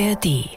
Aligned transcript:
ARD 0.00 0.48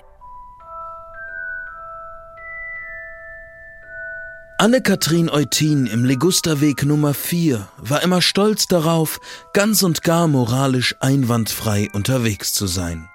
Anne-Kathrin 4.58 5.30
Eutin 5.30 5.86
im 5.86 6.06
Legusterweg 6.06 6.86
Nummer 6.86 7.14
4 7.14 7.68
war 7.78 8.04
immer 8.04 8.22
stolz 8.22 8.68
darauf, 8.68 9.20
ganz 9.52 9.84
und 9.84 10.02
gar 10.02 10.30
moralisch 10.30 10.96
einwandfrei 11.02 11.90
unterwegs 11.92 12.54
zu 12.54 12.68
sein. 12.68 13.10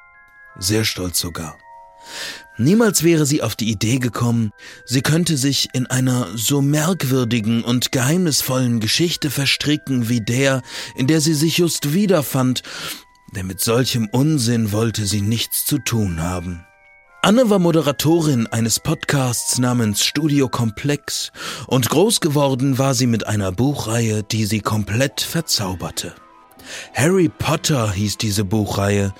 Sehr 0.58 0.84
stolz 0.84 1.18
sogar. 1.18 1.56
Niemals 2.58 3.04
wäre 3.04 3.24
sie 3.24 3.40
auf 3.42 3.56
die 3.56 3.70
Idee 3.70 3.98
gekommen, 3.98 4.50
sie 4.84 5.00
könnte 5.00 5.38
sich 5.38 5.68
in 5.72 5.86
einer 5.86 6.28
so 6.34 6.60
merkwürdigen 6.60 7.64
und 7.64 7.90
geheimnisvollen 7.90 8.80
Geschichte 8.80 9.30
verstricken 9.30 10.10
wie 10.10 10.20
der, 10.20 10.60
in 10.94 11.06
der 11.06 11.22
sie 11.22 11.34
sich 11.34 11.56
just 11.56 11.94
wiederfand, 11.94 12.62
denn 13.34 13.46
mit 13.46 13.60
solchem 13.60 14.08
Unsinn 14.10 14.72
wollte 14.72 15.06
sie 15.06 15.20
nichts 15.20 15.64
zu 15.64 15.78
tun 15.78 16.22
haben. 16.22 16.64
Anne 17.20 17.50
war 17.50 17.58
Moderatorin 17.58 18.46
eines 18.46 18.78
Podcasts 18.78 19.58
namens 19.58 20.04
Studio 20.04 20.48
Komplex 20.48 21.32
und 21.66 21.90
groß 21.90 22.20
geworden 22.20 22.78
war 22.78 22.94
sie 22.94 23.08
mit 23.08 23.26
einer 23.26 23.50
Buchreihe, 23.50 24.22
die 24.22 24.44
sie 24.44 24.60
komplett 24.60 25.20
verzauberte. 25.20 26.14
Harry 26.94 27.28
Potter 27.28 27.90
hieß 27.92 28.18
diese 28.18 28.44
Buchreihe, 28.44 29.12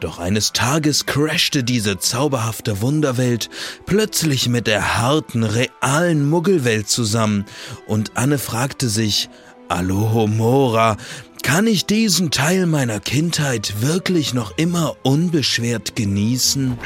doch 0.00 0.18
eines 0.18 0.52
Tages 0.52 1.06
crashte 1.06 1.64
diese 1.64 1.98
zauberhafte 1.98 2.80
Wunderwelt 2.80 3.48
plötzlich 3.86 4.48
mit 4.48 4.66
der 4.66 4.98
harten, 4.98 5.42
realen 5.42 6.28
Muggelwelt 6.28 6.88
zusammen 6.88 7.46
und 7.86 8.16
Anne 8.16 8.38
fragte 8.38 8.88
sich, 8.88 9.28
Alohomora, 9.68 10.96
kann 11.46 11.68
ich 11.68 11.86
diesen 11.86 12.32
Teil 12.32 12.66
meiner 12.66 12.98
Kindheit 12.98 13.80
wirklich 13.80 14.34
noch 14.34 14.58
immer 14.58 14.96
unbeschwert 15.04 15.94
genießen? 15.94 16.76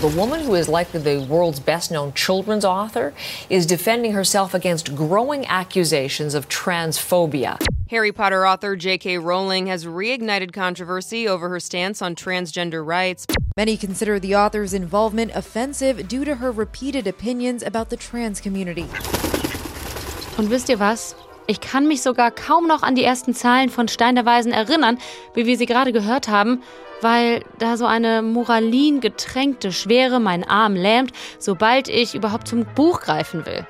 The 0.00 0.16
woman 0.16 0.46
who 0.46 0.54
is 0.54 0.68
likely 0.68 1.00
the 1.00 1.28
world's 1.28 1.58
best 1.58 1.90
known 1.90 2.14
children's 2.14 2.64
author 2.64 3.12
is 3.50 3.66
defending 3.66 4.12
herself 4.12 4.54
against 4.54 4.94
growing 4.94 5.44
accusations 5.48 6.36
of 6.36 6.48
transphobia. 6.48 7.58
Harry 7.90 8.12
Potter 8.12 8.46
author 8.46 8.76
J.K. 8.76 9.18
Rowling 9.18 9.66
has 9.66 9.86
reignited 9.86 10.52
controversy 10.52 11.26
over 11.26 11.48
her 11.48 11.58
stance 11.58 12.00
on 12.00 12.14
transgender 12.14 12.86
rights. 12.86 13.26
Many 13.56 13.76
consider 13.76 14.20
the 14.20 14.36
author's 14.36 14.72
involvement 14.72 15.32
offensive 15.34 16.06
due 16.06 16.24
to 16.24 16.36
her 16.36 16.52
repeated 16.52 17.08
opinions 17.08 17.64
about 17.64 17.90
the 17.90 17.96
trans 17.96 18.40
community. 18.40 18.86
Und 20.38 20.48
wisst 20.48 20.70
ihr 20.70 20.78
was? 20.78 21.16
Ich 21.50 21.60
kann 21.60 21.88
mich 21.88 22.02
sogar 22.02 22.30
kaum 22.30 22.68
noch 22.68 22.82
an 22.82 22.94
die 22.94 23.02
ersten 23.02 23.34
Zahlen 23.34 23.70
von 23.70 23.88
Stein 23.88 24.14
der 24.14 24.26
Weisen 24.26 24.52
erinnern, 24.52 24.98
wie 25.34 25.46
wir 25.46 25.56
sie 25.56 25.66
gerade 25.66 25.92
gehört 25.92 26.28
haben 26.28 26.62
weil 27.00 27.44
da 27.58 27.76
so 27.76 27.86
eine 27.86 28.22
Moralin 28.22 29.00
getränkte 29.00 29.72
Schwere 29.72 30.20
meinen 30.20 30.44
Arm 30.44 30.74
lähmt, 30.74 31.12
sobald 31.38 31.88
ich 31.88 32.14
überhaupt 32.14 32.48
zum 32.48 32.64
Buch 32.74 33.00
greifen 33.00 33.46
will. 33.46 33.66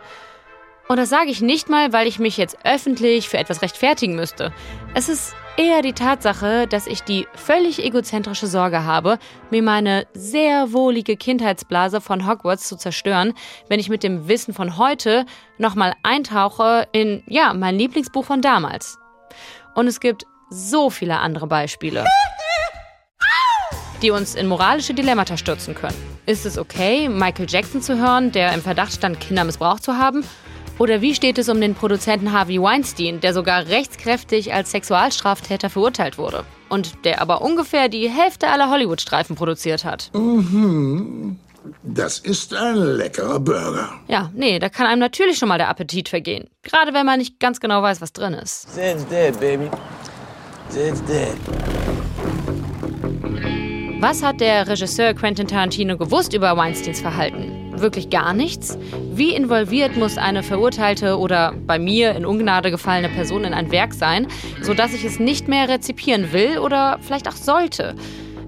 Und 0.89 0.97
das 0.97 1.11
sage 1.11 1.31
ich 1.31 1.43
nicht 1.43 1.69
mal, 1.69 1.93
weil 1.93 2.07
ich 2.07 2.19
mich 2.19 2.39
jetzt 2.39 2.57
öffentlich 2.65 3.29
für 3.29 3.37
etwas 3.37 3.61
rechtfertigen 3.61 4.17
müsste. 4.17 4.55
Es 4.95 5.11
ist 5.11 5.35
eher 5.59 5.83
die 5.83 5.93
Tatsache, 5.93 6.67
dass 6.67 6.87
ich 6.87 7.03
die 7.03 7.27
völlig 7.35 7.85
egozentrische 7.85 8.47
Sorge 8.47 8.85
habe, 8.85 9.19
mir 9.51 9.63
meine 9.63 10.07
sehr 10.15 10.73
wohlige 10.73 11.19
Kindheitsblase 11.19 12.01
von 12.01 12.27
Hogwarts 12.27 12.69
zu 12.69 12.77
zerstören, 12.77 13.35
wenn 13.69 13.81
ich 13.81 13.91
mit 13.91 14.03
dem 14.03 14.29
Wissen 14.29 14.55
von 14.55 14.79
heute 14.79 15.27
nochmal 15.59 15.93
eintauche 16.03 16.89
in, 16.93 17.23
ja, 17.27 17.53
mein 17.53 17.77
Lieblingsbuch 17.77 18.25
von 18.25 18.41
damals. 18.41 18.99
Und 19.75 19.89
es 19.89 20.01
gibt 20.01 20.25
so 20.49 20.89
viele 20.89 21.19
andere 21.19 21.47
Beispiele 21.47 22.07
die 24.03 24.13
uns 24.13 24.37
in 24.37 24.47
moralische 24.47 24.95
Dilemmata 24.95 25.37
stürzen 25.37 25.75
können. 25.75 25.97
Ist 26.27 26.47
es 26.47 26.57
okay, 26.57 27.09
Michael 27.09 27.47
Jackson 27.49 27.83
zu 27.83 27.99
hören, 27.99 28.31
der 28.33 28.53
im 28.53 28.63
Verdacht 28.63 28.93
stand, 28.93 29.19
Kinder 29.19 29.45
missbraucht 29.45 29.83
zu 29.83 29.97
haben? 29.97 30.25
Oder 30.79 31.01
wie 31.01 31.15
steht 31.15 31.39
es 31.39 31.49
um 31.49 31.61
den 31.61 31.75
Produzenten 31.75 32.33
Harvey 32.33 32.63
Weinstein, 32.63 33.21
der 33.21 33.35
sogar 33.35 33.67
rechtskräftig 33.67 34.55
als 34.55 34.71
Sexualstraftäter 34.71 35.71
verurteilt 35.71 36.19
wurde? 36.19 36.45
Und 36.69 37.05
der 37.05 37.21
aber 37.21 37.43
ungefähr 37.43 37.89
die 37.89 38.09
Hälfte 38.09 38.49
aller 38.49 38.71
Hollywood-Streifen 38.71 39.35
produziert 39.35 39.85
hat. 39.85 40.11
Mhm. 40.15 41.39
Das 41.83 42.19
ist 42.21 42.55
ein 42.55 42.77
leckerer 42.77 43.41
Burger. 43.41 43.93
Ja, 44.07 44.31
nee, 44.35 44.59
da 44.59 44.69
kann 44.69 44.87
einem 44.87 45.01
natürlich 45.01 45.39
schon 45.39 45.49
mal 45.49 45.59
der 45.59 45.69
Appetit 45.69 46.09
vergehen. 46.09 46.49
Gerade 46.63 46.95
wenn 46.95 47.05
man 47.05 47.19
nicht 47.19 47.41
ganz 47.41 47.61
genau 47.61 47.83
weiß, 47.83 48.01
was 48.01 48.13
drin 48.13 48.35
ist. 48.35 48.73
Zed's 48.73 49.05
dead, 49.09 49.39
baby. 49.41 49.69
Zed's 50.69 51.03
dead. 51.05 51.35
Was 54.01 54.23
hat 54.23 54.41
der 54.41 54.69
Regisseur 54.69 55.13
Quentin 55.13 55.49
Tarantino 55.49 55.99
gewusst 55.99 56.33
über 56.33 56.57
Weinsteins 56.57 57.01
Verhalten? 57.01 57.58
Wirklich 57.81 58.11
gar 58.11 58.35
nichts? 58.35 58.77
Wie 59.13 59.35
involviert 59.35 59.97
muss 59.97 60.19
eine 60.19 60.43
verurteilte 60.43 61.19
oder 61.19 61.55
bei 61.67 61.79
mir 61.79 62.15
in 62.17 62.27
Ungnade 62.27 62.71
gefallene 62.71 63.09
Person 63.09 63.45
in 63.45 63.55
ein 63.55 63.71
Werk 63.71 63.95
sein, 63.95 64.27
sodass 64.63 64.95
ich 64.95 65.05
es 65.05 65.19
nicht 65.21 65.49
mehr 65.49 65.69
rezipieren 65.69 66.33
will 66.33 66.59
oder 66.59 66.99
vielleicht 67.03 67.29
auch 67.29 67.37
sollte? 67.37 67.95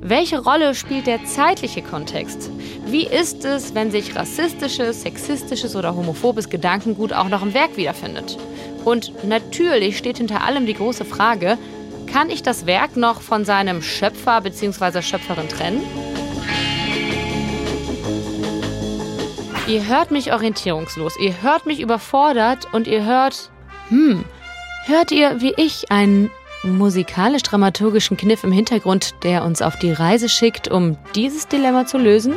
Welche 0.03 0.43
Rolle 0.43 0.75
spielt 0.75 1.07
der 1.07 1.25
zeitliche 1.27 1.83
Kontext? 1.83 2.51
Wie 2.87 3.07
ist 3.07 3.45
es, 3.45 3.75
wenn 3.75 3.91
sich 3.91 4.17
rassistisches, 4.17 5.03
sexistisches 5.03 5.77
oder 5.77 5.95
homophobes 5.95 6.49
Gedankengut 6.49 7.13
auch 7.13 7.29
noch 7.29 7.43
im 7.43 7.55
Werk 7.55 7.77
wiederfindet? 7.77 8.39
Und 8.85 9.13
natürlich 9.25 9.99
steht 9.99 10.19
hinter 10.19 10.43
allem 10.43 10.67
die 10.67 10.75
große 10.75 11.05
Frage, 11.05 11.59
kann 12.11 12.31
ich 12.31 12.43
das 12.43 12.67
Werk 12.67 12.97
noch 12.97 13.21
von 13.21 13.45
seinem 13.45 13.83
Schöpfer 13.83 14.41
bzw. 14.41 15.03
Schöpferin 15.03 15.49
trennen? 15.49 15.83
Ihr 19.67 19.87
hört 19.87 20.11
mich 20.11 20.33
orientierungslos, 20.33 21.17
ihr 21.19 21.43
hört 21.43 21.67
mich 21.67 21.81
überfordert 21.81 22.69
und 22.73 22.87
ihr 22.87 23.05
hört, 23.05 23.51
hm, 23.89 24.25
hört 24.87 25.13
ihr 25.13 25.41
wie 25.41 25.55
ich 25.57 25.93
einen 25.93 26.31
musikalisch-dramaturgischen 26.63 28.17
Kniff 28.17 28.43
im 28.43 28.53
Hintergrund, 28.53 29.15
der 29.23 29.45
uns 29.45 29.63
auf 29.63 29.79
die 29.79 29.93
Reise 29.93 30.29
schickt, 30.29 30.69
um 30.69 30.97
dieses 31.15 31.47
Dilemma 31.47 31.87
zu 31.87 31.99
lösen? 31.99 32.37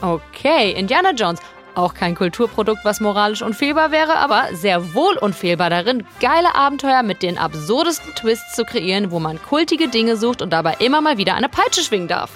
Okay, 0.00 0.72
Indiana 0.72 1.12
Jones 1.12 1.40
auch 1.74 1.94
kein 1.94 2.14
Kulturprodukt, 2.14 2.84
was 2.84 3.00
moralisch 3.00 3.42
unfehlbar 3.42 3.90
wäre, 3.90 4.16
aber 4.16 4.48
sehr 4.52 4.94
wohl 4.94 5.16
unfehlbar 5.16 5.70
darin, 5.70 6.06
geile 6.20 6.54
Abenteuer 6.54 7.02
mit 7.02 7.22
den 7.22 7.36
absurdesten 7.36 8.14
Twists 8.14 8.54
zu 8.54 8.64
kreieren, 8.64 9.10
wo 9.10 9.18
man 9.18 9.42
kultige 9.42 9.88
Dinge 9.88 10.16
sucht 10.16 10.40
und 10.40 10.52
dabei 10.52 10.76
immer 10.78 11.00
mal 11.00 11.18
wieder 11.18 11.34
eine 11.34 11.48
Peitsche 11.48 11.82
schwingen 11.82 12.06
darf. 12.06 12.30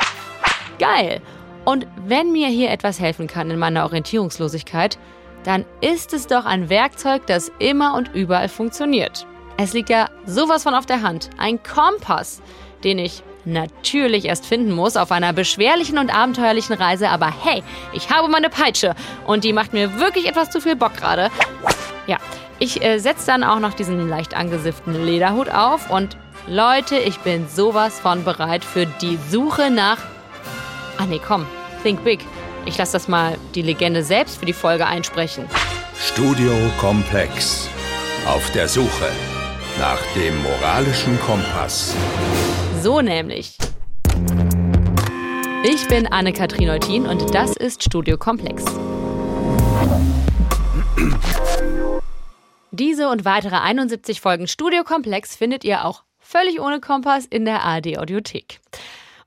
Geil! 0.78 1.20
Und 1.64 1.86
wenn 2.06 2.32
mir 2.32 2.48
hier 2.48 2.70
etwas 2.70 3.00
helfen 3.00 3.26
kann 3.26 3.50
in 3.50 3.58
meiner 3.58 3.84
Orientierungslosigkeit, 3.84 4.98
dann 5.44 5.64
ist 5.80 6.12
es 6.14 6.26
doch 6.26 6.46
ein 6.46 6.68
Werkzeug, 6.68 7.26
das 7.26 7.52
immer 7.58 7.94
und 7.94 8.14
überall 8.14 8.48
funktioniert. 8.48 9.26
Es 9.56 9.72
liegt 9.72 9.90
ja 9.90 10.08
sowas 10.24 10.62
von 10.62 10.74
auf 10.74 10.86
der 10.86 11.02
Hand. 11.02 11.30
Ein 11.36 11.62
Kompass, 11.62 12.40
den 12.84 12.98
ich 12.98 13.22
natürlich 13.44 14.26
erst 14.26 14.46
finden 14.46 14.72
muss 14.72 14.96
auf 14.96 15.10
einer 15.10 15.32
beschwerlichen 15.32 15.98
und 15.98 16.14
abenteuerlichen 16.14 16.76
Reise. 16.76 17.08
Aber 17.08 17.32
hey, 17.42 17.62
ich 17.92 18.10
habe 18.10 18.28
meine 18.28 18.50
Peitsche 18.50 18.94
und 19.26 19.44
die 19.44 19.52
macht 19.52 19.72
mir 19.72 19.98
wirklich 19.98 20.26
etwas 20.26 20.50
zu 20.50 20.60
viel 20.60 20.76
Bock 20.76 20.96
gerade. 20.96 21.30
Ja, 22.06 22.18
ich 22.58 22.82
äh, 22.82 22.98
setze 22.98 23.26
dann 23.26 23.44
auch 23.44 23.58
noch 23.58 23.74
diesen 23.74 24.08
leicht 24.08 24.34
angesifften 24.34 25.04
Lederhut 25.04 25.50
auf 25.50 25.90
und 25.90 26.16
Leute, 26.46 26.96
ich 26.96 27.18
bin 27.18 27.46
sowas 27.48 28.00
von 28.00 28.24
bereit 28.24 28.64
für 28.64 28.86
die 28.86 29.18
Suche 29.30 29.70
nach... 29.70 29.98
Ah 31.00 31.06
nee, 31.06 31.20
komm, 31.24 31.46
think 31.84 32.02
big. 32.02 32.18
Ich 32.66 32.76
lasse 32.76 32.94
das 32.94 33.06
mal 33.06 33.38
die 33.54 33.62
Legende 33.62 34.02
selbst 34.02 34.38
für 34.38 34.46
die 34.46 34.52
Folge 34.52 34.84
einsprechen. 34.84 35.44
Studio 35.96 36.52
Komplex. 36.80 37.68
Auf 38.26 38.50
der 38.50 38.66
Suche 38.66 39.08
nach 39.78 40.00
dem 40.16 40.42
moralischen 40.42 41.18
Kompass. 41.20 41.94
So 42.82 43.00
nämlich. 43.00 43.56
Ich 45.62 45.86
bin 45.86 46.08
Anne-Kathrin 46.08 46.68
Eutin 46.68 47.06
und 47.06 47.32
das 47.32 47.56
ist 47.56 47.84
Studio 47.84 48.18
Komplex. 48.18 48.64
Diese 52.72 53.08
und 53.08 53.24
weitere 53.24 53.56
71 53.56 54.20
Folgen 54.20 54.48
Studio 54.48 54.82
Komplex 54.82 55.36
findet 55.36 55.62
ihr 55.62 55.84
auch 55.84 56.02
völlig 56.18 56.60
ohne 56.60 56.80
Kompass 56.80 57.24
in 57.24 57.44
der 57.44 57.62
ARD 57.62 57.98
Audiothek. 57.98 58.60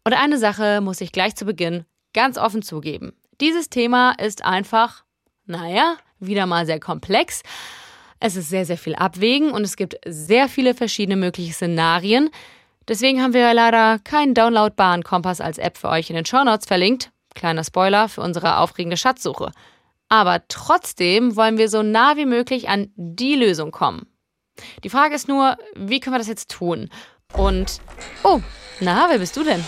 Und 0.03 0.13
eine 0.13 0.37
Sache 0.37 0.81
muss 0.81 1.01
ich 1.01 1.11
gleich 1.11 1.35
zu 1.35 1.45
Beginn 1.45 1.85
ganz 2.13 2.37
offen 2.37 2.61
zugeben. 2.61 3.13
Dieses 3.39 3.69
Thema 3.69 4.11
ist 4.11 4.43
einfach, 4.43 5.03
naja, 5.45 5.97
wieder 6.19 6.45
mal 6.45 6.65
sehr 6.65 6.79
komplex. 6.79 7.43
Es 8.19 8.35
ist 8.35 8.49
sehr, 8.49 8.65
sehr 8.65 8.77
viel 8.77 8.95
Abwägen 8.95 9.51
und 9.51 9.63
es 9.63 9.75
gibt 9.75 9.95
sehr 10.05 10.47
viele 10.47 10.73
verschiedene 10.73 11.15
mögliche 11.15 11.53
Szenarien. 11.53 12.29
Deswegen 12.87 13.21
haben 13.21 13.33
wir 13.33 13.53
leider 13.53 13.99
keinen 13.99 14.33
downloadbaren 14.33 15.03
Kompass 15.03 15.41
als 15.41 15.57
App 15.57 15.77
für 15.77 15.89
euch 15.89 16.09
in 16.09 16.15
den 16.15 16.25
Shownotes 16.25 16.67
verlinkt. 16.67 17.11
Kleiner 17.35 17.63
Spoiler 17.63 18.09
für 18.09 18.21
unsere 18.21 18.57
aufregende 18.57 18.97
Schatzsuche. 18.97 19.51
Aber 20.09 20.45
trotzdem 20.47 21.35
wollen 21.35 21.57
wir 21.57 21.69
so 21.69 21.83
nah 21.83 22.17
wie 22.17 22.25
möglich 22.25 22.69
an 22.69 22.91
die 22.95 23.35
Lösung 23.35 23.71
kommen. 23.71 24.07
Die 24.83 24.89
Frage 24.89 25.15
ist 25.15 25.27
nur, 25.27 25.57
wie 25.75 25.99
können 25.99 26.13
wir 26.13 26.19
das 26.19 26.27
jetzt 26.27 26.51
tun? 26.51 26.89
Und, 27.33 27.79
oh, 28.23 28.41
na, 28.79 29.07
wer 29.09 29.19
bist 29.19 29.35
du 29.37 29.43
denn? 29.43 29.63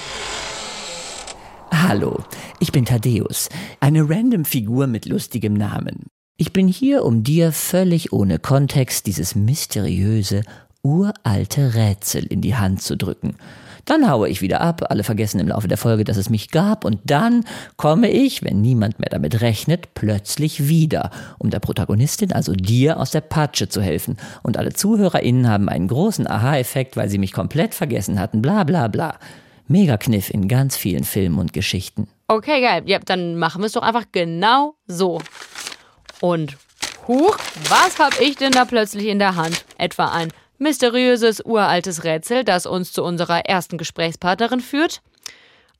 Hallo, 1.71 2.23
ich 2.59 2.71
bin 2.71 2.85
Thaddeus, 2.85 3.49
eine 3.79 4.09
random 4.09 4.45
Figur 4.45 4.87
mit 4.87 5.05
lustigem 5.05 5.53
Namen. 5.53 6.07
Ich 6.37 6.53
bin 6.53 6.67
hier, 6.67 7.05
um 7.05 7.23
dir 7.23 7.51
völlig 7.51 8.11
ohne 8.11 8.39
Kontext 8.39 9.05
dieses 9.05 9.35
mysteriöse, 9.35 10.43
uralte 10.81 11.75
Rätsel 11.75 12.25
in 12.25 12.41
die 12.41 12.55
Hand 12.55 12.81
zu 12.81 12.97
drücken. 12.97 13.35
Dann 13.85 14.09
haue 14.09 14.29
ich 14.29 14.41
wieder 14.41 14.61
ab, 14.61 14.83
alle 14.89 15.03
vergessen 15.03 15.39
im 15.39 15.49
Laufe 15.49 15.67
der 15.67 15.77
Folge, 15.77 16.03
dass 16.03 16.17
es 16.17 16.29
mich 16.29 16.51
gab, 16.51 16.85
und 16.85 16.99
dann 17.03 17.43
komme 17.75 18.09
ich, 18.09 18.41
wenn 18.43 18.61
niemand 18.61 18.99
mehr 18.99 19.09
damit 19.09 19.41
rechnet, 19.41 19.93
plötzlich 19.93 20.67
wieder, 20.69 21.11
um 21.37 21.49
der 21.49 21.59
Protagonistin, 21.59 22.31
also 22.31 22.53
dir, 22.53 22.99
aus 22.99 23.11
der 23.11 23.21
Patsche 23.21 23.67
zu 23.67 23.81
helfen. 23.81 24.17
Und 24.41 24.57
alle 24.57 24.73
ZuhörerInnen 24.73 25.49
haben 25.49 25.67
einen 25.67 25.87
großen 25.87 26.27
Aha-Effekt, 26.27 26.95
weil 26.95 27.09
sie 27.09 27.17
mich 27.17 27.33
komplett 27.33 27.73
vergessen 27.73 28.19
hatten, 28.19 28.41
bla 28.41 28.63
bla 28.63 28.87
bla. 28.87 29.17
Megakniff 29.67 30.29
in 30.29 30.47
ganz 30.47 30.77
vielen 30.77 31.03
Filmen 31.03 31.39
und 31.39 31.53
Geschichten. 31.53 32.07
Okay, 32.27 32.61
geil. 32.61 32.83
Ja, 32.85 32.99
dann 32.99 33.37
machen 33.37 33.61
wir 33.61 33.67
es 33.67 33.73
doch 33.73 33.81
einfach 33.81 34.05
genau 34.11 34.75
so. 34.87 35.21
Und 36.21 36.57
huch, 37.07 37.37
was 37.69 37.99
hab 37.99 38.19
ich 38.19 38.35
denn 38.37 38.51
da 38.51 38.65
plötzlich 38.65 39.07
in 39.07 39.19
der 39.19 39.35
Hand? 39.35 39.65
Etwa 39.77 40.11
ein 40.11 40.29
mysteriöses, 40.57 41.41
uraltes 41.45 42.03
Rätsel, 42.03 42.43
das 42.43 42.65
uns 42.65 42.93
zu 42.93 43.03
unserer 43.03 43.45
ersten 43.45 43.77
Gesprächspartnerin 43.77 44.59
führt? 44.59 45.01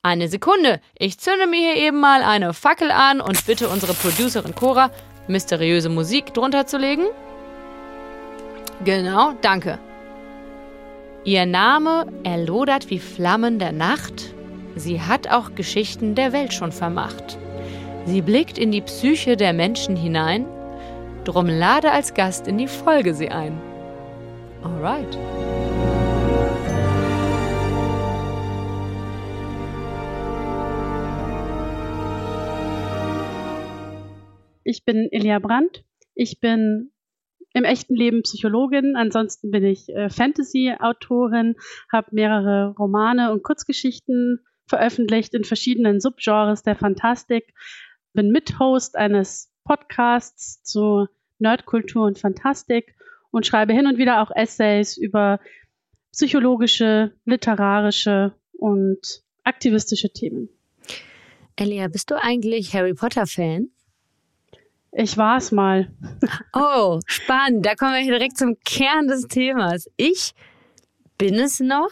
Eine 0.02 0.28
Sekunde, 0.28 0.80
ich 0.98 1.18
zünde 1.18 1.46
mir 1.46 1.72
hier 1.72 1.76
eben 1.76 1.98
mal 1.98 2.22
eine 2.22 2.52
Fackel 2.52 2.90
an 2.90 3.20
und 3.20 3.46
bitte 3.46 3.68
unsere 3.68 3.94
Producerin 3.94 4.54
Cora, 4.54 4.90
mysteriöse 5.28 5.88
Musik 5.88 6.34
drunter 6.34 6.66
zu 6.66 6.76
legen. 6.76 7.04
Genau, 8.84 9.32
danke. 9.40 9.78
Ihr 11.24 11.46
Name 11.46 12.06
erlodert 12.22 12.90
wie 12.90 12.98
Flammen 12.98 13.58
der 13.58 13.72
Nacht. 13.72 14.34
Sie 14.76 15.00
hat 15.00 15.28
auch 15.28 15.54
Geschichten 15.54 16.14
der 16.14 16.34
Welt 16.34 16.52
schon 16.52 16.72
vermacht. 16.72 17.38
Sie 18.04 18.20
blickt 18.20 18.58
in 18.58 18.72
die 18.72 18.82
Psyche 18.82 19.38
der 19.38 19.54
Menschen 19.54 19.96
hinein. 19.96 20.44
Drum 21.24 21.46
lade 21.46 21.90
als 21.90 22.12
Gast 22.12 22.46
in 22.46 22.58
die 22.58 22.68
Folge 22.68 23.14
sie 23.14 23.30
ein. 23.30 23.58
Alright. 24.64 25.14
Ich 34.64 34.86
bin 34.86 35.08
Elia 35.12 35.38
Brandt. 35.38 35.84
Ich 36.14 36.40
bin 36.40 36.92
im 37.52 37.64
echten 37.64 37.94
Leben 37.94 38.22
Psychologin. 38.22 38.96
Ansonsten 38.96 39.50
bin 39.50 39.64
ich 39.64 39.90
äh, 39.90 40.08
Fantasy-Autorin, 40.08 41.56
habe 41.92 42.08
mehrere 42.12 42.74
Romane 42.78 43.32
und 43.32 43.42
Kurzgeschichten 43.42 44.40
veröffentlicht 44.66 45.34
in 45.34 45.44
verschiedenen 45.44 46.00
Subgenres 46.00 46.62
der 46.62 46.76
Fantastik. 46.76 47.52
Bin 48.14 48.30
Mithost 48.30 48.96
eines 48.96 49.52
Podcasts 49.64 50.62
zu 50.62 51.06
Nerdkultur 51.38 52.06
und 52.06 52.18
Fantastik 52.18 52.96
und 53.34 53.46
schreibe 53.46 53.72
hin 53.72 53.88
und 53.88 53.98
wieder 53.98 54.22
auch 54.22 54.30
Essays 54.30 54.96
über 54.96 55.40
psychologische, 56.12 57.12
literarische 57.24 58.32
und 58.52 59.00
aktivistische 59.42 60.10
Themen. 60.10 60.48
Elia, 61.56 61.88
bist 61.88 62.12
du 62.12 62.14
eigentlich 62.14 62.74
Harry 62.74 62.94
Potter-Fan? 62.94 63.70
Ich 64.92 65.16
war 65.16 65.38
es 65.38 65.50
mal. 65.50 65.90
Oh, 66.52 67.00
spannend. 67.06 67.66
Da 67.66 67.74
kommen 67.74 67.94
wir 67.94 68.04
direkt 68.04 68.38
zum 68.38 68.56
Kern 68.64 69.08
des 69.08 69.26
Themas. 69.26 69.90
Ich 69.96 70.32
bin 71.18 71.34
es 71.34 71.58
noch, 71.58 71.90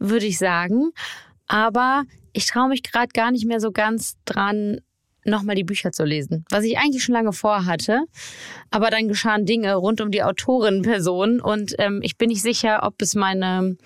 würde 0.00 0.26
ich 0.26 0.38
sagen. 0.38 0.90
Aber 1.46 2.02
ich 2.32 2.46
traue 2.46 2.68
mich 2.68 2.82
gerade 2.82 3.12
gar 3.12 3.30
nicht 3.30 3.46
mehr 3.46 3.60
so 3.60 3.70
ganz 3.70 4.16
dran, 4.24 4.80
nochmal 5.30 5.56
die 5.56 5.64
Bücher 5.64 5.92
zu 5.92 6.04
lesen. 6.04 6.44
Was 6.50 6.64
ich 6.64 6.78
eigentlich 6.78 7.02
schon 7.02 7.14
lange 7.14 7.32
vorhatte. 7.32 8.04
Aber 8.70 8.90
dann 8.90 9.08
geschahen 9.08 9.46
Dinge 9.46 9.74
rund 9.74 10.00
um 10.00 10.10
die 10.10 10.22
Autorin-Person 10.22 11.40
und 11.40 11.74
ähm, 11.78 12.00
ich 12.02 12.16
bin 12.18 12.28
nicht 12.28 12.42
sicher, 12.42 12.80
ob 12.82 13.00
es 13.00 13.14
meine, 13.14 13.76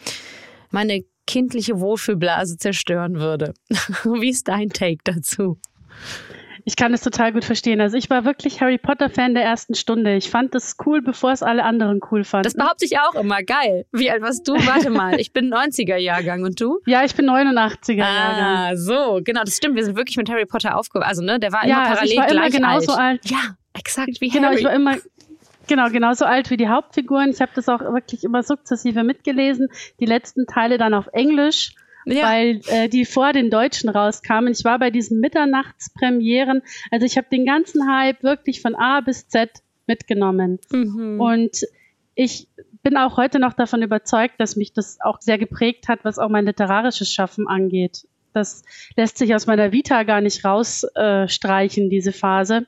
meine 0.70 1.02
kindliche 1.26 1.80
Wohlfühlblase 1.80 2.56
zerstören 2.56 3.16
würde. 3.16 3.54
Wie 4.04 4.30
ist 4.30 4.48
dein 4.48 4.70
Take 4.70 4.98
dazu? 5.04 5.58
Ich 6.66 6.76
kann 6.76 6.94
es 6.94 7.02
total 7.02 7.32
gut 7.32 7.44
verstehen. 7.44 7.80
Also 7.80 7.96
ich 7.96 8.08
war 8.08 8.24
wirklich 8.24 8.60
Harry 8.60 8.78
Potter 8.78 9.10
Fan 9.10 9.34
der 9.34 9.44
ersten 9.44 9.74
Stunde. 9.74 10.16
Ich 10.16 10.30
fand 10.30 10.54
das 10.54 10.76
cool, 10.86 11.02
bevor 11.02 11.32
es 11.32 11.42
alle 11.42 11.62
anderen 11.62 12.00
cool 12.10 12.24
fanden. 12.24 12.44
Das 12.44 12.54
behaupte 12.54 12.86
ich 12.86 12.98
auch 12.98 13.14
immer. 13.14 13.42
Geil. 13.42 13.84
Wie 13.92 14.10
alt 14.10 14.22
warst 14.22 14.48
du? 14.48 14.54
Warte 14.54 14.88
mal. 14.90 15.20
Ich 15.20 15.32
bin 15.32 15.52
90er 15.52 15.96
Jahrgang 15.96 16.42
und 16.42 16.60
du? 16.60 16.80
Ja, 16.86 17.04
ich 17.04 17.14
bin 17.14 17.26
89er 17.26 17.94
Jahrgang. 17.94 18.56
Ah, 18.56 18.76
so. 18.76 19.20
Genau, 19.22 19.42
das 19.44 19.56
stimmt. 19.56 19.76
Wir 19.76 19.84
sind 19.84 19.96
wirklich 19.96 20.16
mit 20.16 20.30
Harry 20.30 20.46
Potter 20.46 20.78
aufgewachsen. 20.78 21.08
Also, 21.08 21.22
ne, 21.22 21.38
der 21.38 21.52
war 21.52 21.66
ja, 21.66 21.76
immer 21.76 21.84
parallel 21.84 21.98
also 22.00 22.12
ich 22.12 22.18
war 22.18 22.30
immer 22.30 22.50
genauso 22.50 22.92
alt. 22.92 23.20
alt. 23.22 23.30
Ja, 23.30 23.56
exakt 23.74 24.20
wie 24.20 24.28
genau, 24.28 24.48
Harry. 24.48 24.56
Genau, 24.56 24.58
ich 24.58 24.64
war 24.64 24.72
immer 24.72 24.96
Genau, 25.66 25.88
genauso 25.88 26.24
alt 26.24 26.50
wie 26.50 26.56
die 26.56 26.68
Hauptfiguren. 26.68 27.30
Ich 27.30 27.40
habe 27.40 27.52
das 27.54 27.68
auch 27.68 27.80
wirklich 27.80 28.24
immer 28.24 28.42
sukzessive 28.42 29.02
mitgelesen. 29.02 29.68
Die 30.00 30.04
letzten 30.04 30.46
Teile 30.46 30.78
dann 30.78 30.94
auf 30.94 31.08
Englisch 31.12 31.74
ja. 32.06 32.24
weil 32.24 32.60
äh, 32.66 32.88
die 32.88 33.04
vor 33.04 33.32
den 33.32 33.50
Deutschen 33.50 33.88
rauskamen. 33.88 34.52
Ich 34.52 34.64
war 34.64 34.78
bei 34.78 34.90
diesen 34.90 35.20
Mitternachtspremieren. 35.20 36.62
Also 36.90 37.06
ich 37.06 37.16
habe 37.16 37.26
den 37.30 37.44
ganzen 37.44 37.88
Hype 37.90 38.22
wirklich 38.22 38.60
von 38.60 38.74
A 38.74 39.00
bis 39.00 39.28
Z 39.28 39.50
mitgenommen. 39.86 40.58
Mhm. 40.70 41.20
Und 41.20 41.66
ich 42.14 42.48
bin 42.82 42.96
auch 42.96 43.16
heute 43.16 43.38
noch 43.38 43.54
davon 43.54 43.82
überzeugt, 43.82 44.34
dass 44.38 44.56
mich 44.56 44.72
das 44.72 44.98
auch 45.00 45.20
sehr 45.20 45.38
geprägt 45.38 45.88
hat, 45.88 46.00
was 46.04 46.18
auch 46.18 46.28
mein 46.28 46.46
literarisches 46.46 47.12
Schaffen 47.12 47.48
angeht. 47.48 48.06
Das 48.32 48.64
lässt 48.96 49.18
sich 49.18 49.34
aus 49.34 49.46
meiner 49.46 49.72
Vita 49.72 50.02
gar 50.02 50.20
nicht 50.20 50.44
rausstreichen, 50.44 51.86
äh, 51.86 51.88
diese 51.88 52.12
Phase. 52.12 52.66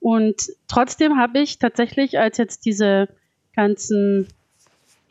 Und 0.00 0.36
trotzdem 0.68 1.18
habe 1.18 1.40
ich 1.40 1.58
tatsächlich, 1.58 2.18
als 2.18 2.38
jetzt 2.38 2.64
diese 2.64 3.08
ganzen 3.54 4.26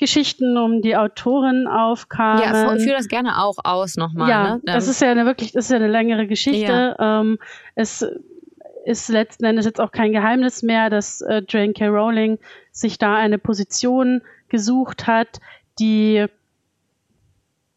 Geschichten 0.02 0.58
um 0.58 0.82
die 0.82 0.98
Autorin 0.98 1.68
aufkamen. 1.68 2.42
Ja, 2.42 2.76
führe 2.78 2.98
das 2.98 3.08
gerne 3.08 3.42
auch 3.42 3.58
aus 3.64 3.98
nochmal. 3.98 4.30
Ja, 4.30 4.56
ne? 4.56 4.62
das 4.66 4.88
ist 4.88 5.00
ja 5.00 5.12
eine 5.12 5.26
wirklich, 5.26 5.52
das 5.52 5.66
ist 5.66 5.72
ja 5.72 5.78
eine 5.78 5.88
längere 5.88 6.26
Geschichte. 6.26 6.96
Ja. 6.98 7.22
Ähm, 7.22 7.38
es 7.76 8.04
ist 8.84 9.10
letzten 9.10 9.46
Endes 9.46 9.66
jetzt 9.66 9.80
auch 9.80 9.92
kein 9.92 10.12
Geheimnis 10.12 10.64
mehr, 10.64 10.90
dass 10.90 11.22
äh, 11.22 11.44
Jane 11.48 11.74
K. 11.74 11.88
Rowling 11.88 12.40
sich 12.72 12.98
da 12.98 13.16
eine 13.16 13.38
Position 13.38 14.24
gesucht 14.50 15.06
hat, 15.06 15.40
die 15.80 16.26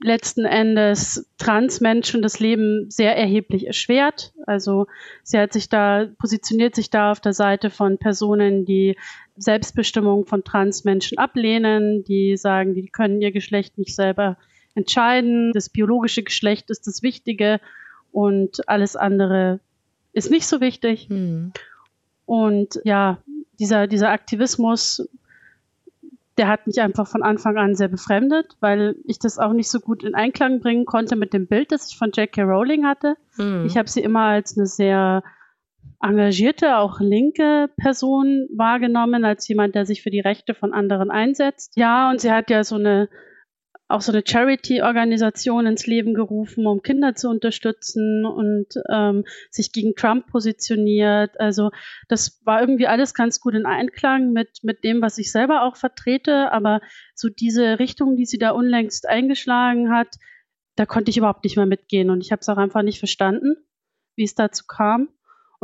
letzten 0.01 0.47
Endes 0.47 1.31
Transmenschen 1.37 2.23
das 2.23 2.41
Leben 2.41 2.91
sehr 2.91 3.17
erheblich 3.17 3.67
erschwert. 3.67 4.33
Also 4.47 4.87
sie 5.23 5.39
hat 5.39 5.53
sich 5.53 5.69
da, 5.69 6.07
positioniert 6.19 6.75
sich 6.75 6.89
da 6.89 7.13
auf 7.13 7.21
der 7.21 7.35
Seite 7.35 7.69
von 7.69 7.99
Personen, 7.99 8.65
die 8.65 8.97
Selbstbestimmung 9.37 10.27
von 10.27 10.45
Transmenschen 10.45 11.19
ablehnen, 11.19 12.05
die 12.05 12.37
sagen, 12.37 12.75
die 12.75 12.87
können 12.87 13.21
ihr 13.21 13.33
Geschlecht 13.33 13.79
nicht 13.79 13.95
selber 13.95 14.37
entscheiden. 14.75 15.53
Das 15.53 15.69
biologische 15.69 16.23
Geschlecht 16.23 16.71
ist 16.71 16.87
das 16.87 17.03
Wichtige 17.03 17.61
und 18.13 18.69
alles 18.69 18.97
andere 18.97 19.61
ist 20.13 20.31
nicht 20.31 20.47
so 20.47 20.61
wichtig. 20.61 21.09
Hm. 21.09 21.53
Und 22.27 22.81
ja, 22.85 23.19
dieser, 23.59 23.87
dieser 23.87 24.11
Aktivismus, 24.11 25.09
der 26.39 26.49
hat 26.49 26.67
mich 26.67 26.81
einfach 26.81 27.07
von 27.07 27.23
Anfang 27.23 27.57
an 27.57 27.75
sehr 27.75 27.89
befremdet, 27.89 28.57
weil 28.61 28.97
ich 29.05 29.19
das 29.19 29.39
auch 29.39 29.53
nicht 29.53 29.69
so 29.69 29.81
gut 29.81 30.03
in 30.03 30.15
Einklang 30.15 30.61
bringen 30.61 30.87
konnte 30.87 31.17
mit 31.17 31.33
dem 31.33 31.47
Bild, 31.47 31.71
das 31.73 31.91
ich 31.91 31.97
von 31.97 32.11
J.K. 32.13 32.43
Rowling 32.43 32.87
hatte. 32.87 33.17
Hm. 33.37 33.67
Ich 33.67 33.77
habe 33.77 33.89
sie 33.89 34.01
immer 34.01 34.23
als 34.23 34.57
eine 34.57 34.67
sehr 34.67 35.23
engagierte, 36.03 36.77
auch 36.77 37.01
linke 37.01 37.71
Person 37.77 38.49
wahrgenommen, 38.55 39.25
als 39.25 39.49
jemand, 39.49 39.75
der 39.75 39.87
sich 39.87 40.03
für 40.03 40.11
die 40.11 40.21
Rechte 40.21 40.55
von 40.55 40.73
anderen 40.73 41.11
einsetzt. 41.11 41.73
Ja, 41.77 42.11
und 42.11 42.21
sie 42.21 42.31
hat 42.31 42.51
ja 42.51 42.63
so 42.65 42.77
eine 42.77 43.09
auch 43.87 44.01
so 44.01 44.13
eine 44.13 44.23
Charity-Organisation 44.27 45.67
ins 45.67 45.87
Leben 45.87 46.15
gerufen, 46.15 46.67
um 46.67 46.83
Kinder 46.83 47.15
zu 47.15 47.29
unterstützen 47.29 48.25
und 48.25 48.67
ähm, 48.91 49.25
sich 49.51 49.73
gegen 49.73 49.95
Trump 49.95 50.27
positioniert. 50.27 51.39
Also 51.39 51.71
das 52.09 52.41
war 52.45 52.61
irgendwie 52.61 52.87
alles 52.87 53.13
ganz 53.13 53.41
gut 53.41 53.55
in 53.55 53.67
Einklang 53.67 54.33
mit, 54.33 54.61
mit 54.63 54.85
dem, 54.85 55.03
was 55.03 55.19
ich 55.19 55.31
selber 55.31 55.63
auch 55.63 55.77
vertrete. 55.77 56.51
Aber 56.51 56.81
so 57.15 57.29
diese 57.29 57.79
Richtung, 57.79 58.17
die 58.17 58.25
sie 58.25 58.39
da 58.39 58.51
unlängst 58.51 59.07
eingeschlagen 59.07 59.91
hat, 59.91 60.17
da 60.77 60.87
konnte 60.87 61.11
ich 61.11 61.19
überhaupt 61.19 61.45
nicht 61.45 61.57
mehr 61.57 61.67
mitgehen. 61.67 62.09
Und 62.09 62.23
ich 62.23 62.33
habe 62.33 62.41
es 62.41 62.49
auch 62.49 62.57
einfach 62.57 62.83
nicht 62.83 62.99
verstanden, 62.99 63.55
wie 64.17 64.25
es 64.25 64.35
dazu 64.35 64.65
kam. 64.67 65.09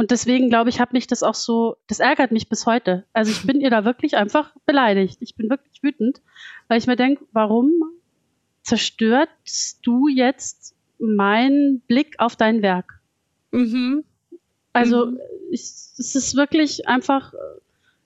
Und 0.01 0.11
deswegen 0.13 0.49
glaube 0.49 0.71
ich, 0.71 0.81
hat 0.81 0.95
mich 0.95 1.09
das 1.09 1.23
auch 1.23 1.35
so, 1.35 1.77
das 1.87 2.01
ärgert 2.01 2.33
mich 2.33 2.49
bis 2.49 2.65
heute. 2.65 3.05
Also 3.13 3.33
ich 3.33 3.47
bin 3.47 3.61
ihr 3.61 3.69
da 3.69 3.85
wirklich 3.85 4.17
einfach 4.17 4.57
beleidigt. 4.65 5.19
Ich 5.21 5.35
bin 5.35 5.51
wirklich 5.51 5.83
wütend, 5.83 6.23
weil 6.69 6.79
ich 6.79 6.87
mir 6.87 6.97
denke, 6.97 7.27
warum 7.33 7.71
zerstörst 8.63 9.81
du 9.83 10.09
jetzt 10.09 10.75
meinen 10.99 11.81
Blick 11.81 12.15
auf 12.17 12.35
dein 12.35 12.63
Werk? 12.63 13.03
Mhm. 13.51 14.05
Also 14.73 15.05
mhm. 15.05 15.19
Ich, 15.51 15.61
es 15.61 16.15
ist 16.15 16.35
wirklich 16.35 16.89
einfach, 16.89 17.35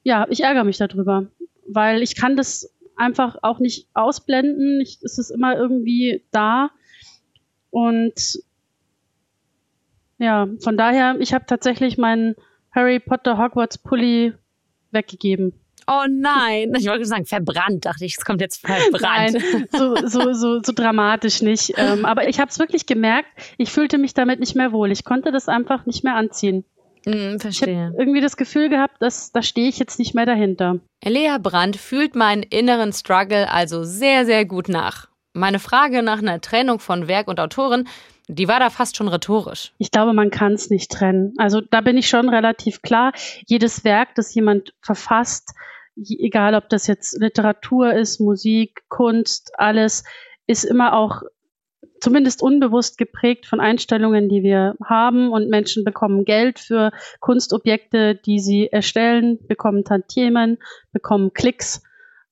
ja, 0.02 0.26
ich 0.30 0.40
ärgere 0.42 0.64
mich 0.64 0.78
darüber, 0.78 1.28
weil 1.68 2.02
ich 2.02 2.16
kann 2.16 2.34
das 2.34 2.74
einfach 2.96 3.36
auch 3.42 3.60
nicht 3.60 3.86
ausblenden. 3.94 4.80
Ich, 4.80 4.98
es 5.04 5.18
ist 5.18 5.30
immer 5.30 5.56
irgendwie 5.56 6.24
da. 6.32 6.72
Und 7.70 8.40
ja, 10.18 10.48
von 10.62 10.76
daher, 10.76 11.16
ich 11.18 11.34
habe 11.34 11.46
tatsächlich 11.46 11.98
meinen 11.98 12.34
Harry 12.72 13.00
Potter 13.00 13.38
Hogwarts 13.38 13.78
Pulli 13.78 14.34
weggegeben. 14.90 15.52
Oh 15.86 16.04
nein, 16.08 16.72
ich 16.78 16.86
wollte 16.86 17.04
sagen, 17.04 17.26
verbrannt, 17.26 17.84
dachte 17.84 18.04
ich, 18.06 18.16
es 18.18 18.24
kommt 18.24 18.40
jetzt 18.40 18.66
verbrannt. 18.66 19.34
Nein, 19.34 19.68
so, 19.72 19.96
so, 20.06 20.32
so, 20.32 20.62
so 20.62 20.72
dramatisch 20.74 21.42
nicht. 21.42 21.74
Ähm, 21.76 22.06
aber 22.06 22.28
ich 22.28 22.40
habe 22.40 22.50
es 22.50 22.58
wirklich 22.58 22.86
gemerkt, 22.86 23.28
ich 23.58 23.70
fühlte 23.70 23.98
mich 23.98 24.14
damit 24.14 24.40
nicht 24.40 24.56
mehr 24.56 24.72
wohl. 24.72 24.90
Ich 24.90 25.04
konnte 25.04 25.30
das 25.30 25.48
einfach 25.48 25.84
nicht 25.84 26.02
mehr 26.02 26.16
anziehen. 26.16 26.64
Mm, 27.04 27.36
verstehe. 27.38 27.74
Ich 27.74 27.78
habe 27.78 27.96
irgendwie 27.98 28.22
das 28.22 28.36
Gefühl 28.36 28.70
gehabt, 28.70 29.00
dass 29.00 29.30
da 29.32 29.42
stehe 29.42 29.68
ich 29.68 29.78
jetzt 29.78 29.98
nicht 29.98 30.14
mehr 30.14 30.24
dahinter. 30.26 30.78
Elea 31.00 31.38
Brandt 31.38 31.76
fühlt 31.76 32.14
meinen 32.14 32.42
inneren 32.42 32.92
Struggle 32.92 33.50
also 33.50 33.84
sehr, 33.84 34.24
sehr 34.24 34.46
gut 34.46 34.68
nach. 34.68 35.08
Meine 35.34 35.58
Frage 35.58 36.02
nach 36.02 36.18
einer 36.18 36.40
Trennung 36.40 36.78
von 36.78 37.08
Werk 37.08 37.28
und 37.28 37.40
Autorin, 37.40 37.88
die 38.28 38.48
war 38.48 38.58
da 38.58 38.70
fast 38.70 38.96
schon 38.96 39.08
rhetorisch. 39.08 39.72
Ich 39.78 39.90
glaube, 39.90 40.12
man 40.12 40.30
kann 40.30 40.54
es 40.54 40.70
nicht 40.70 40.90
trennen. 40.90 41.34
Also 41.36 41.60
da 41.60 41.80
bin 41.80 41.98
ich 41.98 42.08
schon 42.08 42.28
relativ 42.28 42.82
klar. 42.82 43.12
Jedes 43.46 43.84
Werk, 43.84 44.14
das 44.14 44.34
jemand 44.34 44.74
verfasst, 44.80 45.54
egal 45.96 46.54
ob 46.54 46.68
das 46.68 46.86
jetzt 46.86 47.18
Literatur 47.20 47.92
ist, 47.92 48.20
Musik, 48.20 48.82
Kunst, 48.88 49.52
alles, 49.58 50.04
ist 50.46 50.64
immer 50.64 50.94
auch 50.94 51.22
zumindest 52.00 52.42
unbewusst 52.42 52.98
geprägt 52.98 53.46
von 53.46 53.60
Einstellungen, 53.60 54.28
die 54.28 54.42
wir 54.42 54.74
haben 54.84 55.30
und 55.30 55.48
Menschen 55.48 55.84
bekommen 55.84 56.24
Geld 56.24 56.58
für 56.58 56.92
Kunstobjekte, 57.20 58.14
die 58.14 58.40
sie 58.40 58.68
erstellen, 58.70 59.38
bekommen 59.46 59.84
Tantiemen, 59.84 60.58
bekommen 60.92 61.32
Klicks. 61.32 61.82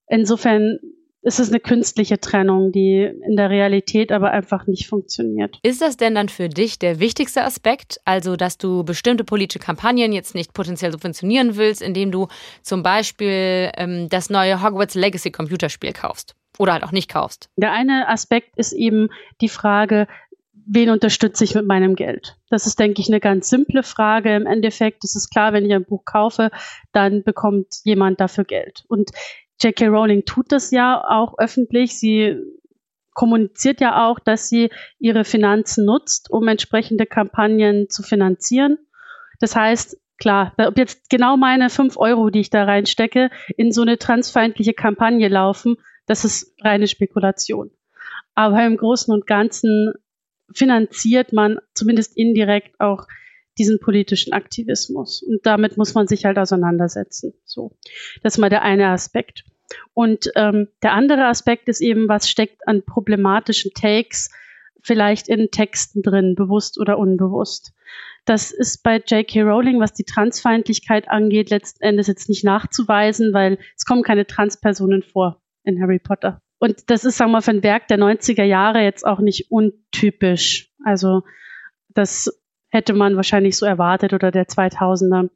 Insofern 0.08 0.78
ist 1.22 1.38
es 1.38 1.48
eine 1.48 1.60
künstliche 1.60 2.18
Trennung, 2.20 2.72
die 2.72 3.02
in 3.02 3.36
der 3.36 3.48
Realität 3.48 4.10
aber 4.12 4.32
einfach 4.32 4.66
nicht 4.66 4.88
funktioniert. 4.88 5.58
Ist 5.62 5.80
das 5.80 5.96
denn 5.96 6.14
dann 6.14 6.28
für 6.28 6.48
dich 6.48 6.78
der 6.78 6.98
wichtigste 6.98 7.44
Aspekt? 7.44 8.00
Also, 8.04 8.36
dass 8.36 8.58
du 8.58 8.82
bestimmte 8.84 9.24
politische 9.24 9.60
Kampagnen 9.60 10.12
jetzt 10.12 10.34
nicht 10.34 10.52
potenziell 10.52 10.90
subventionieren 10.90 11.56
willst, 11.56 11.80
indem 11.80 12.10
du 12.10 12.26
zum 12.62 12.82
Beispiel 12.82 13.70
ähm, 13.76 14.08
das 14.08 14.30
neue 14.30 14.62
Hogwarts 14.62 14.96
Legacy 14.96 15.30
Computerspiel 15.30 15.92
kaufst? 15.92 16.34
Oder 16.58 16.74
halt 16.74 16.84
auch 16.84 16.92
nicht 16.92 17.08
kaufst? 17.08 17.48
Der 17.56 17.72
eine 17.72 18.08
Aspekt 18.08 18.58
ist 18.58 18.72
eben 18.72 19.08
die 19.40 19.48
Frage, 19.48 20.06
wen 20.66 20.90
unterstütze 20.90 21.44
ich 21.44 21.54
mit 21.54 21.66
meinem 21.66 21.94
Geld? 21.94 22.36
Das 22.50 22.66
ist, 22.66 22.78
denke 22.78 23.00
ich, 23.00 23.08
eine 23.08 23.20
ganz 23.20 23.48
simple 23.48 23.82
Frage. 23.82 24.34
Im 24.34 24.46
Endeffekt 24.46 25.04
ist 25.04 25.16
es 25.16 25.30
klar, 25.30 25.52
wenn 25.52 25.64
ich 25.64 25.72
ein 25.72 25.84
Buch 25.84 26.04
kaufe, 26.04 26.50
dann 26.92 27.22
bekommt 27.22 27.68
jemand 27.84 28.20
dafür 28.20 28.44
Geld. 28.44 28.84
Und 28.88 29.10
J.K. 29.62 29.88
Rowling 29.88 30.24
tut 30.24 30.50
das 30.50 30.70
ja 30.70 31.02
auch 31.02 31.38
öffentlich. 31.38 31.98
Sie 31.98 32.36
kommuniziert 33.14 33.80
ja 33.80 34.08
auch, 34.08 34.18
dass 34.18 34.48
sie 34.48 34.70
ihre 34.98 35.24
Finanzen 35.24 35.84
nutzt, 35.84 36.30
um 36.30 36.48
entsprechende 36.48 37.06
Kampagnen 37.06 37.88
zu 37.88 38.02
finanzieren. 38.02 38.78
Das 39.38 39.54
heißt, 39.54 39.98
klar, 40.18 40.54
ob 40.58 40.78
jetzt 40.78 41.10
genau 41.10 41.36
meine 41.36 41.68
fünf 41.68 41.96
Euro, 41.96 42.30
die 42.30 42.40
ich 42.40 42.50
da 42.50 42.64
reinstecke, 42.64 43.30
in 43.56 43.72
so 43.72 43.82
eine 43.82 43.98
transfeindliche 43.98 44.72
Kampagne 44.72 45.28
laufen, 45.28 45.76
das 46.06 46.24
ist 46.24 46.54
reine 46.62 46.86
Spekulation. 46.86 47.70
Aber 48.34 48.64
im 48.64 48.76
Großen 48.76 49.12
und 49.12 49.26
Ganzen 49.26 49.92
finanziert 50.54 51.32
man 51.32 51.58
zumindest 51.74 52.16
indirekt 52.16 52.80
auch 52.80 53.06
diesen 53.58 53.78
politischen 53.80 54.32
Aktivismus. 54.32 55.22
Und 55.22 55.40
damit 55.44 55.76
muss 55.76 55.94
man 55.94 56.06
sich 56.06 56.24
halt 56.24 56.38
auseinandersetzen. 56.38 57.34
So, 57.44 57.76
das 58.22 58.34
ist 58.34 58.38
mal 58.38 58.50
der 58.50 58.62
eine 58.62 58.88
Aspekt. 58.88 59.44
Und 59.94 60.30
ähm, 60.36 60.68
der 60.82 60.92
andere 60.92 61.26
Aspekt 61.26 61.68
ist 61.68 61.80
eben, 61.80 62.08
was 62.08 62.28
steckt 62.28 62.66
an 62.66 62.82
problematischen 62.84 63.72
Takes 63.74 64.30
vielleicht 64.82 65.28
in 65.28 65.50
Texten 65.50 66.02
drin, 66.02 66.34
bewusst 66.34 66.78
oder 66.78 66.98
unbewusst. 66.98 67.72
Das 68.24 68.52
ist 68.52 68.82
bei 68.82 68.96
J.K. 68.98 69.42
Rowling, 69.42 69.80
was 69.80 69.92
die 69.92 70.04
Transfeindlichkeit 70.04 71.08
angeht, 71.08 71.50
letzten 71.50 71.82
Endes 71.82 72.06
jetzt 72.06 72.28
nicht 72.28 72.44
nachzuweisen, 72.44 73.32
weil 73.32 73.58
es 73.76 73.84
kommen 73.84 74.02
keine 74.02 74.26
Transpersonen 74.26 75.02
vor 75.02 75.40
in 75.64 75.80
Harry 75.80 75.98
Potter. 75.98 76.40
Und 76.58 76.90
das 76.90 77.04
ist, 77.04 77.16
sagen 77.16 77.30
wir 77.30 77.38
mal, 77.38 77.42
für 77.42 77.50
ein 77.50 77.64
Werk 77.64 77.88
der 77.88 77.98
90er 77.98 78.44
Jahre 78.44 78.82
jetzt 78.82 79.04
auch 79.04 79.18
nicht 79.18 79.50
untypisch. 79.50 80.72
Also 80.84 81.22
das 81.88 82.41
hätte 82.72 82.94
man 82.94 83.16
wahrscheinlich 83.16 83.56
so 83.56 83.66
erwartet 83.66 84.12
oder 84.14 84.30
der 84.30 84.46
2000er. 84.46 85.28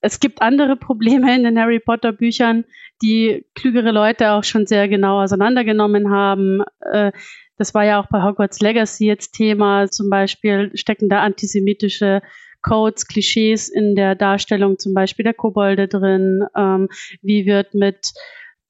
Es 0.00 0.20
gibt 0.20 0.40
andere 0.40 0.76
Probleme 0.76 1.34
in 1.34 1.42
den 1.42 1.58
Harry 1.58 1.80
Potter 1.80 2.12
Büchern, 2.12 2.64
die 3.02 3.44
klügere 3.54 3.90
Leute 3.90 4.30
auch 4.30 4.44
schon 4.44 4.66
sehr 4.66 4.88
genau 4.88 5.20
auseinandergenommen 5.20 6.10
haben. 6.10 6.62
Äh, 6.80 7.12
das 7.58 7.74
war 7.74 7.84
ja 7.84 8.00
auch 8.00 8.06
bei 8.06 8.22
Hogwarts 8.22 8.60
Legacy 8.60 9.06
jetzt 9.06 9.32
Thema. 9.32 9.88
Zum 9.88 10.08
Beispiel 10.08 10.70
stecken 10.74 11.10
da 11.10 11.20
antisemitische 11.20 12.22
Codes, 12.62 13.06
Klischees 13.06 13.68
in 13.68 13.94
der 13.94 14.14
Darstellung 14.14 14.78
zum 14.78 14.94
Beispiel 14.94 15.24
der 15.24 15.34
Kobolde 15.34 15.88
drin. 15.88 16.44
Ähm, 16.56 16.88
wie 17.20 17.46
wird 17.46 17.74
mit 17.74 18.12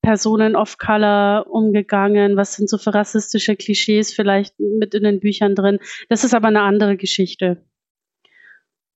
Personen 0.02 0.56
of 0.56 0.78
Color 0.78 1.46
umgegangen? 1.48 2.36
Was 2.36 2.54
sind 2.54 2.68
so 2.68 2.78
für 2.78 2.94
rassistische 2.94 3.56
Klischees 3.56 4.14
vielleicht 4.14 4.58
mit 4.58 4.94
in 4.94 5.04
den 5.04 5.20
Büchern 5.20 5.54
drin? 5.54 5.78
Das 6.08 6.24
ist 6.24 6.34
aber 6.34 6.48
eine 6.48 6.62
andere 6.62 6.96
Geschichte. 6.96 7.62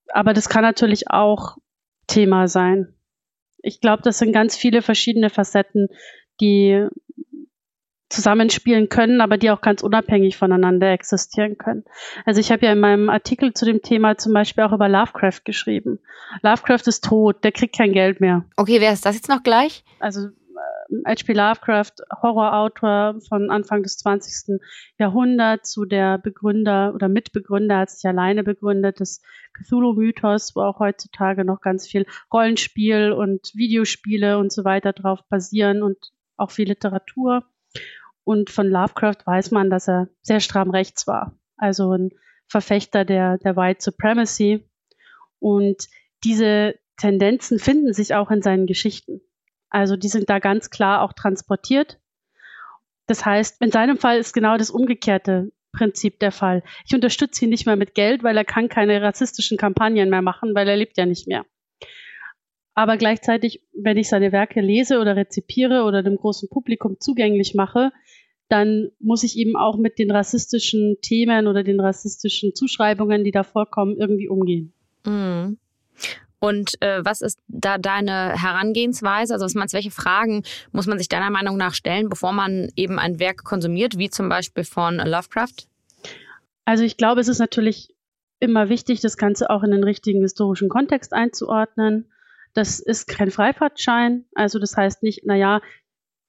Aber 0.09 0.33
das 0.33 0.49
kann 0.49 0.63
natürlich 0.63 1.11
auch 1.11 1.57
Thema 2.07 2.49
sein. 2.49 2.95
Ich 3.63 3.81
glaube, 3.81 4.03
das 4.03 4.19
sind 4.19 4.33
ganz 4.33 4.57
viele 4.57 4.83
verschiedene 4.83 5.31
Facetten, 5.31 5.89
die 6.41 6.87
zusammenspielen 8.11 8.89
können, 8.89 9.21
aber 9.21 9.39
die 9.39 9.51
auch 9.51 9.61
ganz 9.61 9.83
unabhängig 9.83 10.37
voneinander 10.37 10.93
existieren 10.93 11.59
können. 11.59 11.85
Also 12.25 12.41
ich 12.41 12.53
habe 12.53 12.67
ja 12.67 12.73
in 12.73 12.81
meinem 12.81 13.09
Artikel 13.09 13.55
zu 13.55 13.65
dem 13.65 13.83
Thema 13.83 14.17
zum 14.19 14.33
Beispiel 14.33 14.65
auch 14.65 14.73
über 14.73 14.89
Lovecraft 14.89 15.41
geschrieben. 15.45 15.99
Lovecraft 16.43 16.87
ist 16.87 17.05
tot, 17.05 17.43
der 17.43 17.53
kriegt 17.53 17.77
kein 17.77 17.93
Geld 17.93 18.21
mehr. 18.21 18.45
Okay, 18.57 18.81
wer 18.81 18.93
ist 18.93 19.05
das 19.05 19.17
jetzt 19.17 19.29
noch 19.29 19.43
gleich? 19.43 19.85
Also 19.99 20.29
H.P. 21.07 21.33
Lovecraft, 21.33 21.93
Horrorautor 22.23 23.21
von 23.29 23.51
Anfang 23.51 23.83
des 23.83 23.99
20. 23.99 24.61
Jahrhunderts, 24.99 25.73
so 25.73 25.85
der 25.85 26.19
Begründer 26.19 26.93
oder 26.95 27.09
Mitbegründer, 27.09 27.79
hat 27.79 27.91
sich 27.91 28.09
alleine 28.09 28.45
begründet 28.45 29.01
des 29.01 29.23
Cthulhu-Mythos, 29.55 30.55
wo 30.55 30.61
auch 30.61 30.79
heutzutage 30.79 31.45
noch 31.45 31.61
ganz 31.61 31.87
viel 31.87 32.07
Rollenspiel 32.33 33.13
und 33.13 33.53
Videospiele 33.55 34.39
und 34.39 34.53
so 34.53 34.65
weiter 34.65 34.93
drauf 34.93 35.21
basieren 35.29 35.83
und 35.83 35.99
auch 36.37 36.51
viel 36.51 36.69
Literatur. 36.69 37.45
Und 38.25 38.51
von 38.51 38.69
Lovecraft 38.69 39.19
weiß 39.25 39.51
man, 39.51 39.71
dass 39.71 39.89
er 39.89 40.09
sehr 40.23 40.41
stramm 40.41 40.71
rechts 40.71 41.07
war. 41.07 41.37
Also 41.57 41.93
ein 41.93 42.11
Verfechter 42.47 43.05
der, 43.05 43.39
der 43.39 43.57
White 43.57 43.83
Supremacy. 43.83 44.69
Und 45.39 45.89
diese 46.25 46.75
Tendenzen 46.97 47.59
finden 47.59 47.93
sich 47.93 48.15
auch 48.15 48.31
in 48.31 48.43
seinen 48.43 48.67
Geschichten. 48.67 49.21
Also 49.75 49.97
die 49.97 50.07
sind 50.07 50.31
da 50.31 50.39
ganz 50.39 50.71
klar 50.71 51.03
auch 51.03 51.13
transportiert. 51.13 51.99
Das 53.09 53.27
heißt, 53.27 53.61
in 53.61 53.73
seinem 53.73 53.99
Fall 53.99 54.19
ist 54.19 54.33
genau 54.33 54.57
das 54.57 54.71
umgekehrte 54.71 55.51
Prinzip 55.73 56.21
der 56.21 56.31
Fall. 56.31 56.63
Ich 56.87 56.95
unterstütze 56.95 57.45
ihn 57.45 57.51
nicht 57.51 57.67
mehr 57.67 57.75
mit 57.75 57.97
Geld, 57.97 58.23
weil 58.23 58.37
er 58.37 58.45
kann 58.45 58.69
keine 58.69 59.03
rassistischen 59.03 59.59
Kampagnen 59.59 60.11
mehr 60.11 60.23
machen, 60.23 60.55
weil 60.55 60.69
er 60.69 60.77
lebt 60.77 60.97
ja 60.97 61.07
nicht 61.07 61.27
mehr. 61.27 61.45
Aber 62.75 62.97
gleichzeitig, 62.97 63.63
wenn 63.73 63.97
ich 63.97 64.09
seine 64.09 64.31
Werke 64.31 64.61
lese 64.61 65.01
oder 65.01 65.17
rezipiere 65.17 65.83
oder 65.83 66.05
dem 66.05 66.19
großen 66.19 66.49
Publikum 66.49 67.01
zugänglich 67.01 67.57
mache, 67.57 67.91
dann 68.49 68.93
muss 69.01 69.25
ich 69.25 69.37
eben 69.37 69.57
auch 69.57 69.77
mit 69.77 69.99
den 69.99 70.13
rassistischen 70.13 70.99
Themen 71.03 71.49
oder 71.49 71.65
den 71.65 71.81
rassistischen 71.81 72.55
Zuschreibungen, 72.55 73.25
die 73.25 73.33
da 73.33 73.43
vorkommen, 73.43 73.97
irgendwie 73.97 74.29
umgehen. 74.29 74.73
Mhm. 75.05 75.59
Und 76.39 76.81
äh, 76.83 77.05
was 77.05 77.21
ist 77.23 77.39
da 77.49 77.79
deine 77.79 78.41
Herangehensweise? 78.41 79.33
Also 79.33 79.45
was 79.45 79.55
meinst 79.55 79.75
welche 79.75 79.91
Fragen 79.91 80.43
muss 80.73 80.87
man 80.87 80.99
sich 80.99 81.09
deiner 81.09 81.31
Meinung 81.31 81.57
nach 81.57 81.75
stellen, 81.75 82.09
bevor 82.09 82.33
man 82.33 82.71
eben 82.77 82.99
ein 82.99 83.19
Werk 83.19 83.45
konsumiert, 83.45 83.99
wie 83.99 84.11
zum 84.11 84.29
Beispiel 84.29 84.65
von 84.65 84.97
Lovecraft? 84.97 85.67
Also 86.65 86.85
ich 86.85 86.97
glaube, 86.97 87.21
es 87.21 87.29
ist 87.29 87.39
natürlich 87.39 87.95
immer 88.41 88.69
wichtig, 88.69 89.01
das 89.01 89.17
Ganze 89.17 89.51
auch 89.51 89.63
in 89.63 89.71
den 89.71 89.85
richtigen 89.85 90.21
historischen 90.21 90.69
Kontext 90.69 91.13
einzuordnen. 91.13 92.11
Das 92.53 92.79
ist 92.79 93.07
kein 93.07 93.31
Freifahrtschein. 93.31 94.27
Also 94.35 94.59
das 94.59 94.77
heißt 94.77 95.03
nicht, 95.03 95.25
naja, 95.27 95.61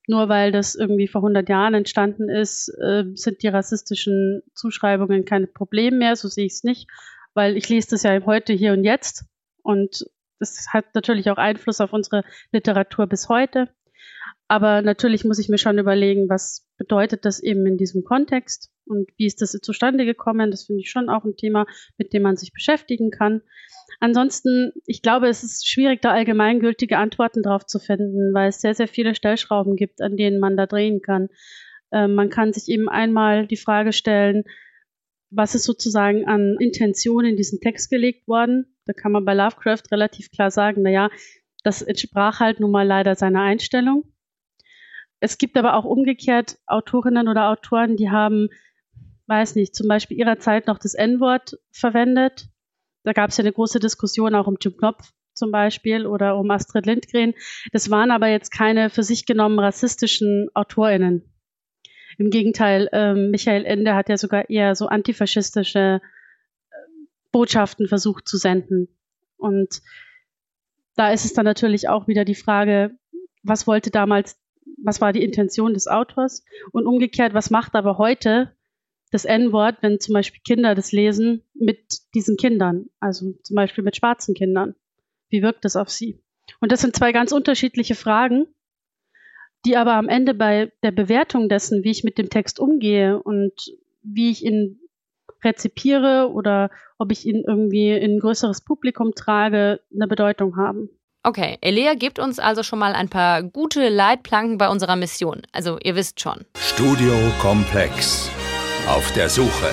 nur 0.08 0.30
weil 0.30 0.52
das 0.52 0.76
irgendwie 0.76 1.08
vor 1.08 1.22
100 1.22 1.50
Jahren 1.50 1.74
entstanden 1.74 2.30
ist, 2.30 2.70
äh, 2.82 3.06
sind 3.16 3.42
die 3.44 3.48
rassistischen 3.48 4.44
Zuschreibungen 4.54 5.26
kein 5.26 5.52
Problem 5.52 5.98
mehr. 5.98 6.16
So 6.16 6.28
sehe 6.28 6.46
ich 6.46 6.54
es 6.54 6.64
nicht, 6.64 6.88
weil 7.34 7.58
ich 7.58 7.70
lese 7.70 7.90
das 7.92 8.04
ja 8.04 8.20
heute, 8.26 8.54
hier 8.54 8.74
und 8.74 8.84
jetzt 8.84 9.26
und 9.66 10.06
das 10.40 10.68
hat 10.72 10.94
natürlich 10.94 11.30
auch 11.32 11.38
Einfluss 11.38 11.82
auf 11.82 11.92
unsere 11.92 12.24
Literatur 12.52 13.08
bis 13.08 13.30
heute. 13.30 13.70
Aber 14.48 14.84
natürlich 14.84 15.26
muss 15.26 15.40
ich 15.40 15.50
mir 15.50 15.58
schon 15.58 15.80
überlegen, 15.80 16.30
was 16.30 16.68
bedeutet 16.78 17.26
das 17.26 17.42
eben 17.42 17.66
in 17.66 17.78
diesem 17.78 18.04
Kontext. 18.04 18.72
Und 18.86 19.10
wie 19.18 19.26
ist 19.26 19.42
das 19.42 19.52
zustande 19.54 20.06
gekommen? 20.06 20.52
Das 20.52 20.66
finde 20.66 20.82
ich 20.82 20.92
schon 20.92 21.10
auch 21.10 21.24
ein 21.24 21.36
Thema, 21.36 21.66
mit 21.98 22.14
dem 22.14 22.22
man 22.22 22.38
sich 22.38 22.54
beschäftigen 22.54 23.10
kann. 23.10 23.42
Ansonsten, 24.00 24.72
ich 24.86 25.02
glaube, 25.02 25.28
es 25.30 25.44
ist 25.44 25.68
schwierig, 25.68 26.02
da 26.04 26.12
allgemeingültige 26.12 26.98
Antworten 26.98 27.42
drauf 27.42 27.66
zu 27.66 27.80
finden, 27.80 28.36
weil 28.36 28.50
es 28.50 28.62
sehr, 28.62 28.76
sehr 28.76 28.88
viele 28.88 29.16
Stellschrauben 29.16 29.76
gibt, 29.76 30.00
an 30.00 30.16
denen 30.16 30.40
man 30.40 30.58
da 30.58 30.68
drehen 30.68 31.02
kann. 31.02 31.30
Ähm, 31.92 32.14
man 32.14 32.30
kann 32.30 32.54
sich 32.54 32.68
eben 32.68 32.88
einmal 32.88 33.48
die 33.48 33.58
Frage 33.58 33.94
stellen, 33.94 34.44
was 35.32 35.56
ist 35.56 35.64
sozusagen 35.64 36.28
an 36.28 36.58
Intention 36.60 37.26
in 37.26 37.36
diesen 37.36 37.62
Text 37.62 37.90
gelegt 37.90 38.28
worden? 38.28 38.75
Da 38.86 38.94
kann 38.94 39.12
man 39.12 39.26
bei 39.26 39.34
Lovecraft 39.34 39.84
relativ 39.92 40.32
klar 40.32 40.52
sagen, 40.52 40.82
naja, 40.82 41.10
das 41.64 41.82
entsprach 41.82 42.40
halt 42.40 42.60
nun 42.60 42.72
mal 42.72 42.86
leider 42.86 43.16
seiner 43.16 43.42
Einstellung. 43.42 44.04
Es 45.20 45.38
gibt 45.38 45.58
aber 45.58 45.76
auch 45.76 45.86
umgekehrt 45.86 46.60
Autorinnen 46.68 47.28
oder 47.28 47.50
Autoren, 47.50 47.98
die 47.98 48.12
haben, 48.12 48.50
weiß 49.28 49.56
nicht, 49.56 49.76
zum 49.76 49.88
Beispiel 49.88 50.18
ihrer 50.18 50.40
Zeit 50.40 50.68
noch 50.68 50.78
das 50.78 50.94
N-Wort 50.94 51.58
verwendet. 51.72 52.48
Da 53.04 53.14
gab 53.14 53.30
es 53.30 53.38
ja 53.38 53.44
eine 53.44 53.54
große 53.54 53.80
Diskussion 53.80 54.36
auch 54.36 54.48
um 54.48 54.58
Jim 54.60 54.78
Knopf 54.78 55.12
zum 55.34 55.52
Beispiel 55.52 56.06
oder 56.06 56.38
um 56.38 56.50
Astrid 56.52 56.86
Lindgren. 56.86 57.34
Das 57.72 57.90
waren 57.90 58.12
aber 58.12 58.28
jetzt 58.28 58.52
keine 58.52 58.90
für 58.90 59.04
sich 59.04 59.26
genommen 59.26 59.60
rassistischen 59.60 60.50
AutorInnen. 60.54 61.24
Im 62.18 62.30
Gegenteil, 62.30 62.90
ähm, 62.94 63.32
Michael 63.32 63.66
Ende 63.66 63.96
hat 63.96 64.10
ja 64.10 64.18
sogar 64.18 64.50
eher 64.50 64.76
so 64.76 64.88
antifaschistische 64.88 66.02
Botschaften 67.36 67.90
versucht 67.90 68.30
zu 68.30 68.38
senden. 68.38 68.88
Und 69.36 69.82
da 70.96 71.12
ist 71.12 71.26
es 71.26 71.34
dann 71.34 71.44
natürlich 71.44 71.90
auch 71.90 72.08
wieder 72.08 72.24
die 72.24 72.34
Frage, 72.34 72.92
was 73.44 73.68
wollte 73.68 73.92
damals, 73.92 74.40
was 74.82 75.02
war 75.02 75.12
die 75.12 75.22
Intention 75.22 75.74
des 75.74 75.88
Autors? 75.88 76.46
Und 76.72 76.88
umgekehrt, 76.88 77.34
was 77.34 77.50
macht 77.50 77.76
aber 77.76 77.98
heute 77.98 78.56
das 79.12 79.26
N-Wort, 79.26 79.80
wenn 79.82 80.00
zum 80.00 80.14
Beispiel 80.14 80.40
Kinder 80.46 80.76
das 80.76 80.94
lesen 80.94 81.44
mit 81.54 82.14
diesen 82.14 82.38
Kindern, 82.38 82.86
also 83.02 83.34
zum 83.44 83.56
Beispiel 83.58 83.84
mit 83.84 83.98
schwarzen 83.98 84.34
Kindern? 84.34 84.74
Wie 85.28 85.42
wirkt 85.44 85.66
das 85.66 85.76
auf 85.76 85.90
sie? 85.90 86.24
Und 86.62 86.72
das 86.72 86.80
sind 86.80 86.96
zwei 86.96 87.12
ganz 87.12 87.34
unterschiedliche 87.34 87.96
Fragen, 87.96 88.48
die 89.66 89.76
aber 89.76 89.96
am 89.96 90.08
Ende 90.08 90.36
bei 90.36 90.72
der 90.84 90.92
Bewertung 90.92 91.50
dessen, 91.50 91.84
wie 91.84 91.92
ich 91.92 92.06
mit 92.06 92.18
dem 92.18 92.30
Text 92.30 92.62
umgehe 92.62 93.22
und 93.22 93.52
wie 94.04 94.32
ich 94.32 94.46
ihn 94.46 94.80
rezipiere 95.44 96.30
oder 96.32 96.70
ob 96.98 97.12
ich 97.12 97.26
ihn 97.26 97.44
irgendwie 97.48 97.92
in 97.92 98.16
ein 98.16 98.20
größeres 98.20 98.62
Publikum 98.62 99.14
trage, 99.16 99.80
eine 99.94 100.08
Bedeutung 100.08 100.58
haben. 100.58 100.90
Okay, 101.24 101.58
Elea 101.62 101.96
gibt 101.96 102.20
uns 102.20 102.38
also 102.38 102.62
schon 102.62 102.78
mal 102.78 102.94
ein 102.94 103.10
paar 103.10 103.42
gute 103.42 103.90
Leitplanken 103.90 104.60
bei 104.60 104.70
unserer 104.70 104.96
Mission. 104.96 105.42
Also 105.52 105.80
ihr 105.84 105.96
wisst 105.96 106.20
schon. 106.20 106.46
Studio 106.56 107.14
Komplex. 107.42 108.30
Auf 108.88 109.12
der 109.14 109.30
Suche 109.30 109.72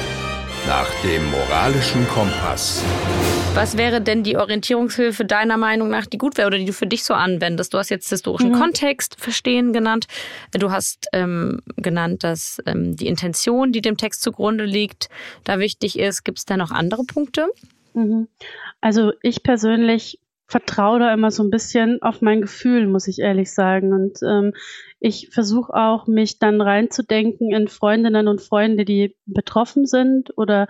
nach 0.66 0.88
dem 1.02 1.30
moralischen 1.30 2.06
Kompass. 2.08 2.82
Was 3.54 3.76
wäre 3.76 4.00
denn 4.00 4.22
die 4.22 4.38
Orientierungshilfe 4.38 5.26
deiner 5.26 5.58
Meinung 5.58 5.90
nach, 5.90 6.06
die 6.06 6.16
gut 6.16 6.38
wäre 6.38 6.46
oder 6.46 6.56
die 6.56 6.64
du 6.64 6.72
für 6.72 6.86
dich 6.86 7.04
so 7.04 7.12
anwendest? 7.12 7.74
Du 7.74 7.78
hast 7.78 7.90
jetzt 7.90 8.08
historischen 8.08 8.48
mhm. 8.48 8.54
Kontext 8.54 9.20
verstehen 9.20 9.74
genannt. 9.74 10.06
Du 10.52 10.70
hast 10.70 11.06
ähm, 11.12 11.60
genannt, 11.76 12.24
dass 12.24 12.62
ähm, 12.64 12.96
die 12.96 13.06
Intention, 13.06 13.70
die 13.70 13.82
dem 13.82 13.98
Text 13.98 14.22
zugrunde 14.22 14.64
liegt, 14.64 15.10
da 15.44 15.58
wichtig 15.58 15.98
ist. 15.98 16.24
Gibt 16.24 16.38
es 16.38 16.46
da 16.46 16.56
noch 16.56 16.70
andere 16.70 17.04
Punkte? 17.04 17.48
Mhm. 17.92 18.28
Also 18.80 19.12
ich 19.22 19.42
persönlich 19.42 20.18
vertraue 20.46 21.00
da 21.00 21.12
immer 21.12 21.30
so 21.30 21.42
ein 21.42 21.50
bisschen 21.50 22.00
auf 22.00 22.22
mein 22.22 22.40
Gefühl, 22.40 22.86
muss 22.86 23.06
ich 23.06 23.18
ehrlich 23.18 23.52
sagen. 23.52 23.92
Und 23.92 24.18
ähm, 24.22 24.54
ich 24.98 25.28
versuche 25.30 25.74
auch, 25.74 26.06
mich 26.06 26.38
dann 26.38 26.60
reinzudenken 26.60 27.52
in 27.52 27.68
Freundinnen 27.68 28.28
und 28.28 28.40
Freunde, 28.40 28.84
die 28.86 29.14
betroffen 29.26 29.86
sind 29.86 30.36
oder 30.38 30.68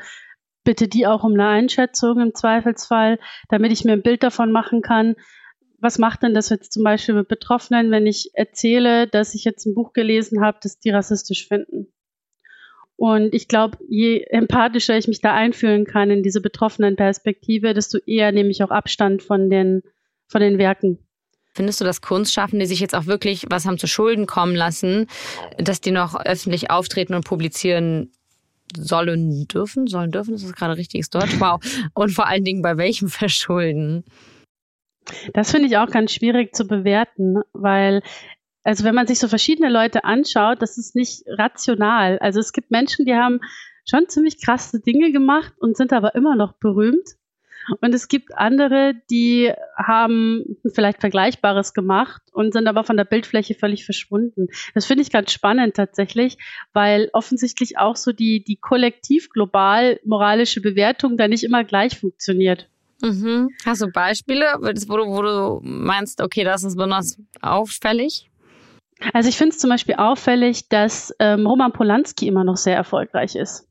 bitte 0.64 0.88
die 0.88 1.06
auch 1.06 1.24
um 1.24 1.32
eine 1.32 1.48
Einschätzung 1.48 2.20
im 2.20 2.34
Zweifelsfall, 2.34 3.18
damit 3.48 3.72
ich 3.72 3.84
mir 3.84 3.92
ein 3.92 4.02
Bild 4.02 4.22
davon 4.22 4.52
machen 4.52 4.82
kann. 4.82 5.16
Was 5.78 5.98
macht 5.98 6.22
denn 6.22 6.34
das 6.34 6.48
jetzt 6.48 6.72
zum 6.72 6.84
Beispiel 6.84 7.14
mit 7.14 7.28
Betroffenen, 7.28 7.90
wenn 7.90 8.06
ich 8.06 8.30
erzähle, 8.34 9.08
dass 9.08 9.34
ich 9.34 9.44
jetzt 9.44 9.66
ein 9.66 9.74
Buch 9.74 9.92
gelesen 9.92 10.40
habe, 10.40 10.58
das 10.62 10.78
die 10.78 10.90
rassistisch 10.90 11.48
finden? 11.48 11.92
Und 12.96 13.34
ich 13.34 13.48
glaube, 13.48 13.78
je 13.88 14.22
empathischer 14.30 14.96
ich 14.96 15.08
mich 15.08 15.20
da 15.20 15.34
einfühlen 15.34 15.84
kann 15.86 16.10
in 16.10 16.22
diese 16.22 16.40
betroffenen 16.40 16.94
Perspektive, 16.94 17.74
desto 17.74 17.98
eher 18.06 18.30
nehme 18.30 18.50
ich 18.50 18.62
auch 18.62 18.70
Abstand 18.70 19.22
von 19.24 19.50
den, 19.50 19.82
von 20.28 20.40
den 20.40 20.58
Werken. 20.58 20.98
Findest 21.54 21.80
du, 21.80 21.84
dass 21.84 22.00
Kunstschaffende 22.00 22.64
sich 22.66 22.80
jetzt 22.80 22.94
auch 22.94 23.06
wirklich 23.06 23.44
was 23.50 23.66
haben 23.66 23.78
zu 23.78 23.86
Schulden 23.86 24.26
kommen 24.26 24.54
lassen, 24.54 25.08
dass 25.58 25.80
die 25.80 25.90
noch 25.90 26.14
öffentlich 26.14 26.70
auftreten 26.70 27.14
und 27.14 27.24
publizieren 27.24 28.12
sollen 28.76 29.46
dürfen? 29.48 29.86
Sollen 29.86 30.10
dürfen, 30.10 30.32
das 30.32 30.42
ist 30.42 30.56
gerade 30.56 30.76
richtiges 30.76 31.10
Deutsch. 31.10 31.38
Wow. 31.40 31.60
Und 31.94 32.10
vor 32.10 32.26
allen 32.26 32.44
Dingen 32.44 32.62
bei 32.62 32.76
welchem 32.76 33.08
Verschulden? 33.08 34.04
Das 35.34 35.50
finde 35.50 35.66
ich 35.66 35.76
auch 35.76 35.90
ganz 35.90 36.12
schwierig 36.12 36.54
zu 36.54 36.66
bewerten, 36.66 37.40
weil 37.52 38.02
also 38.64 38.84
wenn 38.84 38.94
man 38.94 39.06
sich 39.06 39.18
so 39.18 39.28
verschiedene 39.28 39.68
Leute 39.68 40.04
anschaut, 40.04 40.62
das 40.62 40.78
ist 40.78 40.94
nicht 40.94 41.24
rational. 41.26 42.18
Also 42.20 42.40
es 42.40 42.52
gibt 42.52 42.70
Menschen, 42.70 43.04
die 43.04 43.14
haben 43.14 43.40
schon 43.88 44.08
ziemlich 44.08 44.40
krasse 44.40 44.80
Dinge 44.80 45.10
gemacht 45.10 45.52
und 45.58 45.76
sind 45.76 45.92
aber 45.92 46.14
immer 46.14 46.36
noch 46.36 46.52
berühmt. 46.58 47.16
Und 47.80 47.94
es 47.94 48.08
gibt 48.08 48.36
andere, 48.36 48.94
die 49.10 49.52
haben 49.76 50.56
vielleicht 50.72 51.00
Vergleichbares 51.00 51.74
gemacht 51.74 52.22
und 52.32 52.52
sind 52.52 52.66
aber 52.66 52.84
von 52.84 52.96
der 52.96 53.04
Bildfläche 53.04 53.54
völlig 53.54 53.84
verschwunden. 53.84 54.48
Das 54.74 54.86
finde 54.86 55.02
ich 55.02 55.10
ganz 55.10 55.32
spannend 55.32 55.74
tatsächlich, 55.74 56.38
weil 56.72 57.10
offensichtlich 57.12 57.78
auch 57.78 57.96
so 57.96 58.12
die, 58.12 58.42
die 58.42 58.56
kollektiv 58.56 59.30
global 59.30 60.00
moralische 60.04 60.60
Bewertung 60.60 61.16
da 61.16 61.28
nicht 61.28 61.44
immer 61.44 61.64
gleich 61.64 61.98
funktioniert. 61.98 62.68
Mhm. 63.02 63.50
Hast 63.64 63.82
du 63.82 63.88
Beispiele, 63.90 64.46
wo 64.60 64.96
du, 64.96 65.06
wo 65.06 65.22
du 65.22 65.60
meinst, 65.62 66.20
okay, 66.20 66.44
das 66.44 66.62
ist 66.62 66.76
besonders 66.76 67.18
auffällig? 67.40 68.30
Also 69.12 69.28
ich 69.28 69.36
finde 69.36 69.52
es 69.52 69.58
zum 69.58 69.70
Beispiel 69.70 69.96
auffällig, 69.96 70.68
dass 70.68 71.14
ähm, 71.18 71.46
Roman 71.46 71.72
Polanski 71.72 72.28
immer 72.28 72.44
noch 72.44 72.56
sehr 72.56 72.76
erfolgreich 72.76 73.34
ist. 73.34 73.68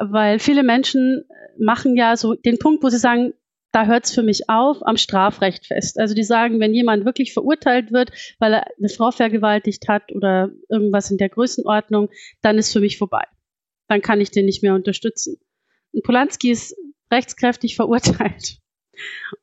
Weil 0.00 0.38
viele 0.38 0.62
Menschen 0.62 1.24
machen 1.58 1.94
ja 1.94 2.16
so 2.16 2.34
den 2.34 2.58
Punkt, 2.58 2.82
wo 2.82 2.88
sie 2.88 2.98
sagen, 2.98 3.34
da 3.72 3.86
hört 3.86 4.06
es 4.06 4.14
für 4.14 4.22
mich 4.22 4.48
auf, 4.48 4.78
am 4.84 4.96
Strafrecht 4.96 5.66
fest. 5.66 6.00
Also 6.00 6.14
die 6.14 6.24
sagen, 6.24 6.58
wenn 6.58 6.74
jemand 6.74 7.04
wirklich 7.04 7.32
verurteilt 7.32 7.92
wird, 7.92 8.10
weil 8.38 8.54
er 8.54 8.66
eine 8.78 8.88
Frau 8.88 9.10
vergewaltigt 9.10 9.88
hat 9.88 10.10
oder 10.12 10.50
irgendwas 10.68 11.10
in 11.10 11.18
der 11.18 11.28
Größenordnung, 11.28 12.08
dann 12.42 12.58
ist 12.58 12.72
für 12.72 12.80
mich 12.80 12.98
vorbei. 12.98 13.24
Dann 13.88 14.00
kann 14.00 14.20
ich 14.20 14.30
den 14.30 14.46
nicht 14.46 14.62
mehr 14.62 14.74
unterstützen. 14.74 15.36
Und 15.92 16.02
Polanski 16.02 16.50
ist 16.50 16.74
rechtskräftig 17.12 17.76
verurteilt. 17.76 18.58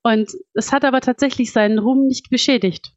Und 0.04 0.32
es 0.54 0.72
hat 0.72 0.86
aber 0.86 1.02
tatsächlich 1.02 1.52
seinen 1.52 1.80
Ruhm 1.80 2.08
nicht 2.08 2.30
beschädigt. 2.30 2.94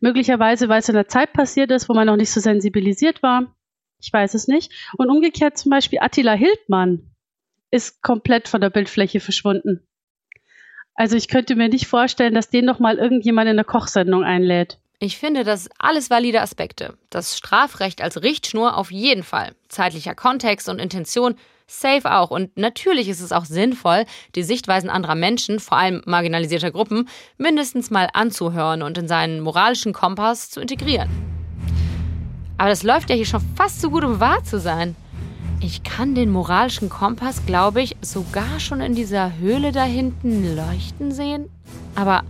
Möglicherweise, 0.00 0.68
weil 0.68 0.80
es 0.80 0.88
in 0.88 0.96
einer 0.96 1.08
Zeit 1.08 1.32
passiert 1.32 1.70
ist, 1.70 1.88
wo 1.88 1.94
man 1.94 2.06
noch 2.06 2.16
nicht 2.16 2.30
so 2.30 2.40
sensibilisiert 2.40 3.22
war. 3.22 3.54
Ich 4.00 4.12
weiß 4.12 4.34
es 4.34 4.48
nicht. 4.48 4.72
Und 4.96 5.10
umgekehrt 5.10 5.58
zum 5.58 5.70
Beispiel 5.70 5.98
Attila 6.00 6.32
Hildmann 6.32 7.10
ist 7.70 8.02
komplett 8.02 8.48
von 8.48 8.60
der 8.60 8.70
Bildfläche 8.70 9.20
verschwunden. 9.20 9.86
Also 10.94 11.16
ich 11.16 11.28
könnte 11.28 11.54
mir 11.54 11.68
nicht 11.68 11.86
vorstellen, 11.86 12.34
dass 12.34 12.50
den 12.50 12.64
noch 12.64 12.80
mal 12.80 12.98
irgendjemand 12.98 13.46
in 13.46 13.52
eine 13.52 13.64
Kochsendung 13.64 14.24
einlädt. 14.24 14.78
Ich 15.00 15.16
finde 15.16 15.44
das 15.44 15.68
alles 15.78 16.10
valide 16.10 16.40
Aspekte. 16.40 16.98
Das 17.08 17.38
Strafrecht 17.38 18.02
als 18.02 18.22
Richtschnur 18.22 18.76
auf 18.76 18.90
jeden 18.90 19.22
Fall. 19.22 19.54
Zeitlicher 19.68 20.16
Kontext 20.16 20.68
und 20.68 20.80
Intention 20.80 21.36
safe 21.68 22.10
auch. 22.10 22.30
Und 22.30 22.56
natürlich 22.56 23.08
ist 23.08 23.20
es 23.20 23.30
auch 23.30 23.44
sinnvoll, 23.44 24.06
die 24.34 24.42
Sichtweisen 24.42 24.90
anderer 24.90 25.14
Menschen, 25.14 25.60
vor 25.60 25.78
allem 25.78 26.02
marginalisierter 26.04 26.72
Gruppen, 26.72 27.08
mindestens 27.36 27.90
mal 27.90 28.08
anzuhören 28.12 28.82
und 28.82 28.98
in 28.98 29.06
seinen 29.06 29.40
moralischen 29.40 29.92
Kompass 29.92 30.50
zu 30.50 30.60
integrieren. 30.60 31.37
Aber 32.58 32.68
das 32.68 32.82
läuft 32.82 33.08
ja 33.08 33.16
hier 33.16 33.24
schon 33.24 33.40
fast 33.56 33.80
so 33.80 33.90
gut, 33.90 34.04
um 34.04 34.20
wahr 34.20 34.44
zu 34.44 34.58
sein. 34.58 34.96
Ich 35.60 35.82
kann 35.82 36.14
den 36.14 36.30
moralischen 36.30 36.88
Kompass, 36.88 37.46
glaube 37.46 37.82
ich, 37.82 37.96
sogar 38.00 38.60
schon 38.60 38.80
in 38.80 38.94
dieser 38.94 39.38
Höhle 39.38 39.72
da 39.72 39.84
hinten 39.84 40.54
leuchten 40.56 41.12
sehen. 41.12 41.48
Aber 41.94 42.22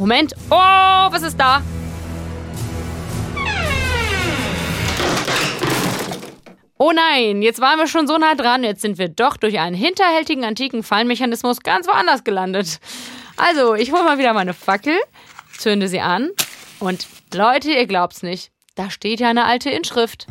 Moment. 0.00 0.34
Oh, 0.48 0.54
was 0.54 1.22
ist 1.22 1.38
da? 1.38 1.60
Oh 6.78 6.92
nein, 6.92 7.42
jetzt 7.42 7.60
waren 7.60 7.78
wir 7.78 7.86
schon 7.86 8.06
so 8.06 8.16
nah 8.16 8.34
dran, 8.34 8.64
jetzt 8.64 8.80
sind 8.80 8.96
wir 8.96 9.08
doch 9.10 9.36
durch 9.36 9.58
einen 9.58 9.76
hinterhältigen 9.76 10.44
antiken 10.44 10.82
Fallenmechanismus 10.82 11.60
ganz 11.60 11.86
woanders 11.86 12.24
gelandet. 12.24 12.80
Also, 13.36 13.74
ich 13.74 13.92
hole 13.92 14.02
mal 14.02 14.16
wieder 14.16 14.32
meine 14.32 14.54
Fackel, 14.54 14.98
zünde 15.58 15.88
sie 15.88 16.00
an 16.00 16.30
und 16.78 17.06
Leute, 17.34 17.70
ihr 17.70 17.86
glaubt's 17.86 18.22
nicht, 18.22 18.50
da 18.80 18.88
steht 18.88 19.20
ja 19.20 19.28
eine 19.28 19.44
alte 19.44 19.68
Inschrift. 19.68 20.26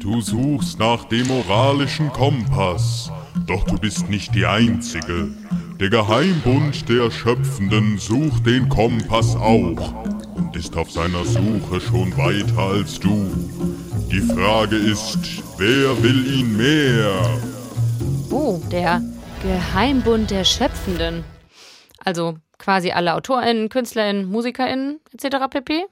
Du 0.00 0.20
suchst 0.20 0.76
nach 0.80 1.04
dem 1.04 1.28
moralischen 1.28 2.12
Kompass, 2.12 3.12
doch 3.46 3.62
du 3.62 3.78
bist 3.78 4.10
nicht 4.10 4.34
die 4.34 4.44
Einzige. 4.44 5.28
Der 5.78 5.90
Geheimbund 5.90 6.88
der 6.88 7.12
Schöpfenden 7.12 7.96
sucht 7.98 8.44
den 8.44 8.68
Kompass 8.68 9.36
auch 9.36 10.04
und 10.34 10.56
ist 10.56 10.76
auf 10.76 10.90
seiner 10.90 11.24
Suche 11.24 11.80
schon 11.80 12.16
weiter 12.16 12.58
als 12.58 12.98
du. 12.98 13.30
Die 14.10 14.20
Frage 14.20 14.74
ist, 14.74 15.44
wer 15.56 16.02
will 16.02 16.40
ihn 16.40 16.56
mehr? 16.56 17.38
Oh, 18.32 18.60
der 18.72 19.00
Geheimbund 19.44 20.32
der 20.32 20.42
Schöpfenden. 20.42 21.22
Also 22.04 22.36
quasi 22.58 22.90
alle 22.90 23.14
AutorInnen, 23.14 23.68
KünstlerInnen, 23.68 24.24
MusikerInnen 24.24 24.98
etc. 25.12 25.36
pp. 25.48 25.84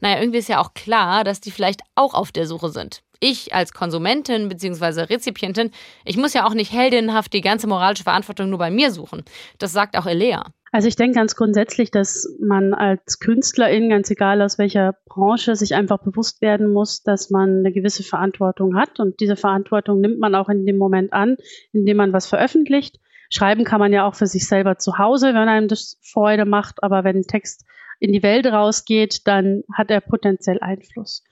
Naja, 0.00 0.20
irgendwie 0.20 0.38
ist 0.38 0.48
ja 0.48 0.60
auch 0.60 0.74
klar, 0.74 1.24
dass 1.24 1.40
die 1.40 1.50
vielleicht 1.50 1.82
auch 1.94 2.14
auf 2.14 2.32
der 2.32 2.46
Suche 2.46 2.70
sind. 2.70 3.02
Ich 3.20 3.52
als 3.52 3.72
Konsumentin 3.72 4.48
bzw. 4.48 5.02
Rezipientin, 5.02 5.72
ich 6.04 6.16
muss 6.16 6.34
ja 6.34 6.46
auch 6.46 6.54
nicht 6.54 6.72
heldinnenhaft 6.72 7.32
die 7.32 7.40
ganze 7.40 7.66
moralische 7.66 8.04
Verantwortung 8.04 8.48
nur 8.48 8.58
bei 8.58 8.70
mir 8.70 8.92
suchen. 8.92 9.24
Das 9.58 9.72
sagt 9.72 9.96
auch 9.96 10.06
Elea. 10.06 10.44
Also 10.70 10.86
ich 10.86 10.96
denke 10.96 11.16
ganz 11.16 11.34
grundsätzlich, 11.34 11.90
dass 11.90 12.28
man 12.40 12.74
als 12.74 13.18
Künstlerin, 13.20 13.88
ganz 13.88 14.10
egal 14.10 14.42
aus 14.42 14.58
welcher 14.58 14.94
Branche, 15.06 15.56
sich 15.56 15.74
einfach 15.74 15.98
bewusst 15.98 16.42
werden 16.42 16.72
muss, 16.72 17.02
dass 17.02 17.30
man 17.30 17.60
eine 17.60 17.72
gewisse 17.72 18.02
Verantwortung 18.02 18.76
hat. 18.76 19.00
Und 19.00 19.20
diese 19.20 19.36
Verantwortung 19.36 20.00
nimmt 20.00 20.18
man 20.20 20.34
auch 20.34 20.48
in 20.48 20.66
dem 20.66 20.76
Moment 20.76 21.12
an, 21.12 21.36
in 21.72 21.86
dem 21.86 21.96
man 21.96 22.12
was 22.12 22.26
veröffentlicht. 22.26 23.00
Schreiben 23.30 23.64
kann 23.64 23.80
man 23.80 23.92
ja 23.92 24.06
auch 24.06 24.14
für 24.14 24.26
sich 24.26 24.46
selber 24.46 24.78
zu 24.78 24.98
Hause, 24.98 25.28
wenn 25.28 25.48
einem 25.48 25.68
das 25.68 25.98
Freude 26.02 26.44
macht. 26.44 26.82
Aber 26.82 27.02
wenn 27.02 27.16
ein 27.16 27.26
Text 27.26 27.64
in 27.98 28.12
die 28.12 28.22
Welt 28.22 28.46
rausgeht, 28.46 29.26
dann 29.26 29.62
hat 29.72 29.90
er 29.90 30.00
potenziell 30.00 30.58
Einfluss. 30.60 31.24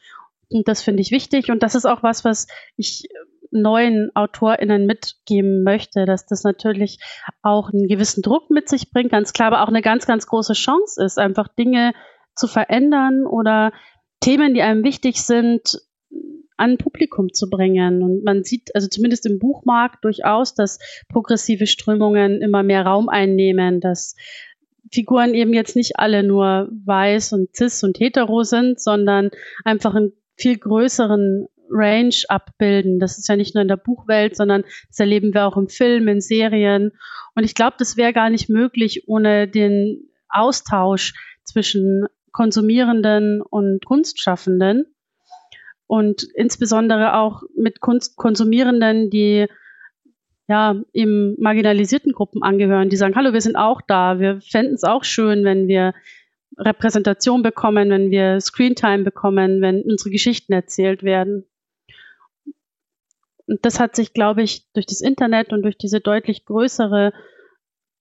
Und 0.50 0.68
das 0.68 0.82
finde 0.82 1.02
ich 1.02 1.10
wichtig. 1.10 1.50
Und 1.50 1.62
das 1.62 1.74
ist 1.74 1.86
auch 1.86 2.02
was, 2.02 2.24
was 2.24 2.46
ich 2.76 3.08
neuen 3.50 4.10
AutorInnen 4.14 4.86
mitgeben 4.86 5.62
möchte, 5.62 6.04
dass 6.04 6.26
das 6.26 6.44
natürlich 6.44 6.98
auch 7.42 7.72
einen 7.72 7.88
gewissen 7.88 8.22
Druck 8.22 8.50
mit 8.50 8.68
sich 8.68 8.90
bringt, 8.90 9.10
ganz 9.10 9.32
klar, 9.32 9.48
aber 9.48 9.62
auch 9.62 9.68
eine 9.68 9.82
ganz, 9.82 10.06
ganz 10.06 10.26
große 10.26 10.52
Chance 10.52 11.02
ist, 11.02 11.18
einfach 11.18 11.48
Dinge 11.48 11.92
zu 12.34 12.48
verändern 12.48 13.26
oder 13.26 13.72
Themen, 14.20 14.54
die 14.54 14.62
einem 14.62 14.84
wichtig 14.84 15.22
sind, 15.22 15.80
an 16.56 16.78
Publikum 16.78 17.32
zu 17.32 17.50
bringen. 17.50 18.02
Und 18.02 18.24
man 18.24 18.42
sieht, 18.42 18.74
also 18.74 18.88
zumindest 18.88 19.26
im 19.26 19.38
Buchmarkt 19.38 20.04
durchaus, 20.04 20.54
dass 20.54 20.78
progressive 21.08 21.66
Strömungen 21.66 22.40
immer 22.40 22.62
mehr 22.62 22.84
Raum 22.86 23.08
einnehmen, 23.08 23.80
dass 23.80 24.16
Figuren 24.92 25.34
eben 25.34 25.52
jetzt 25.52 25.76
nicht 25.76 25.98
alle 25.98 26.22
nur 26.22 26.68
weiß 26.84 27.32
und 27.32 27.54
cis 27.54 27.82
und 27.82 27.98
hetero 27.98 28.42
sind, 28.42 28.80
sondern 28.80 29.30
einfach 29.64 29.94
einen 29.94 30.12
viel 30.36 30.58
größeren 30.58 31.46
Range 31.70 32.14
abbilden. 32.28 32.98
Das 32.98 33.18
ist 33.18 33.28
ja 33.28 33.36
nicht 33.36 33.54
nur 33.54 33.62
in 33.62 33.68
der 33.68 33.76
Buchwelt, 33.76 34.36
sondern 34.36 34.62
das 34.88 34.98
erleben 34.98 35.34
wir 35.34 35.46
auch 35.46 35.56
im 35.56 35.68
Film, 35.68 36.08
in 36.08 36.20
Serien. 36.20 36.92
Und 37.34 37.44
ich 37.44 37.54
glaube, 37.54 37.76
das 37.78 37.96
wäre 37.96 38.12
gar 38.12 38.30
nicht 38.30 38.48
möglich 38.48 39.04
ohne 39.08 39.48
den 39.48 40.08
Austausch 40.28 41.14
zwischen 41.44 42.06
Konsumierenden 42.32 43.40
und 43.42 43.84
Kunstschaffenden 43.84 44.86
und 45.86 46.24
insbesondere 46.34 47.14
auch 47.14 47.42
mit 47.56 47.80
Kunstkonsumierenden, 47.80 49.10
die 49.10 49.46
ja 50.48 50.76
eben 50.92 51.34
marginalisierten 51.40 52.12
Gruppen 52.12 52.42
angehören, 52.42 52.88
die 52.88 52.96
sagen, 52.96 53.16
hallo, 53.16 53.32
wir 53.32 53.40
sind 53.40 53.56
auch 53.56 53.80
da, 53.80 54.20
wir 54.20 54.40
fänden 54.40 54.74
es 54.74 54.84
auch 54.84 55.04
schön, 55.04 55.44
wenn 55.44 55.66
wir 55.66 55.94
Repräsentation 56.58 57.42
bekommen, 57.42 57.90
wenn 57.90 58.10
wir 58.10 58.40
Screentime 58.40 59.04
bekommen, 59.04 59.60
wenn 59.60 59.82
unsere 59.82 60.10
Geschichten 60.10 60.52
erzählt 60.52 61.02
werden. 61.02 61.44
Und 63.46 63.64
das 63.64 63.78
hat 63.78 63.94
sich, 63.94 64.12
glaube 64.12 64.42
ich, 64.42 64.70
durch 64.72 64.86
das 64.86 65.00
Internet 65.00 65.52
und 65.52 65.62
durch 65.62 65.76
diese 65.76 66.00
deutlich 66.00 66.44
größere 66.44 67.12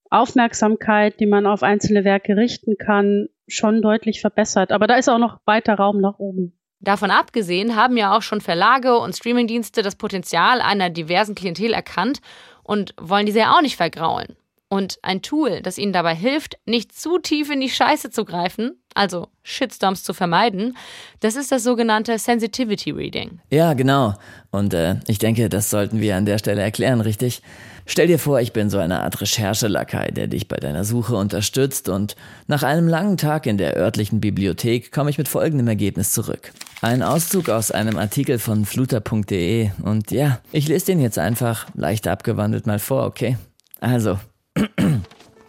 Aufmerksamkeit, 0.10 1.20
die 1.20 1.26
man 1.26 1.46
auf 1.46 1.64
einzelne 1.64 2.04
Werke 2.04 2.38
richten 2.38 2.78
kann, 2.78 3.28
schon 3.48 3.82
deutlich 3.82 4.22
verbessert. 4.22 4.72
Aber 4.72 4.88
da 4.88 4.96
ist 4.96 5.10
auch 5.10 5.20
noch 5.20 5.40
weiter 5.46 5.76
Raum 5.76 6.00
nach 6.00 6.20
oben. 6.20 6.58
Davon 6.80 7.10
abgesehen 7.10 7.76
haben 7.76 7.98
ja 7.98 8.16
auch 8.16 8.22
schon 8.22 8.42
Verlage 8.42 8.98
und 8.98 9.16
Streamingdienste 9.16 9.82
das 9.82 9.96
Potenzial 9.96 10.62
einer 10.62 10.90
diversen 10.90 11.36
Klientel 11.36 11.74
erkannt 11.74 12.20
und 12.64 12.94
wollen 13.00 13.26
diese 13.26 13.40
ja 13.40 13.56
auch 13.56 13.62
nicht 13.62 13.78
vergraulen. 13.78 14.36
Und 14.68 14.98
ein 15.04 15.22
Tool, 15.22 15.62
das 15.62 15.78
ihnen 15.78 15.94
dabei 15.94 16.16
hilft, 16.16 16.58
nicht 16.66 16.98
zu 16.98 17.20
tief 17.20 17.52
in 17.52 17.62
die 17.62 17.70
Scheiße 17.70 18.10
zu 18.10 18.26
greifen, 18.26 18.82
also 18.96 19.28
Shitstorms 19.44 20.04
zu 20.04 20.14
vermeiden, 20.14 20.76
das 21.20 21.36
ist 21.36 21.52
das 21.52 21.64
sogenannte 21.64 22.18
Sensitivity 22.18 22.90
Reading. 22.90 23.40
Ja, 23.52 23.74
genau. 23.74 24.16
Und 24.50 24.74
äh, 24.74 24.96
ich 25.08 25.20
denke, 25.20 25.50
das 25.50 25.70
sollten 25.70 26.02
wir 26.02 26.16
an 26.16 26.26
der 26.26 26.40
Stelle 26.40 26.62
erklären, 26.62 27.02
richtig? 27.02 27.44
Stell 27.86 28.08
dir 28.08 28.18
vor, 28.18 28.42
ich 28.42 28.52
bin 28.54 28.72
so 28.72 28.80
eine 28.80 29.02
Art 29.02 29.22
Recherchelakai, 29.22 30.10
der 30.10 30.26
dich 30.26 30.48
bei 30.48 30.58
deiner 30.58 30.84
Suche 30.84 31.16
unterstützt 31.16 31.88
und 31.88 32.16
nach 32.48 32.64
einem 32.64 32.88
langen 32.88 33.18
Tag 33.18 33.46
in 33.46 33.60
der 33.60 33.78
örtlichen 33.78 34.20
Bibliothek 34.20 34.92
komme 34.92 35.12
ich 35.12 35.20
mit 35.20 35.28
folgendem 35.28 35.68
Ergebnis 35.68 36.12
zurück. 36.12 36.52
Ein 36.82 37.04
Auszug 37.04 37.50
aus 37.50 37.70
einem 37.70 37.98
Artikel 37.98 38.40
von 38.40 38.66
fluter.de 38.66 39.70
und 39.84 40.10
ja, 40.10 40.40
ich 40.52 40.68
lese 40.68 40.88
den 40.88 41.00
jetzt 41.00 41.20
einfach 41.20 41.68
leicht 41.76 42.08
abgewandelt 42.08 42.66
mal 42.66 42.80
vor, 42.80 43.06
okay? 43.06 43.38
Also, 43.80 44.18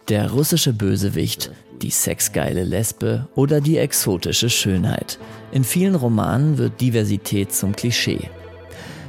der 0.09 0.31
russische 0.31 0.73
Bösewicht, 0.73 1.51
die 1.81 1.89
sexgeile 1.89 2.63
Lesbe 2.63 3.27
oder 3.35 3.61
die 3.61 3.77
exotische 3.77 4.49
Schönheit. 4.49 5.19
In 5.51 5.63
vielen 5.63 5.95
Romanen 5.95 6.57
wird 6.57 6.79
Diversität 6.81 7.53
zum 7.53 7.75
Klischee. 7.75 8.29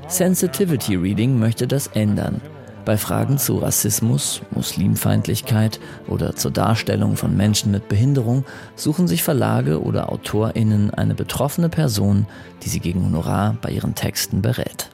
Sensitivity 0.09 0.97
Reading 0.97 1.39
möchte 1.39 1.67
das 1.67 1.89
ändern. 1.89 2.41
Bei 2.85 2.97
Fragen 2.97 3.37
zu 3.37 3.59
Rassismus, 3.59 4.41
Muslimfeindlichkeit 4.51 5.79
oder 6.07 6.35
zur 6.35 6.51
Darstellung 6.51 7.17
von 7.17 7.37
Menschen 7.37 7.71
mit 7.71 7.89
Behinderung 7.89 8.47
suchen 8.77 9.07
sich 9.07 9.23
Verlage 9.23 9.83
oder 9.83 10.11
AutorInnen 10.11 10.95
eine 10.95 11.15
betroffene 11.15 11.69
Person, 11.69 12.27
die 12.63 12.71
sie 12.71 12.81
gegen 12.81 13.05
Honorar 13.05 13.59
bei 13.61 13.71
ihren 13.71 13.95
Texten 13.95 14.41
berät. 14.41 14.89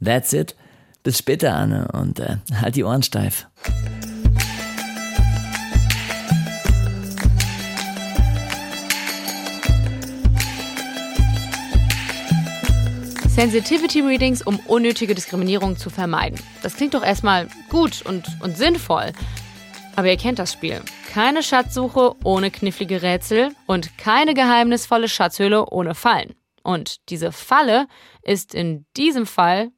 That's 0.00 0.32
it. 0.32 0.54
Bis 1.02 1.18
später, 1.18 1.54
Anne, 1.54 1.88
und 1.92 2.20
äh, 2.20 2.36
halt 2.60 2.76
die 2.76 2.84
Ohren 2.84 3.02
steif. 3.02 3.46
Sensitivity 13.26 14.02
Readings, 14.02 14.42
um 14.42 14.60
unnötige 14.68 15.14
Diskriminierung 15.14 15.76
zu 15.76 15.90
vermeiden. 15.90 16.38
Das 16.62 16.76
klingt 16.76 16.94
doch 16.94 17.02
erstmal 17.02 17.48
gut 17.70 18.02
und, 18.02 18.24
und 18.40 18.56
sinnvoll. 18.56 19.12
Aber 19.96 20.08
ihr 20.08 20.16
kennt 20.16 20.38
das 20.38 20.52
Spiel. 20.52 20.82
Keine 21.12 21.42
Schatzsuche 21.42 22.14
ohne 22.24 22.50
knifflige 22.50 23.02
Rätsel 23.02 23.50
und 23.66 23.98
keine 23.98 24.34
geheimnisvolle 24.34 25.08
Schatzhöhle 25.08 25.66
ohne 25.66 25.94
Fallen. 25.94 26.34
Und 26.62 27.08
diese 27.08 27.32
Falle 27.32 27.88
ist 28.22 28.54
in 28.54 28.86
diesem 28.96 29.26
Fall, 29.26 29.72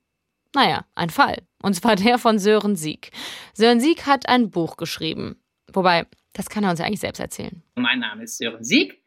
naja, 0.55 0.87
ein 0.95 1.11
Fall. 1.11 1.43
Und 1.63 1.75
zwar 1.75 1.97
der 1.97 2.19
von 2.19 2.39
Sören 2.39 2.77
Sieg. 2.77 3.11
Sören 3.53 3.81
Sieg 3.81 4.07
hat 4.07 4.29
ein 4.29 4.51
Buch 4.51 4.77
geschrieben. 4.77 5.37
Wobei, 5.73 6.07
das 6.33 6.49
kann 6.49 6.65
er 6.65 6.71
uns 6.71 6.79
ja 6.79 6.87
eigentlich 6.87 7.01
selbst 7.01 7.21
erzählen. 7.21 7.63
Mein 7.75 8.01
Name 8.01 8.25
ist 8.25 8.39
Sören 8.39 8.65
Sieg. 8.65 9.03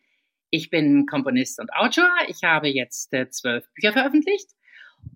Ich 0.49 0.69
bin 0.69 1.05
Komponist 1.05 1.59
und 1.59 1.73
Autor. 1.73 2.09
Ich 2.27 2.43
habe 2.43 2.69
jetzt 2.69 3.13
äh, 3.13 3.29
zwölf 3.29 3.65
Bücher 3.73 3.93
veröffentlicht. 3.93 4.49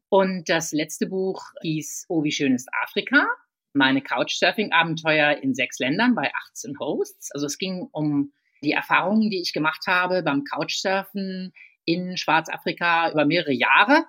Und 0.10 0.50
das 0.50 0.72
letzte 0.72 1.08
Buch 1.08 1.44
hieß 1.62 2.06
Oh, 2.10 2.24
wie 2.24 2.32
schön 2.32 2.54
ist 2.54 2.70
Afrika. 2.84 3.28
Meine 3.74 4.02
Couchsurfing-Abenteuer 4.02 5.38
in 5.41 5.56
sechs 5.56 5.80
Ländern 5.80 6.15
bei 6.15 6.32
18 6.50 6.78
Hosts. 6.80 7.32
Also 7.32 7.46
es 7.46 7.58
ging 7.58 7.88
um 7.91 8.34
die 8.62 8.74
Erfahrungen, 8.74 9.30
die 9.30 9.41
ich 9.41 9.54
gemacht 9.54 9.88
habe 9.88 10.22
beim 10.24 10.44
Couchsurfen 10.44 11.54
in 11.86 12.17
Schwarzafrika 12.17 13.12
über 13.12 13.26
mehrere 13.26 13.54
Jahre. 13.54 14.06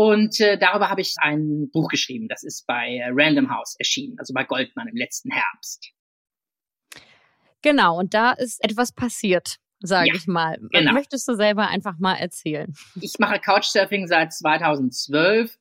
Und 0.00 0.40
äh, 0.40 0.56
darüber 0.56 0.88
habe 0.88 1.02
ich 1.02 1.16
ein 1.18 1.68
Buch 1.74 1.88
geschrieben. 1.88 2.26
Das 2.26 2.42
ist 2.42 2.66
bei 2.66 3.02
Random 3.12 3.50
House 3.50 3.76
erschienen, 3.78 4.18
also 4.18 4.32
bei 4.32 4.44
Goldman 4.44 4.88
im 4.88 4.96
letzten 4.96 5.30
Herbst. 5.30 5.92
Genau, 7.60 7.98
und 7.98 8.14
da 8.14 8.32
ist 8.32 8.64
etwas 8.64 8.92
passiert 8.92 9.56
sage 9.82 10.08
ja, 10.08 10.14
ich 10.14 10.26
mal. 10.26 10.58
Genau. 10.72 10.92
Möchtest 10.92 11.28
du 11.28 11.34
selber 11.34 11.68
einfach 11.68 11.98
mal 11.98 12.14
erzählen? 12.14 12.74
Ich 13.00 13.18
mache 13.18 13.40
Couchsurfing 13.40 14.06
seit 14.06 14.32
2012. 14.32 15.58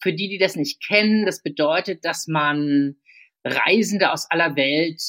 Für 0.00 0.12
die, 0.12 0.28
die 0.28 0.38
das 0.38 0.56
nicht 0.56 0.84
kennen, 0.84 1.24
das 1.24 1.42
bedeutet, 1.42 2.04
dass 2.04 2.26
man 2.26 2.96
Reisende 3.44 4.12
aus 4.12 4.28
aller 4.30 4.56
Welt 4.56 5.00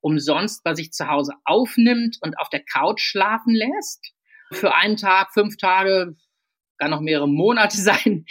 umsonst 0.00 0.62
bei 0.62 0.74
sich 0.74 0.92
zu 0.92 1.08
Hause 1.08 1.34
aufnimmt 1.44 2.18
und 2.20 2.38
auf 2.38 2.48
der 2.48 2.64
Couch 2.64 3.00
schlafen 3.00 3.54
lässt. 3.54 4.12
Für 4.52 4.74
einen 4.74 4.96
Tag, 4.96 5.32
fünf 5.32 5.56
Tage, 5.56 6.16
gar 6.80 6.88
noch 6.88 7.00
mehrere 7.00 7.28
Monate 7.28 7.76
sein. 7.80 8.24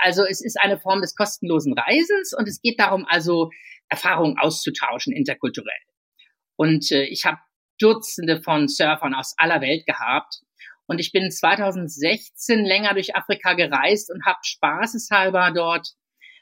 Also 0.00 0.24
es 0.24 0.44
ist 0.44 0.58
eine 0.60 0.80
Form 0.80 1.00
des 1.00 1.14
kostenlosen 1.14 1.74
Reisens 1.74 2.34
und 2.36 2.48
es 2.48 2.60
geht 2.60 2.80
darum, 2.80 3.06
also 3.08 3.50
Erfahrungen 3.88 4.38
auszutauschen 4.38 5.12
interkulturell. 5.12 5.70
Und 6.56 6.90
äh, 6.90 7.04
ich 7.04 7.24
habe 7.24 7.38
Dutzende 7.78 8.42
von 8.42 8.68
Surfern 8.68 9.14
aus 9.14 9.34
aller 9.38 9.60
Welt 9.62 9.86
gehabt. 9.86 10.40
Und 10.86 10.98
ich 10.98 11.12
bin 11.12 11.30
2016 11.30 12.64
länger 12.64 12.94
durch 12.94 13.16
Afrika 13.16 13.54
gereist 13.54 14.10
und 14.12 14.26
habe 14.26 14.38
spaßeshalber 14.42 15.52
dort 15.54 15.88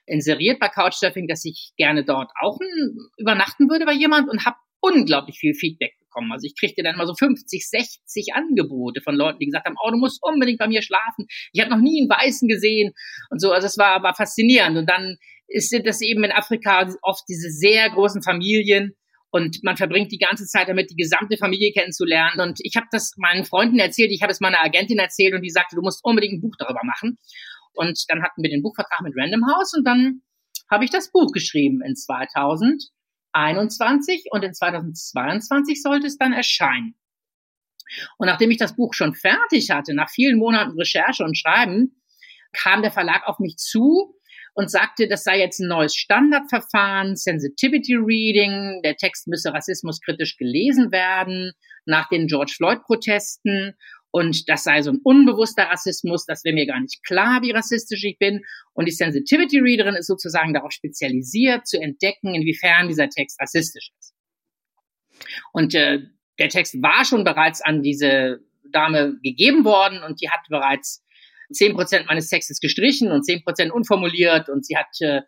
inseriert 0.07 0.59
bei 0.59 0.68
Couchsurfing, 0.68 1.29
dass 1.29 1.44
ich 1.44 1.73
gerne 1.77 2.05
dort 2.05 2.33
auch 2.40 2.59
übernachten 3.18 3.68
würde 3.68 3.85
bei 3.85 3.92
jemand 3.92 4.29
und 4.29 4.47
habe 4.47 4.57
unglaublich 4.81 5.38
viel 5.38 5.55
Feedback 5.55 5.98
bekommen. 6.09 6.33
Also 6.33 6.47
ich 6.47 6.55
kriegte 6.59 6.83
dann 6.83 6.97
mal 6.97 7.07
so 7.07 7.14
50, 7.14 7.68
60 7.68 8.35
Angebote 8.35 9.01
von 9.03 9.14
Leuten, 9.14 9.38
die 9.38 9.47
gesagt 9.47 9.66
haben, 9.66 9.77
oh, 9.85 9.90
du 9.90 9.99
musst 9.99 10.18
unbedingt 10.23 10.59
bei 10.59 10.68
mir 10.68 10.83
schlafen. 10.83 11.27
Ich 11.53 11.61
habe 11.61 11.71
noch 11.71 11.81
nie 11.81 12.01
einen 12.01 12.11
Weißen 12.11 12.49
gesehen 12.49 12.92
und 13.31 13.40
so. 13.40 13.53
Also 13.53 13.66
es 13.66 13.79
war 13.79 13.92
aber 13.92 14.14
faszinierend. 14.14 14.77
Und 14.77 14.88
dann 14.88 15.16
ist 15.47 15.73
das 15.85 16.01
eben 16.01 16.25
in 16.25 16.33
Afrika 16.33 16.88
oft 17.03 17.25
diese 17.29 17.51
sehr 17.51 17.90
großen 17.90 18.23
Familien, 18.23 18.94
und 19.31 19.62
man 19.62 19.77
verbringt 19.77 20.11
die 20.11 20.18
ganze 20.18 20.47
Zeit 20.47 20.68
damit, 20.68 20.90
die 20.90 20.97
gesamte 20.97 21.37
Familie 21.37 21.73
kennenzulernen. 21.73 22.40
Und 22.40 22.61
ich 22.62 22.77
habe 22.77 22.87
das 22.90 23.12
meinen 23.18 23.44
Freunden 23.44 23.79
erzählt, 23.79 24.11
ich 24.11 24.23
habe 24.23 24.33
es 24.33 24.40
meiner 24.40 24.62
Agentin 24.62 24.99
erzählt 24.99 25.35
und 25.35 25.42
die 25.42 25.51
sagte, 25.51 25.77
du 25.77 25.83
musst 25.83 26.03
unbedingt 26.03 26.35
ein 26.35 26.40
Buch 26.40 26.55
darüber 26.59 26.81
machen. 26.83 27.18
Und 27.75 28.05
dann 28.09 28.23
hatten 28.23 28.42
wir 28.42 28.51
den 28.51 28.62
Buchvertrag 28.62 29.03
mit 29.03 29.12
Random 29.16 29.44
House 29.47 29.75
und 29.77 29.87
dann 29.87 30.23
habe 30.71 30.85
ich 30.85 30.90
das 30.90 31.12
Buch 31.12 31.31
geschrieben 31.33 31.83
in 31.85 31.94
2021 33.33 34.27
und 34.31 34.45
in 34.45 34.55
2022 34.55 35.83
sollte 35.83 36.07
es 36.07 36.19
dann 36.19 36.33
erscheinen. 36.33 36.95
Und 38.19 38.27
nachdem 38.27 38.51
ich 38.51 38.59
das 38.59 38.77
Buch 38.77 38.95
schon 38.95 39.14
fertig 39.14 39.71
hatte, 39.71 39.95
nach 39.95 40.11
vielen 40.11 40.38
Monaten 40.38 40.79
Recherche 40.79 41.25
und 41.25 41.37
Schreiben, 41.37 42.03
kam 42.53 42.83
der 42.83 42.93
Verlag 42.93 43.27
auf 43.27 43.38
mich 43.38 43.57
zu 43.57 44.14
und 44.55 44.71
sagte, 44.71 45.07
das 45.09 45.25
sei 45.25 45.38
jetzt 45.38 45.61
ein 45.61 45.69
neues 45.69 45.95
Standardverfahren, 45.95 47.17
Sensitivity 47.17 47.95
Reading, 47.95 48.83
der 48.83 48.97
Text 48.97 49.29
müsse 49.29 49.53
rassismuskritisch 49.53 50.37
gelesen 50.37 50.91
werden 50.91 51.53
nach 51.87 52.09
den 52.09 52.27
George 52.27 52.55
Floyd-Protesten 52.57 53.75
und 54.11 54.49
das 54.49 54.64
sei 54.64 54.83
so 54.83 54.90
ein 54.90 55.01
unbewusster 55.03 55.64
Rassismus, 55.64 56.25
das 56.25 56.44
wäre 56.44 56.55
mir 56.55 56.66
gar 56.66 56.81
nicht 56.81 57.05
klar, 57.05 57.42
wie 57.42 57.51
rassistisch 57.51 58.05
ich 58.05 58.18
bin. 58.18 58.42
Und 58.73 58.87
die 58.87 58.92
Sensitivity 58.92 59.59
Readerin 59.59 59.97
ist 59.97 60.07
sozusagen 60.07 60.55
darauf 60.55 60.73
spezialisiert, 60.73 61.66
zu 61.66 61.79
entdecken, 61.79 62.35
inwiefern 62.35 62.88
dieser 62.88 63.09
Text 63.09 63.40
rassistisch 63.40 63.90
ist. 63.99 64.14
Und 65.53 65.75
äh, 65.75 66.01
der 66.38 66.49
Text 66.49 66.81
war 66.83 67.05
schon 67.05 67.25
bereits 67.25 67.61
an 67.61 67.83
diese 67.83 68.40
Dame 68.71 69.18
gegeben 69.23 69.64
worden 69.64 70.03
und 70.03 70.21
die 70.21 70.31
hat 70.31 70.40
bereits 70.49 71.05
zehn 71.53 71.75
Prozent 71.75 72.07
meines 72.07 72.29
Textes 72.29 72.61
gestrichen 72.61 73.11
und 73.11 73.25
zehn 73.25 73.42
Prozent 73.42 73.73
unformuliert 73.73 74.49
und 74.49 74.64
sie 74.64 74.77
hat 74.77 74.88
äh, 75.01 75.23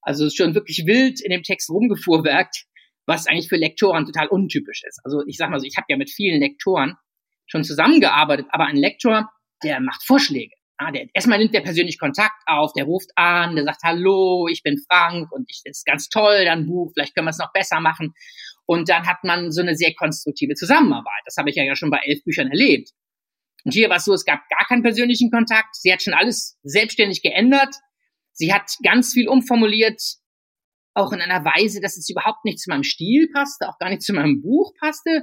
also 0.00 0.28
schon 0.30 0.54
wirklich 0.54 0.84
wild 0.86 1.20
in 1.20 1.30
dem 1.30 1.42
Text 1.42 1.70
rumgefuhrwerkt, 1.70 2.64
was 3.06 3.26
eigentlich 3.26 3.48
für 3.48 3.56
Lektoren 3.56 4.06
total 4.06 4.28
untypisch 4.28 4.82
ist. 4.86 5.00
Also 5.04 5.22
ich 5.26 5.36
sag 5.36 5.50
mal 5.50 5.60
so, 5.60 5.66
ich 5.66 5.76
habe 5.76 5.86
ja 5.88 5.96
mit 5.96 6.10
vielen 6.10 6.40
Lektoren 6.40 6.96
schon 7.46 7.64
zusammengearbeitet, 7.64 8.46
aber 8.50 8.66
ein 8.66 8.76
Lektor, 8.76 9.30
der 9.62 9.80
macht 9.80 10.04
Vorschläge. 10.04 10.54
Ja, 10.80 10.90
der, 10.90 11.06
erstmal 11.14 11.38
nimmt 11.38 11.54
der 11.54 11.60
persönlich 11.60 11.98
Kontakt 11.98 12.34
auf, 12.46 12.72
der 12.72 12.84
ruft 12.84 13.10
an, 13.14 13.54
der 13.54 13.64
sagt, 13.64 13.82
hallo, 13.84 14.48
ich 14.50 14.62
bin 14.62 14.76
Frank 14.88 15.30
und 15.30 15.48
ich, 15.48 15.62
das 15.64 15.78
ist 15.78 15.86
ganz 15.86 16.08
toll, 16.08 16.44
dein 16.44 16.66
Buch, 16.66 16.90
vielleicht 16.92 17.14
können 17.14 17.26
wir 17.26 17.30
es 17.30 17.38
noch 17.38 17.52
besser 17.52 17.80
machen. 17.80 18.12
Und 18.66 18.88
dann 18.88 19.06
hat 19.06 19.22
man 19.22 19.52
so 19.52 19.60
eine 19.60 19.76
sehr 19.76 19.94
konstruktive 19.94 20.54
Zusammenarbeit. 20.54 21.22
Das 21.26 21.36
habe 21.36 21.50
ich 21.50 21.56
ja 21.56 21.76
schon 21.76 21.90
bei 21.90 22.00
elf 22.04 22.24
Büchern 22.24 22.48
erlebt. 22.50 22.90
Und 23.64 23.72
hier 23.72 23.88
war 23.88 23.96
es 23.96 24.04
so, 24.04 24.12
es 24.12 24.24
gab 24.24 24.40
gar 24.48 24.66
keinen 24.66 24.82
persönlichen 24.82 25.30
Kontakt. 25.30 25.76
Sie 25.76 25.92
hat 25.92 26.02
schon 26.02 26.14
alles 26.14 26.58
selbstständig 26.62 27.22
geändert. 27.22 27.74
Sie 28.32 28.52
hat 28.52 28.76
ganz 28.82 29.12
viel 29.12 29.28
umformuliert, 29.28 30.00
auch 30.94 31.12
in 31.12 31.20
einer 31.20 31.44
Weise, 31.44 31.80
dass 31.80 31.96
es 31.96 32.08
überhaupt 32.08 32.44
nicht 32.44 32.58
zu 32.58 32.70
meinem 32.70 32.82
Stil 32.82 33.28
passte, 33.32 33.68
auch 33.68 33.78
gar 33.78 33.90
nicht 33.90 34.02
zu 34.02 34.12
meinem 34.12 34.42
Buch 34.42 34.72
passte. 34.80 35.22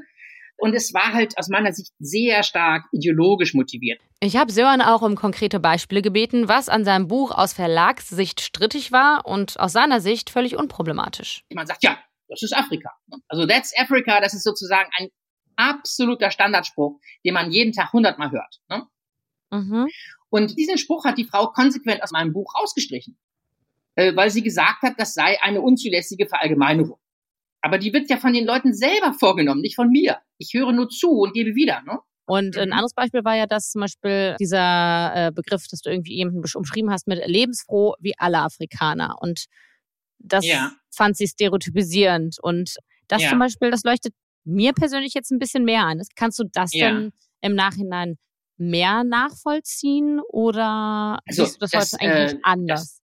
Und 0.62 0.76
es 0.76 0.94
war 0.94 1.12
halt 1.14 1.40
aus 1.40 1.50
meiner 1.50 1.74
Sicht 1.74 1.92
sehr 1.98 2.44
stark 2.44 2.86
ideologisch 2.92 3.56
motiviert. 3.56 4.00
Ich 4.20 4.38
habe 4.38 4.52
Sören 4.52 4.84
auch 4.84 5.02
um 5.02 5.16
konkrete 5.16 5.60
Beispiele 5.60 6.04
gebeten, 6.04 6.48
was 6.48 6.70
an 6.70 6.86
seinem 6.86 7.08
Buch 7.08 7.32
aus 7.32 7.54
Verlagssicht 7.54 8.42
strittig 8.42 8.92
war 8.92 9.26
und 9.26 9.60
aus 9.60 9.74
seiner 9.74 10.02
Sicht 10.02 10.30
völlig 10.30 10.56
unproblematisch. 10.56 11.44
Man 11.52 11.66
sagt, 11.66 11.84
ja, 11.84 11.98
das 12.28 12.44
ist 12.44 12.56
Afrika. 12.56 12.92
Also 13.28 13.48
that's 13.48 13.74
Africa, 13.76 14.22
das 14.22 14.36
ist 14.36 14.44
sozusagen 14.44 14.88
ein 15.00 15.10
absoluter 15.56 16.30
Standardspruch, 16.30 17.00
den 17.26 17.34
man 17.34 17.52
jeden 17.52 17.74
Tag 17.74 17.92
hundertmal 17.92 18.30
hört. 18.30 18.62
Ne? 18.70 18.86
Mhm. 19.50 19.88
Und 20.30 20.60
diesen 20.60 20.78
Spruch 20.78 21.06
hat 21.06 21.18
die 21.18 21.26
Frau 21.26 21.48
konsequent 21.48 22.04
aus 22.04 22.12
meinem 22.12 22.34
Buch 22.34 22.54
rausgestrichen, 22.54 23.18
äh, 23.96 24.16
weil 24.16 24.30
sie 24.30 24.44
gesagt 24.44 24.84
hat, 24.84 24.94
das 25.00 25.16
sei 25.16 25.42
eine 25.42 25.62
unzulässige 25.62 26.28
Verallgemeinerung. 26.28 27.00
Aber 27.62 27.78
die 27.78 27.94
wird 27.94 28.10
ja 28.10 28.18
von 28.18 28.34
den 28.34 28.46
Leuten 28.46 28.74
selber 28.74 29.14
vorgenommen, 29.14 29.62
nicht 29.62 29.76
von 29.76 29.90
mir. 29.90 30.18
Ich 30.38 30.54
höre 30.54 30.72
nur 30.72 30.90
zu 30.90 31.12
und 31.12 31.34
gebe 31.34 31.56
wieder. 31.56 31.82
Ne? 31.84 32.00
Und 32.26 32.58
ein 32.58 32.70
mhm. 32.70 32.74
anderes 32.74 32.94
Beispiel 32.94 33.24
war 33.24 33.36
ja, 33.36 33.46
dass 33.46 33.72
zum 33.72 33.82
Beispiel 33.82 34.36
dieser 34.40 35.12
äh, 35.14 35.32
Begriff, 35.32 35.68
dass 35.70 35.82
du 35.82 35.90
irgendwie 35.90 36.18
eben 36.20 36.42
umschrieben 36.56 36.92
hast 36.92 37.08
mit 37.08 37.22
lebensfroh 37.26 37.96
wie 38.00 38.18
alle 38.18 38.40
Afrikaner. 38.40 39.18
Und 39.20 39.46
das 40.18 40.46
ja. 40.46 40.72
fand 40.90 41.18
sie 41.18 41.28
stereotypisierend. 41.28 42.38
Und 42.42 42.76
das 43.08 43.24
ja. 43.24 43.30
zum 43.30 43.40
Beispiel, 43.40 43.70
das 43.70 43.84
leuchtet 43.84 44.14
mir 44.44 44.74
persönlich 44.74 45.14
jetzt 45.14 45.32
ein 45.32 45.40
bisschen 45.40 45.66
mehr 45.66 45.84
an. 45.84 46.02
Kannst 46.16 46.40
du 46.40 46.46
das 46.52 46.74
ja. 46.74 46.90
denn 46.90 47.12
im 47.42 47.54
Nachhinein 47.54 48.18
mehr 48.58 49.04
nachvollziehen 49.04 50.22
oder 50.30 51.20
also, 51.28 51.46
siehst 51.46 51.56
du 51.56 51.60
das, 51.60 51.72
das 51.72 51.94
heute 51.94 52.04
eigentlich 52.04 52.34
äh, 52.34 52.44
anders? 52.44 53.01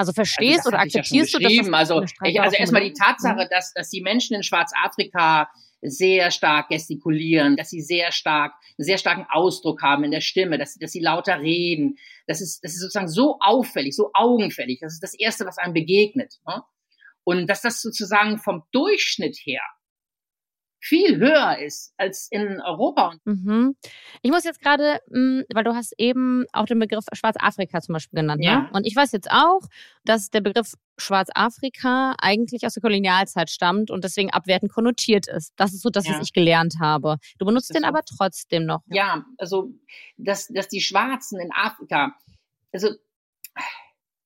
Also 0.00 0.14
verstehst 0.14 0.60
also 0.60 0.70
oder 0.70 0.78
akzeptierst 0.78 1.34
ja 1.34 1.38
du 1.38 1.44
das? 1.44 1.74
Also, 1.74 2.02
ich, 2.24 2.40
also 2.40 2.56
erstmal 2.56 2.82
die 2.82 2.94
Tatsache, 2.94 3.46
dass, 3.50 3.74
dass 3.74 3.90
die 3.90 4.00
Menschen 4.00 4.34
in 4.34 4.42
Schwarzafrika 4.42 5.50
sehr 5.82 6.30
stark 6.30 6.70
gestikulieren, 6.70 7.54
dass 7.58 7.68
sie 7.68 7.82
sehr 7.82 8.10
stark, 8.10 8.54
einen 8.78 8.86
sehr 8.86 8.96
starken 8.96 9.26
Ausdruck 9.28 9.82
haben 9.82 10.02
in 10.02 10.10
der 10.10 10.22
Stimme, 10.22 10.56
dass, 10.56 10.76
dass 10.76 10.92
sie 10.92 11.00
lauter 11.00 11.38
reden. 11.40 11.98
Das 12.26 12.40
ist, 12.40 12.64
das 12.64 12.72
ist 12.72 12.80
sozusagen 12.80 13.08
so 13.08 13.36
auffällig, 13.40 13.94
so 13.94 14.08
augenfällig. 14.14 14.78
Das 14.80 14.94
ist 14.94 15.02
das 15.02 15.12
Erste, 15.12 15.44
was 15.44 15.58
einem 15.58 15.74
begegnet. 15.74 16.36
Ne? 16.46 16.62
Und 17.22 17.46
dass 17.46 17.60
das 17.60 17.82
sozusagen 17.82 18.38
vom 18.38 18.62
Durchschnitt 18.72 19.36
her 19.44 19.60
viel 20.80 21.18
höher 21.18 21.58
ist 21.58 21.92
als 21.98 22.28
in 22.30 22.60
Europa. 22.60 23.14
Mhm. 23.24 23.76
Ich 24.22 24.30
muss 24.30 24.44
jetzt 24.44 24.60
gerade, 24.60 24.98
mm, 25.10 25.42
weil 25.52 25.64
du 25.64 25.74
hast 25.74 25.94
eben 25.98 26.46
auch 26.52 26.64
den 26.64 26.78
Begriff 26.78 27.04
Schwarzafrika 27.12 27.80
zum 27.80 27.92
Beispiel 27.92 28.18
genannt. 28.18 28.40
Ne? 28.40 28.46
Ja. 28.46 28.60
Ne? 28.62 28.70
Und 28.72 28.86
ich 28.86 28.96
weiß 28.96 29.12
jetzt 29.12 29.30
auch, 29.30 29.60
dass 30.04 30.30
der 30.30 30.40
Begriff 30.40 30.74
Schwarzafrika 30.96 32.14
eigentlich 32.18 32.64
aus 32.64 32.74
der 32.74 32.80
Kolonialzeit 32.80 33.50
stammt 33.50 33.90
und 33.90 34.04
deswegen 34.04 34.30
abwertend 34.30 34.72
konnotiert 34.72 35.28
ist. 35.28 35.52
Das 35.56 35.72
ist 35.74 35.82
so 35.82 35.90
das, 35.90 36.06
ja. 36.06 36.14
was 36.14 36.22
ich 36.22 36.32
gelernt 36.32 36.76
habe. 36.80 37.16
Du 37.38 37.44
benutzt 37.44 37.74
den 37.74 37.82
so. 37.82 37.88
aber 37.88 38.02
trotzdem 38.04 38.64
noch. 38.64 38.80
Ja, 38.86 39.24
also 39.38 39.70
dass, 40.16 40.48
dass 40.48 40.68
die 40.68 40.80
Schwarzen 40.80 41.40
in 41.40 41.50
Afrika, 41.52 42.14
also 42.72 42.88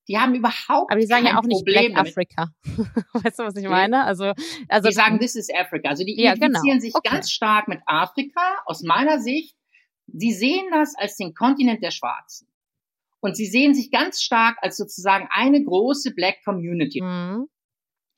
die 0.09 0.19
haben 0.19 0.35
überhaupt 0.35 0.91
Aber 0.91 1.01
die 1.01 1.07
sagen 1.07 1.27
ja 1.27 1.39
auch 1.39 1.45
nicht 1.45 1.65
Problem 1.65 1.93
Black 1.93 2.07
Africa. 2.09 2.49
weißt 3.15 3.39
du, 3.39 3.45
was 3.45 3.57
ich 3.57 3.69
meine? 3.69 4.05
Also, 4.05 4.33
also 4.69 4.89
die 4.89 4.95
sagen, 4.95 5.19
this 5.19 5.35
is 5.35 5.49
Africa. 5.51 5.89
Also 5.89 6.05
die 6.05 6.15
ja, 6.21 6.35
genau. 6.35 6.47
identifizieren 6.47 6.79
genau. 6.79 6.81
sich 6.81 6.95
okay. 6.95 7.09
ganz 7.11 7.31
stark 7.31 7.69
mit 7.69 7.81
Afrika 7.87 8.63
aus 8.67 8.83
meiner 8.83 9.21
Sicht. 9.21 9.57
Sie 10.07 10.33
sehen 10.33 10.67
das 10.71 10.95
als 10.97 11.17
den 11.17 11.35
Kontinent 11.35 11.83
der 11.83 11.91
Schwarzen. 11.91 12.49
Und 13.21 13.37
sie 13.37 13.47
sehen 13.47 13.75
sich 13.75 13.91
ganz 13.91 14.21
stark 14.21 14.59
als 14.61 14.77
sozusagen 14.77 15.29
eine 15.31 15.65
große 15.65 16.13
Black 16.15 16.45
Community. 16.45 17.01
Mhm. 17.01 17.47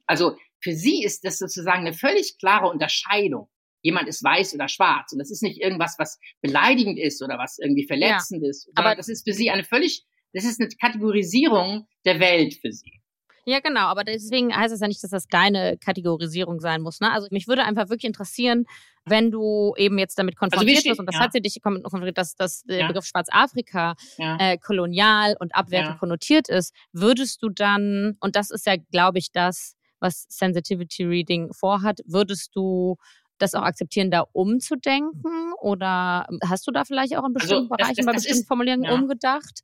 Also 0.07 0.37
für 0.61 0.73
sie 0.73 1.05
ist 1.05 1.25
das 1.25 1.39
sozusagen 1.39 1.87
eine 1.87 1.93
völlig 1.93 2.39
klare 2.39 2.69
Unterscheidung. 2.69 3.49
Jemand 3.83 4.09
ist 4.09 4.25
weiß 4.25 4.55
oder 4.55 4.69
schwarz. 4.69 5.13
Und 5.13 5.21
das 5.21 5.31
ist 5.31 5.45
nicht 5.45 5.61
irgendwas, 5.61 5.95
was 5.99 6.19
beleidigend 6.41 6.99
ist 6.99 7.23
oder 7.23 7.39
was 7.39 7.59
irgendwie 7.59 7.87
verletzend 7.87 8.43
ja. 8.43 8.51
ist. 8.51 8.69
Aber 8.75 8.97
das 8.97 9.09
ist 9.09 9.23
für 9.23 9.33
sie 9.33 9.51
eine 9.51 9.63
völlig 9.63 10.05
das 10.37 10.45
ist 10.45 10.61
eine 10.61 10.69
Kategorisierung 10.69 11.87
der 12.05 12.21
Welt 12.21 12.55
für 12.55 12.71
sie. 12.71 13.01
Ja, 13.49 13.61
genau, 13.61 13.87
aber 13.87 14.03
deswegen 14.03 14.55
heißt 14.55 14.75
es 14.75 14.81
ja 14.81 14.89
nicht, 14.89 15.03
dass 15.05 15.13
das 15.13 15.29
deine 15.29 15.79
Kategorisierung 15.79 16.59
sein 16.59 16.83
muss. 16.83 17.01
Ne? 17.01 17.13
Also 17.13 17.29
mich 17.31 17.47
würde 17.47 17.65
einfach 17.65 17.89
wirklich 17.89 18.05
interessieren, 18.05 18.67
wenn 19.05 19.31
du 19.31 19.73
eben 19.77 19.99
jetzt 19.99 20.19
damit 20.19 20.35
also 20.35 20.41
konfrontiert 20.41 20.79
also 20.79 20.91
wirst, 20.91 21.01
und 21.01 21.07
das 21.07 21.15
ja. 21.15 21.21
hat 21.21 21.33
sie 21.33 21.41
dich 21.41 21.63
konfrontiert, 21.63 22.19
dass, 22.19 22.35
dass 22.35 22.65
der 22.65 22.81
ja. 22.81 22.87
Begriff 22.89 23.07
Schwarzafrika 23.07 23.95
ja. 24.19 24.37
äh, 24.41 24.59
kolonial 24.59 25.37
und 25.39 25.55
abwertend 25.55 26.01
konnotiert 26.01 26.49
ist, 26.49 26.75
würdest 26.93 27.41
du 27.41 27.49
dann, 27.49 28.17
und 28.21 28.35
das 28.35 28.51
ist 28.51 28.67
ja, 28.67 28.75
glaube 28.91 29.19
ich, 29.19 29.31
das, 29.31 29.77
was 30.01 30.27
Sensitivity 30.29 31.05
Reading 31.05 31.53
vorhat, 31.53 32.01
würdest 32.05 32.51
du 32.57 32.97
das 33.39 33.55
auch 33.55 33.63
akzeptieren, 33.63 34.11
da 34.11 34.25
umzudenken? 34.33 35.53
Oder 35.61 36.27
hast 36.45 36.67
du 36.67 36.73
da 36.73 36.85
vielleicht 36.85 37.17
auch 37.17 37.25
in 37.25 37.27
also 37.27 37.35
bestimmten 37.35 37.73
also, 37.73 37.77
Bereichen 37.77 37.89
das, 37.89 37.97
das, 37.97 38.07
bei 38.07 38.13
bestimmten 38.13 38.41
ist, 38.41 38.49
Formulierungen 38.49 38.91
umgedacht? 38.91 39.61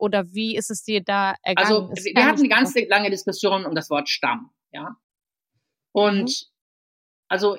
Oder 0.00 0.32
wie 0.32 0.56
ist 0.56 0.70
es 0.70 0.82
dir 0.82 1.02
da 1.02 1.34
ergangen? 1.42 1.90
Also 1.90 1.90
wir 1.90 2.24
hatten 2.24 2.40
eine 2.40 2.48
ganz 2.48 2.74
lange 2.88 3.10
Diskussion 3.10 3.66
um 3.66 3.74
das 3.74 3.90
Wort 3.90 4.08
Stamm, 4.08 4.50
ja. 4.72 4.96
Und 5.92 6.30
mhm. 6.30 6.46
also 7.28 7.58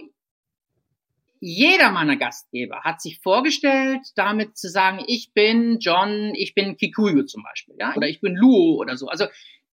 jeder 1.39 1.91
meiner 1.91 2.17
Gastgeber 2.17 2.81
hat 2.83 3.01
sich 3.01 3.19
vorgestellt, 3.19 4.01
damit 4.15 4.57
zu 4.57 4.69
sagen, 4.69 5.03
ich 5.07 5.33
bin 5.33 5.79
John, 5.79 6.33
ich 6.35 6.53
bin 6.53 6.77
Kikuyu 6.77 7.23
zum 7.23 7.43
Beispiel, 7.43 7.75
ja, 7.79 7.95
oder 7.95 8.07
ich 8.07 8.21
bin 8.21 8.35
Luo 8.35 8.77
oder 8.77 8.97
so. 8.97 9.07
Also 9.07 9.25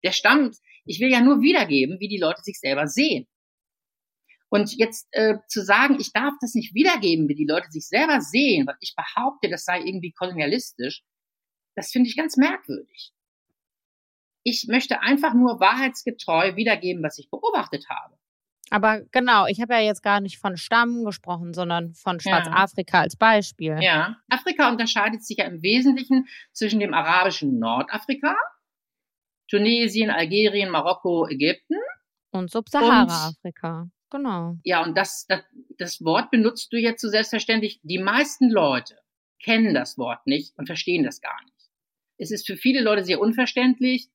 der 0.03 0.11
Stamm, 0.11 0.51
ich 0.85 0.99
will 0.99 1.09
ja 1.09 1.21
nur 1.21 1.41
wiedergeben, 1.41 1.99
wie 1.99 2.07
die 2.07 2.19
Leute 2.19 2.41
sich 2.41 2.59
selber 2.59 2.87
sehen. 2.87 3.27
Und 4.49 4.75
jetzt 4.77 5.07
äh, 5.11 5.37
zu 5.47 5.63
sagen, 5.63 5.97
ich 5.99 6.13
darf 6.13 6.33
das 6.39 6.53
nicht 6.53 6.73
wiedergeben, 6.73 7.27
wie 7.27 7.35
die 7.35 7.47
Leute 7.47 7.69
sich 7.69 7.87
selber 7.87 8.21
sehen, 8.21 8.65
weil 8.67 8.77
ich 8.79 8.95
behaupte, 8.95 9.49
das 9.49 9.65
sei 9.65 9.81
irgendwie 9.81 10.11
kolonialistisch, 10.11 11.03
das 11.75 11.91
finde 11.91 12.09
ich 12.09 12.17
ganz 12.17 12.37
merkwürdig. 12.37 13.11
Ich 14.43 14.67
möchte 14.67 15.01
einfach 15.01 15.33
nur 15.33 15.59
wahrheitsgetreu 15.59 16.55
wiedergeben, 16.55 17.03
was 17.03 17.17
ich 17.17 17.29
beobachtet 17.29 17.87
habe. 17.89 18.17
Aber 18.71 19.01
genau, 19.11 19.45
ich 19.45 19.61
habe 19.61 19.73
ja 19.73 19.79
jetzt 19.79 20.01
gar 20.01 20.21
nicht 20.21 20.39
von 20.39 20.57
Stamm 20.57 21.03
gesprochen, 21.03 21.53
sondern 21.53 21.93
von 21.93 22.19
Schwarzafrika 22.19 22.97
ja. 22.97 23.03
als 23.03 23.15
Beispiel. 23.15 23.77
Ja, 23.81 24.17
Afrika 24.29 24.69
unterscheidet 24.69 25.23
sich 25.23 25.37
ja 25.37 25.45
im 25.45 25.61
Wesentlichen 25.61 26.27
zwischen 26.51 26.79
dem 26.79 26.93
arabischen 26.93 27.59
Nordafrika, 27.59 28.35
Tunesien, 29.49 30.09
Algerien, 30.09 30.69
Marokko, 30.71 31.27
Ägypten 31.27 31.75
und 32.31 32.51
Subsahara-Afrika. 32.51 33.87
Genau. 34.09 34.57
Ja, 34.63 34.83
und 34.83 34.95
das, 34.97 35.25
das, 35.27 35.41
das 35.77 36.01
Wort 36.03 36.31
benutzt 36.31 36.71
du 36.71 36.77
jetzt 36.77 37.01
so 37.01 37.09
selbstverständlich. 37.09 37.79
Die 37.83 37.99
meisten 37.99 38.49
Leute 38.49 38.97
kennen 39.43 39.73
das 39.73 39.97
Wort 39.97 40.25
nicht 40.25 40.57
und 40.57 40.67
verstehen 40.67 41.03
das 41.03 41.21
gar 41.21 41.37
nicht. 41.43 41.54
Es 42.17 42.31
ist 42.31 42.47
für 42.47 42.57
viele 42.57 42.81
Leute 42.81 43.03
sehr 43.03 43.19
unverständlich. 43.19 44.09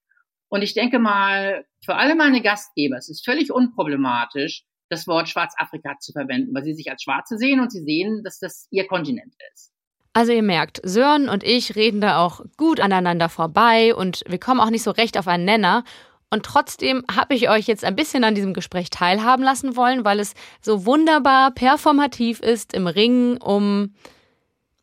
Und 0.48 0.62
ich 0.62 0.74
denke 0.74 0.98
mal, 0.98 1.64
für 1.84 1.94
alle 1.94 2.16
meine 2.16 2.42
Gastgeber, 2.42 2.96
es 2.96 3.08
ist 3.08 3.24
völlig 3.24 3.52
unproblematisch, 3.52 4.64
das 4.88 5.06
Wort 5.06 5.28
Schwarzafrika 5.28 5.98
zu 6.00 6.12
verwenden, 6.12 6.52
weil 6.54 6.64
sie 6.64 6.74
sich 6.74 6.90
als 6.90 7.02
Schwarze 7.02 7.38
sehen 7.38 7.60
und 7.60 7.70
sie 7.70 7.82
sehen, 7.82 8.22
dass 8.24 8.40
das 8.40 8.66
ihr 8.70 8.86
Kontinent 8.88 9.34
ist. 9.52 9.72
Also 10.12 10.32
ihr 10.32 10.42
merkt, 10.42 10.80
Sören 10.82 11.28
und 11.28 11.44
ich 11.44 11.76
reden 11.76 12.00
da 12.00 12.24
auch 12.24 12.44
gut 12.56 12.80
aneinander 12.80 13.28
vorbei 13.28 13.94
und 13.94 14.24
wir 14.26 14.40
kommen 14.40 14.58
auch 14.58 14.70
nicht 14.70 14.82
so 14.82 14.90
recht 14.90 15.16
auf 15.16 15.28
einen 15.28 15.44
Nenner. 15.44 15.84
Und 16.30 16.44
trotzdem 16.44 17.04
habe 17.12 17.34
ich 17.34 17.48
euch 17.48 17.66
jetzt 17.66 17.84
ein 17.84 17.94
bisschen 17.94 18.24
an 18.24 18.34
diesem 18.34 18.54
Gespräch 18.54 18.90
teilhaben 18.90 19.44
lassen 19.44 19.76
wollen, 19.76 20.04
weil 20.04 20.18
es 20.18 20.34
so 20.60 20.84
wunderbar 20.84 21.52
performativ 21.52 22.40
ist 22.40 22.72
im 22.72 22.88
Ringen 22.88 23.36
um, 23.38 23.94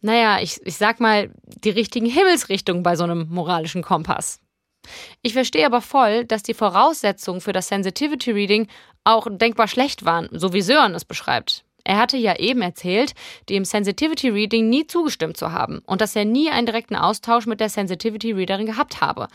naja, 0.01 0.39
ich, 0.41 0.59
ich 0.65 0.77
sag 0.77 0.99
mal, 0.99 1.31
die 1.43 1.69
richtigen 1.69 2.05
Himmelsrichtungen 2.05 2.83
bei 2.83 2.95
so 2.95 3.03
einem 3.03 3.27
moralischen 3.29 3.81
Kompass. 3.81 4.39
Ich 5.21 5.33
verstehe 5.33 5.65
aber 5.65 5.81
voll, 5.81 6.25
dass 6.25 6.43
die 6.43 6.53
Voraussetzungen 6.53 7.41
für 7.41 7.53
das 7.53 7.67
Sensitivity 7.67 8.31
Reading 8.31 8.67
auch 9.03 9.27
denkbar 9.29 9.67
schlecht 9.67 10.05
waren, 10.05 10.29
so 10.31 10.53
wie 10.53 10.61
Sören 10.61 10.95
es 10.95 11.05
beschreibt. 11.05 11.63
Er 11.83 11.97
hatte 11.97 12.17
ja 12.17 12.37
eben 12.37 12.61
erzählt, 12.61 13.13
dem 13.47 13.63
Sensitivity 13.63 14.29
Reading 14.29 14.69
nie 14.69 14.87
zugestimmt 14.87 15.37
zu 15.37 15.53
haben 15.53 15.79
und 15.85 16.01
dass 16.01 16.15
er 16.15 16.25
nie 16.25 16.49
einen 16.49 16.65
direkten 16.65 16.95
Austausch 16.95 17.45
mit 17.45 17.61
der 17.61 17.69
Sensitivity 17.69 18.33
Readerin 18.33 18.65
gehabt 18.65 18.99
habe. 18.99 19.27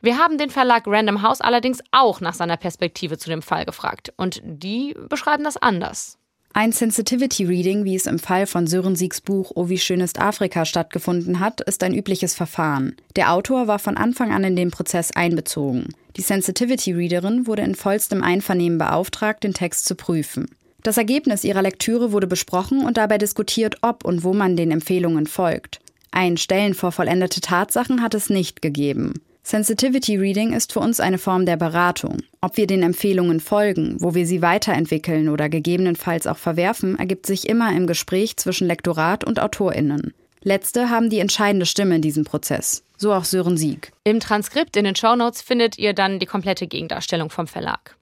Wir 0.00 0.18
haben 0.18 0.38
den 0.38 0.50
Verlag 0.50 0.84
Random 0.86 1.22
House 1.22 1.40
allerdings 1.40 1.80
auch 1.90 2.20
nach 2.20 2.34
seiner 2.34 2.56
Perspektive 2.56 3.18
zu 3.18 3.30
dem 3.30 3.42
Fall 3.42 3.64
gefragt 3.64 4.12
und 4.16 4.40
die 4.44 4.96
beschreiben 5.08 5.44
das 5.44 5.56
anders. 5.56 6.18
Ein 6.54 6.72
Sensitivity 6.72 7.46
Reading, 7.46 7.84
wie 7.84 7.96
es 7.96 8.04
im 8.04 8.18
Fall 8.18 8.46
von 8.46 8.66
Sören 8.66 8.94
Siegs 8.94 9.22
Buch 9.22 9.52
Oh 9.54 9.70
wie 9.70 9.78
schön 9.78 10.00
ist 10.00 10.20
Afrika 10.20 10.66
stattgefunden 10.66 11.40
hat, 11.40 11.62
ist 11.62 11.82
ein 11.82 11.94
übliches 11.94 12.34
Verfahren. 12.34 12.94
Der 13.16 13.32
Autor 13.32 13.68
war 13.68 13.78
von 13.78 13.96
Anfang 13.96 14.32
an 14.32 14.44
in 14.44 14.54
den 14.54 14.70
Prozess 14.70 15.12
einbezogen. 15.12 15.94
Die 16.18 16.20
Sensitivity 16.20 16.92
Readerin 16.92 17.46
wurde 17.46 17.62
in 17.62 17.74
vollstem 17.74 18.22
Einvernehmen 18.22 18.76
beauftragt, 18.76 19.44
den 19.44 19.54
Text 19.54 19.86
zu 19.86 19.94
prüfen. 19.94 20.50
Das 20.82 20.98
Ergebnis 20.98 21.42
ihrer 21.44 21.62
Lektüre 21.62 22.12
wurde 22.12 22.26
besprochen 22.26 22.84
und 22.84 22.98
dabei 22.98 23.16
diskutiert, 23.16 23.76
ob 23.80 24.04
und 24.04 24.22
wo 24.22 24.34
man 24.34 24.54
den 24.54 24.72
Empfehlungen 24.72 25.26
folgt. 25.26 25.80
Ein 26.10 26.36
Stellen 26.36 26.74
vor 26.74 26.92
vollendete 26.92 27.40
Tatsachen 27.40 28.02
hat 28.02 28.12
es 28.12 28.28
nicht 28.28 28.60
gegeben. 28.60 29.14
Sensitivity 29.44 30.16
Reading 30.16 30.52
ist 30.52 30.72
für 30.72 30.78
uns 30.80 31.00
eine 31.00 31.18
Form 31.18 31.46
der 31.46 31.56
Beratung. 31.56 32.18
Ob 32.40 32.56
wir 32.56 32.68
den 32.68 32.82
Empfehlungen 32.82 33.40
folgen, 33.40 33.96
wo 33.98 34.14
wir 34.14 34.24
sie 34.24 34.40
weiterentwickeln 34.40 35.28
oder 35.28 35.48
gegebenenfalls 35.48 36.28
auch 36.28 36.38
verwerfen, 36.38 36.98
ergibt 36.98 37.26
sich 37.26 37.48
immer 37.48 37.74
im 37.74 37.88
Gespräch 37.88 38.36
zwischen 38.36 38.68
Lektorat 38.68 39.24
und 39.24 39.40
AutorInnen. 39.40 40.14
Letzte 40.42 40.90
haben 40.90 41.10
die 41.10 41.18
entscheidende 41.18 41.66
Stimme 41.66 41.96
in 41.96 42.02
diesem 42.02 42.24
Prozess. 42.24 42.84
So 42.96 43.12
auch 43.12 43.24
Sören 43.24 43.56
Sieg. 43.56 43.92
Im 44.04 44.20
Transkript 44.20 44.76
in 44.76 44.84
den 44.84 44.96
Shownotes 44.96 45.42
findet 45.42 45.76
ihr 45.76 45.92
dann 45.92 46.20
die 46.20 46.26
komplette 46.26 46.68
Gegendarstellung 46.68 47.30
vom 47.30 47.48
Verlag. 47.48 47.96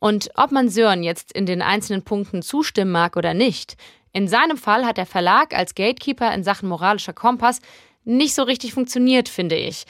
Und 0.00 0.30
ob 0.34 0.50
man 0.50 0.68
Sören 0.68 1.04
jetzt 1.04 1.32
in 1.32 1.46
den 1.46 1.62
einzelnen 1.62 2.02
Punkten 2.02 2.42
zustimmen 2.42 2.90
mag 2.90 3.16
oder 3.16 3.34
nicht, 3.34 3.76
in 4.12 4.26
seinem 4.26 4.56
Fall 4.56 4.84
hat 4.84 4.96
der 4.96 5.06
Verlag 5.06 5.56
als 5.56 5.76
Gatekeeper 5.76 6.34
in 6.34 6.42
Sachen 6.44 6.68
moralischer 6.68 7.12
Kompass 7.12 7.60
nicht 8.04 8.34
so 8.34 8.42
richtig 8.42 8.74
funktioniert, 8.74 9.28
finde 9.28 9.56
ich. 9.56 9.84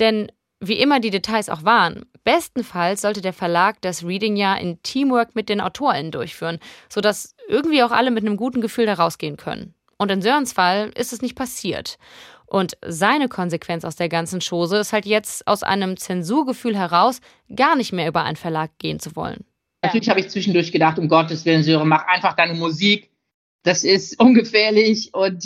Denn 0.00 0.32
wie 0.60 0.78
immer 0.78 1.00
die 1.00 1.10
Details 1.10 1.48
auch 1.48 1.64
waren, 1.64 2.06
bestenfalls 2.24 3.02
sollte 3.02 3.20
der 3.20 3.32
Verlag 3.32 3.80
das 3.80 4.04
Reading 4.04 4.36
ja 4.36 4.54
in 4.54 4.82
Teamwork 4.82 5.34
mit 5.34 5.48
den 5.48 5.60
AutorInnen 5.60 6.10
durchführen, 6.12 6.58
sodass 6.88 7.34
irgendwie 7.48 7.82
auch 7.82 7.92
alle 7.92 8.10
mit 8.10 8.24
einem 8.24 8.36
guten 8.36 8.60
Gefühl 8.60 8.86
da 8.86 8.94
rausgehen 8.94 9.36
können. 9.36 9.74
Und 9.98 10.10
in 10.10 10.22
Sörens 10.22 10.52
Fall 10.52 10.90
ist 10.96 11.12
es 11.12 11.22
nicht 11.22 11.34
passiert. 11.34 11.98
Und 12.46 12.78
seine 12.86 13.28
Konsequenz 13.28 13.84
aus 13.84 13.96
der 13.96 14.08
ganzen 14.08 14.40
Chose 14.40 14.78
ist 14.78 14.92
halt 14.92 15.06
jetzt 15.06 15.46
aus 15.46 15.62
einem 15.62 15.96
Zensurgefühl 15.96 16.76
heraus, 16.76 17.20
gar 17.54 17.76
nicht 17.76 17.92
mehr 17.92 18.08
über 18.08 18.24
einen 18.24 18.36
Verlag 18.36 18.70
gehen 18.78 19.00
zu 19.00 19.14
wollen. 19.16 19.44
Natürlich 19.82 20.08
habe 20.08 20.20
ich 20.20 20.28
zwischendurch 20.28 20.72
gedacht, 20.72 20.98
um 20.98 21.08
Gottes 21.08 21.44
Willen, 21.44 21.62
Sören, 21.62 21.88
mach 21.88 22.06
einfach 22.06 22.34
deine 22.34 22.54
Musik. 22.54 23.10
Das 23.64 23.84
ist 23.84 24.18
ungefährlich 24.20 25.12
und 25.12 25.44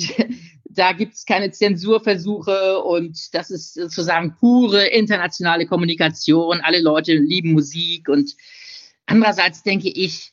da 0.74 0.92
gibt 0.92 1.14
es 1.14 1.26
keine 1.26 1.50
Zensurversuche 1.50 2.78
und 2.80 3.35
das 3.35 3.50
ist 3.50 3.74
sozusagen 3.74 4.35
pure 4.38 4.87
internationale 4.87 5.66
Kommunikation. 5.66 6.61
Alle 6.61 6.80
Leute 6.80 7.14
lieben 7.14 7.52
Musik 7.52 8.08
und 8.08 8.35
andererseits 9.06 9.62
denke 9.62 9.88
ich, 9.88 10.32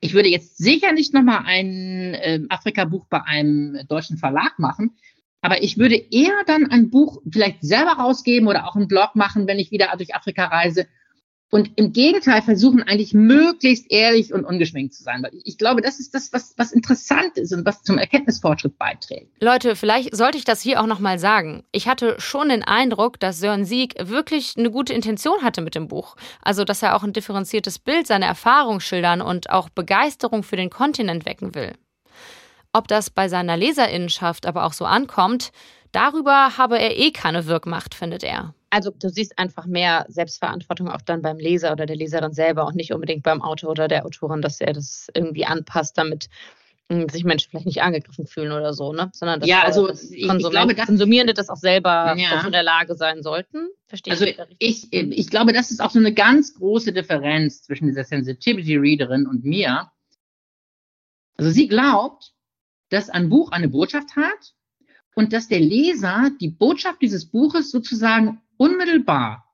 ich 0.00 0.12
würde 0.12 0.28
jetzt 0.28 0.58
sicher 0.58 0.92
nicht 0.92 1.14
nochmal 1.14 1.44
ein 1.46 2.14
äh, 2.14 2.40
Afrika-Buch 2.48 3.06
bei 3.08 3.22
einem 3.22 3.78
deutschen 3.88 4.18
Verlag 4.18 4.58
machen, 4.58 4.96
aber 5.40 5.62
ich 5.62 5.78
würde 5.78 5.96
eher 5.96 6.42
dann 6.46 6.70
ein 6.70 6.90
Buch 6.90 7.22
vielleicht 7.30 7.58
selber 7.62 7.92
rausgeben 7.92 8.48
oder 8.48 8.66
auch 8.66 8.76
einen 8.76 8.88
Blog 8.88 9.14
machen, 9.14 9.46
wenn 9.46 9.58
ich 9.58 9.70
wieder 9.70 9.92
durch 9.96 10.14
Afrika 10.14 10.46
reise 10.46 10.86
und 11.54 11.70
im 11.76 11.92
Gegenteil 11.92 12.42
versuchen 12.42 12.82
eigentlich 12.82 13.14
möglichst 13.14 13.88
ehrlich 13.88 14.34
und 14.34 14.44
ungeschminkt 14.44 14.92
zu 14.92 15.04
sein. 15.04 15.22
Weil 15.22 15.30
ich 15.44 15.56
glaube, 15.56 15.82
das 15.82 16.00
ist 16.00 16.12
das, 16.12 16.32
was, 16.32 16.52
was 16.56 16.72
interessant 16.72 17.38
ist 17.38 17.52
und 17.52 17.64
was 17.64 17.84
zum 17.84 17.96
Erkenntnisfortschritt 17.96 18.76
beiträgt. 18.76 19.30
Leute, 19.40 19.76
vielleicht 19.76 20.16
sollte 20.16 20.36
ich 20.36 20.44
das 20.44 20.60
hier 20.60 20.82
auch 20.82 20.88
nochmal 20.88 21.20
sagen. 21.20 21.62
Ich 21.70 21.86
hatte 21.86 22.16
schon 22.18 22.48
den 22.48 22.64
Eindruck, 22.64 23.20
dass 23.20 23.38
Sören 23.38 23.64
Sieg 23.64 23.94
wirklich 24.00 24.54
eine 24.58 24.72
gute 24.72 24.94
Intention 24.94 25.42
hatte 25.42 25.60
mit 25.60 25.76
dem 25.76 25.86
Buch. 25.86 26.16
Also, 26.42 26.64
dass 26.64 26.82
er 26.82 26.96
auch 26.96 27.04
ein 27.04 27.12
differenziertes 27.12 27.78
Bild 27.78 28.08
seiner 28.08 28.26
Erfahrung 28.26 28.80
schildern 28.80 29.22
und 29.22 29.50
auch 29.50 29.68
Begeisterung 29.68 30.42
für 30.42 30.56
den 30.56 30.70
Kontinent 30.70 31.24
wecken 31.24 31.54
will. 31.54 31.74
Ob 32.72 32.88
das 32.88 33.10
bei 33.10 33.28
seiner 33.28 33.56
Leserinnenschaft 33.56 34.46
aber 34.46 34.64
auch 34.64 34.72
so 34.72 34.86
ankommt, 34.86 35.52
darüber 35.94 36.56
habe 36.58 36.78
er 36.78 36.96
eh 36.98 37.10
keine 37.10 37.46
Wirkmacht, 37.46 37.94
findet 37.94 38.22
er. 38.22 38.54
Also 38.70 38.90
du 38.90 39.08
siehst 39.08 39.38
einfach 39.38 39.66
mehr 39.66 40.04
Selbstverantwortung 40.08 40.88
auch 40.88 41.00
dann 41.00 41.22
beim 41.22 41.38
Leser 41.38 41.72
oder 41.72 41.86
der 41.86 41.96
Leserin 41.96 42.32
selber 42.32 42.66
und 42.66 42.74
nicht 42.74 42.92
unbedingt 42.92 43.22
beim 43.22 43.40
Autor 43.40 43.70
oder 43.70 43.86
der 43.86 44.04
Autorin, 44.04 44.42
dass 44.42 44.60
er 44.60 44.72
das 44.72 45.06
irgendwie 45.14 45.46
anpasst, 45.46 45.96
damit 45.96 46.28
hm, 46.90 47.08
sich 47.08 47.24
Menschen 47.24 47.50
vielleicht 47.50 47.66
nicht 47.66 47.82
angegriffen 47.82 48.26
fühlen 48.26 48.50
oder 48.50 48.74
so, 48.74 48.92
ne? 48.92 49.10
Sondern 49.14 49.40
dass 49.40 49.48
ja, 49.48 49.62
also 49.62 49.86
das 49.86 50.10
ich, 50.10 50.28
ich 50.28 50.50
glaube, 50.50 50.74
das, 50.74 50.86
Konsumierende 50.86 51.34
das 51.34 51.48
auch 51.48 51.56
selber 51.56 52.14
ja. 52.18 52.44
in 52.44 52.52
der 52.52 52.64
Lage 52.64 52.96
sein 52.96 53.22
sollten. 53.22 53.68
Verstehe 53.86 54.12
also 54.12 54.26
ich, 54.26 54.38
ich, 54.58 54.92
ich 54.92 55.30
glaube, 55.30 55.52
das 55.52 55.70
ist 55.70 55.80
auch 55.80 55.90
so 55.90 56.00
eine 56.00 56.12
ganz 56.12 56.54
große 56.54 56.92
Differenz 56.92 57.62
zwischen 57.62 57.86
dieser 57.86 58.04
Sensitivity 58.04 58.76
Readerin 58.76 59.26
und 59.26 59.44
mir. 59.44 59.90
Also 61.36 61.50
sie 61.50 61.68
glaubt, 61.68 62.32
dass 62.90 63.08
ein 63.08 63.28
Buch 63.28 63.52
eine 63.52 63.68
Botschaft 63.68 64.16
hat 64.16 64.54
und 65.14 65.32
dass 65.32 65.48
der 65.48 65.60
Leser 65.60 66.30
die 66.40 66.48
Botschaft 66.48 67.02
dieses 67.02 67.26
Buches 67.26 67.70
sozusagen 67.70 68.40
unmittelbar 68.56 69.44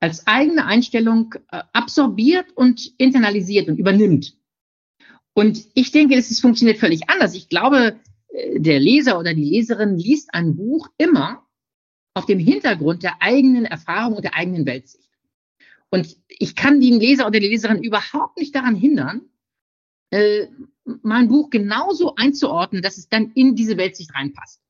als 0.00 0.26
eigene 0.26 0.66
Einstellung 0.66 1.34
äh, 1.50 1.62
absorbiert 1.72 2.46
und 2.56 2.92
internalisiert 2.98 3.68
und 3.68 3.78
übernimmt. 3.78 4.36
Und 5.34 5.66
ich 5.74 5.92
denke, 5.92 6.16
es 6.16 6.40
funktioniert 6.40 6.78
völlig 6.78 7.08
anders. 7.08 7.34
Ich 7.34 7.48
glaube, 7.48 8.00
äh, 8.28 8.60
der 8.60 8.80
Leser 8.80 9.18
oder 9.18 9.34
die 9.34 9.44
Leserin 9.44 9.96
liest 9.96 10.34
ein 10.34 10.56
Buch 10.56 10.88
immer 10.98 11.46
auf 12.14 12.26
dem 12.26 12.38
Hintergrund 12.38 13.02
der 13.02 13.22
eigenen 13.22 13.64
Erfahrung 13.64 14.16
und 14.16 14.24
der 14.24 14.34
eigenen 14.34 14.66
Weltsicht. 14.66 15.08
Und 15.90 16.16
ich 16.28 16.56
kann 16.56 16.80
den 16.80 16.98
Leser 16.98 17.26
oder 17.26 17.38
die 17.38 17.48
Leserin 17.48 17.82
überhaupt 17.82 18.38
nicht 18.38 18.54
daran 18.54 18.74
hindern, 18.74 19.22
äh, 20.10 20.48
mein 21.02 21.28
Buch 21.28 21.50
genauso 21.50 22.14
einzuordnen, 22.16 22.82
dass 22.82 22.98
es 22.98 23.08
dann 23.08 23.32
in 23.34 23.54
diese 23.54 23.76
Weltsicht 23.76 24.14
reinpasst. 24.14 24.61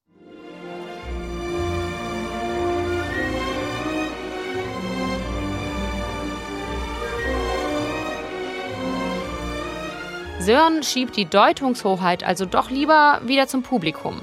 Sören 10.42 10.82
schiebt 10.82 11.16
die 11.16 11.26
Deutungshoheit 11.26 12.24
also 12.24 12.46
doch 12.46 12.68
lieber 12.68 13.20
wieder 13.24 13.46
zum 13.46 13.62
Publikum. 13.62 14.20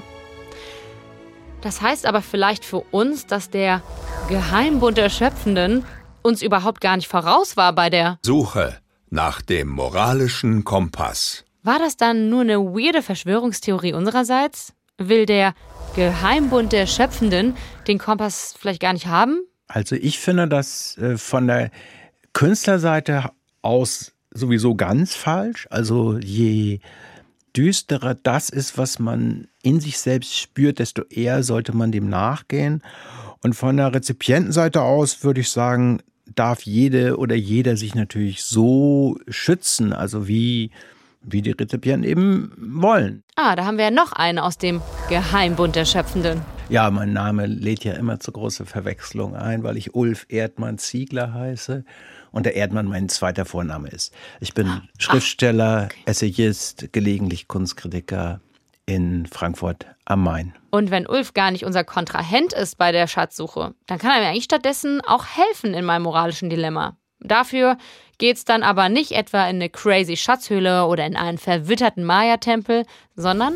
Das 1.62 1.80
heißt 1.80 2.04
aber 2.04 2.20
vielleicht 2.20 2.64
für 2.64 2.80
uns, 2.90 3.26
dass 3.26 3.48
der 3.48 3.82
Geheimbund 4.28 4.98
der 4.98 5.08
Schöpfenden 5.08 5.84
uns 6.22 6.42
überhaupt 6.42 6.82
gar 6.82 6.96
nicht 6.96 7.08
voraus 7.08 7.56
war 7.56 7.72
bei 7.72 7.88
der 7.88 8.18
Suche 8.22 8.78
nach 9.08 9.40
dem 9.40 9.68
moralischen 9.68 10.64
Kompass. 10.64 11.44
War 11.62 11.78
das 11.78 11.96
dann 11.96 12.28
nur 12.28 12.42
eine 12.42 12.58
weirde 12.58 13.00
Verschwörungstheorie 13.00 13.94
unsererseits? 13.94 14.74
Will 14.98 15.24
der 15.24 15.54
Geheimbund 15.96 16.72
der 16.72 16.86
Schöpfenden 16.86 17.56
den 17.88 17.98
Kompass 17.98 18.54
vielleicht 18.58 18.82
gar 18.82 18.92
nicht 18.92 19.06
haben? 19.06 19.40
Also 19.68 19.96
ich 19.96 20.18
finde 20.18 20.48
das 20.48 20.98
äh, 20.98 21.16
von 21.16 21.46
der 21.46 21.70
Künstlerseite 22.34 23.30
aus 23.62 24.12
sowieso 24.32 24.74
ganz 24.74 25.14
falsch. 25.14 25.66
Also 25.70 26.18
je 26.18 26.80
düsterer 27.56 28.14
das 28.14 28.50
ist, 28.50 28.78
was 28.78 28.98
man 28.98 29.48
in 29.62 29.80
sich 29.80 29.98
selbst 29.98 30.36
spürt, 30.36 30.78
desto 30.78 31.02
eher 31.02 31.42
sollte 31.42 31.74
man 31.74 31.92
dem 31.92 32.08
nachgehen. 32.08 32.82
Und 33.42 33.54
von 33.54 33.76
der 33.76 33.94
Rezipientenseite 33.94 34.82
aus 34.82 35.24
würde 35.24 35.40
ich 35.40 35.50
sagen, 35.50 36.00
darf 36.34 36.62
jede 36.62 37.16
oder 37.16 37.34
jeder 37.34 37.76
sich 37.76 37.94
natürlich 37.94 38.44
so 38.44 39.18
schützen, 39.28 39.92
also 39.92 40.28
wie, 40.28 40.70
wie 41.22 41.42
die 41.42 41.50
Rezipienten 41.50 42.08
eben 42.08 42.52
wollen. 42.56 43.22
Ah, 43.34 43.56
da 43.56 43.64
haben 43.64 43.78
wir 43.78 43.84
ja 43.84 43.90
noch 43.90 44.12
eine 44.12 44.44
aus 44.44 44.58
dem 44.58 44.80
Geheimbund 45.08 45.74
der 45.74 45.84
Schöpfenden. 45.84 46.40
Ja, 46.68 46.88
mein 46.92 47.12
Name 47.12 47.46
lädt 47.46 47.82
ja 47.82 47.94
immer 47.94 48.20
zu 48.20 48.30
große 48.30 48.64
Verwechslung 48.64 49.34
ein, 49.34 49.64
weil 49.64 49.76
ich 49.76 49.94
Ulf 49.94 50.26
Erdmann 50.28 50.78
Ziegler 50.78 51.34
heiße 51.34 51.84
und 52.32 52.46
der 52.46 52.56
Erdmann 52.56 52.86
mein 52.86 53.08
zweiter 53.08 53.44
Vorname 53.44 53.88
ist. 53.88 54.12
Ich 54.40 54.54
bin 54.54 54.68
ah, 54.68 54.82
Schriftsteller, 54.98 55.88
okay. 55.90 56.00
Essayist, 56.06 56.92
gelegentlich 56.92 57.48
Kunstkritiker 57.48 58.40
in 58.86 59.26
Frankfurt 59.26 59.86
am 60.04 60.24
Main. 60.24 60.54
Und 60.70 60.90
wenn 60.90 61.06
Ulf 61.06 61.34
gar 61.34 61.50
nicht 61.50 61.64
unser 61.64 61.84
Kontrahent 61.84 62.52
ist 62.52 62.76
bei 62.76 62.92
der 62.92 63.06
Schatzsuche, 63.06 63.74
dann 63.86 63.98
kann 63.98 64.12
er 64.12 64.20
mir 64.20 64.28
eigentlich 64.28 64.44
stattdessen 64.44 65.00
auch 65.00 65.24
helfen 65.26 65.74
in 65.74 65.84
meinem 65.84 66.02
moralischen 66.02 66.50
Dilemma. 66.50 66.96
Dafür 67.20 67.76
geht's 68.18 68.44
dann 68.44 68.62
aber 68.62 68.88
nicht 68.88 69.12
etwa 69.12 69.44
in 69.48 69.56
eine 69.56 69.68
crazy 69.68 70.16
Schatzhöhle 70.16 70.86
oder 70.86 71.06
in 71.06 71.16
einen 71.16 71.38
verwitterten 71.38 72.04
Maya-Tempel, 72.04 72.84
sondern 73.14 73.54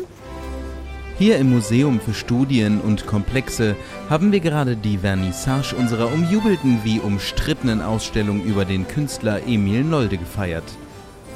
hier 1.17 1.37
im 1.37 1.51
Museum 1.51 2.01
für 2.01 2.13
Studien 2.13 2.81
und 2.81 3.07
Komplexe 3.07 3.75
haben 4.09 4.31
wir 4.31 4.41
gerade 4.41 4.75
die 4.75 4.97
Vernissage 4.97 5.75
unserer 5.75 6.11
umjubelten 6.11 6.79
wie 6.83 6.99
umstrittenen 6.99 7.81
Ausstellung 7.81 8.43
über 8.43 8.65
den 8.65 8.87
Künstler 8.87 9.41
Emil 9.47 9.83
Nolde 9.83 10.17
gefeiert. 10.17 10.65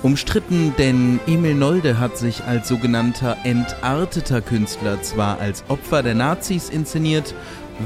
Umstritten, 0.04 0.74
denn 0.78 1.20
Emil 1.28 1.56
Nolde 1.56 2.00
hat 2.00 2.18
sich 2.18 2.44
als 2.44 2.68
sogenannter 2.68 3.38
entarteter 3.44 4.42
Künstler 4.42 5.02
zwar 5.02 5.40
als 5.40 5.64
Opfer 5.70 6.04
der 6.04 6.16
Nazis 6.16 6.70
inszeniert, 6.70 7.34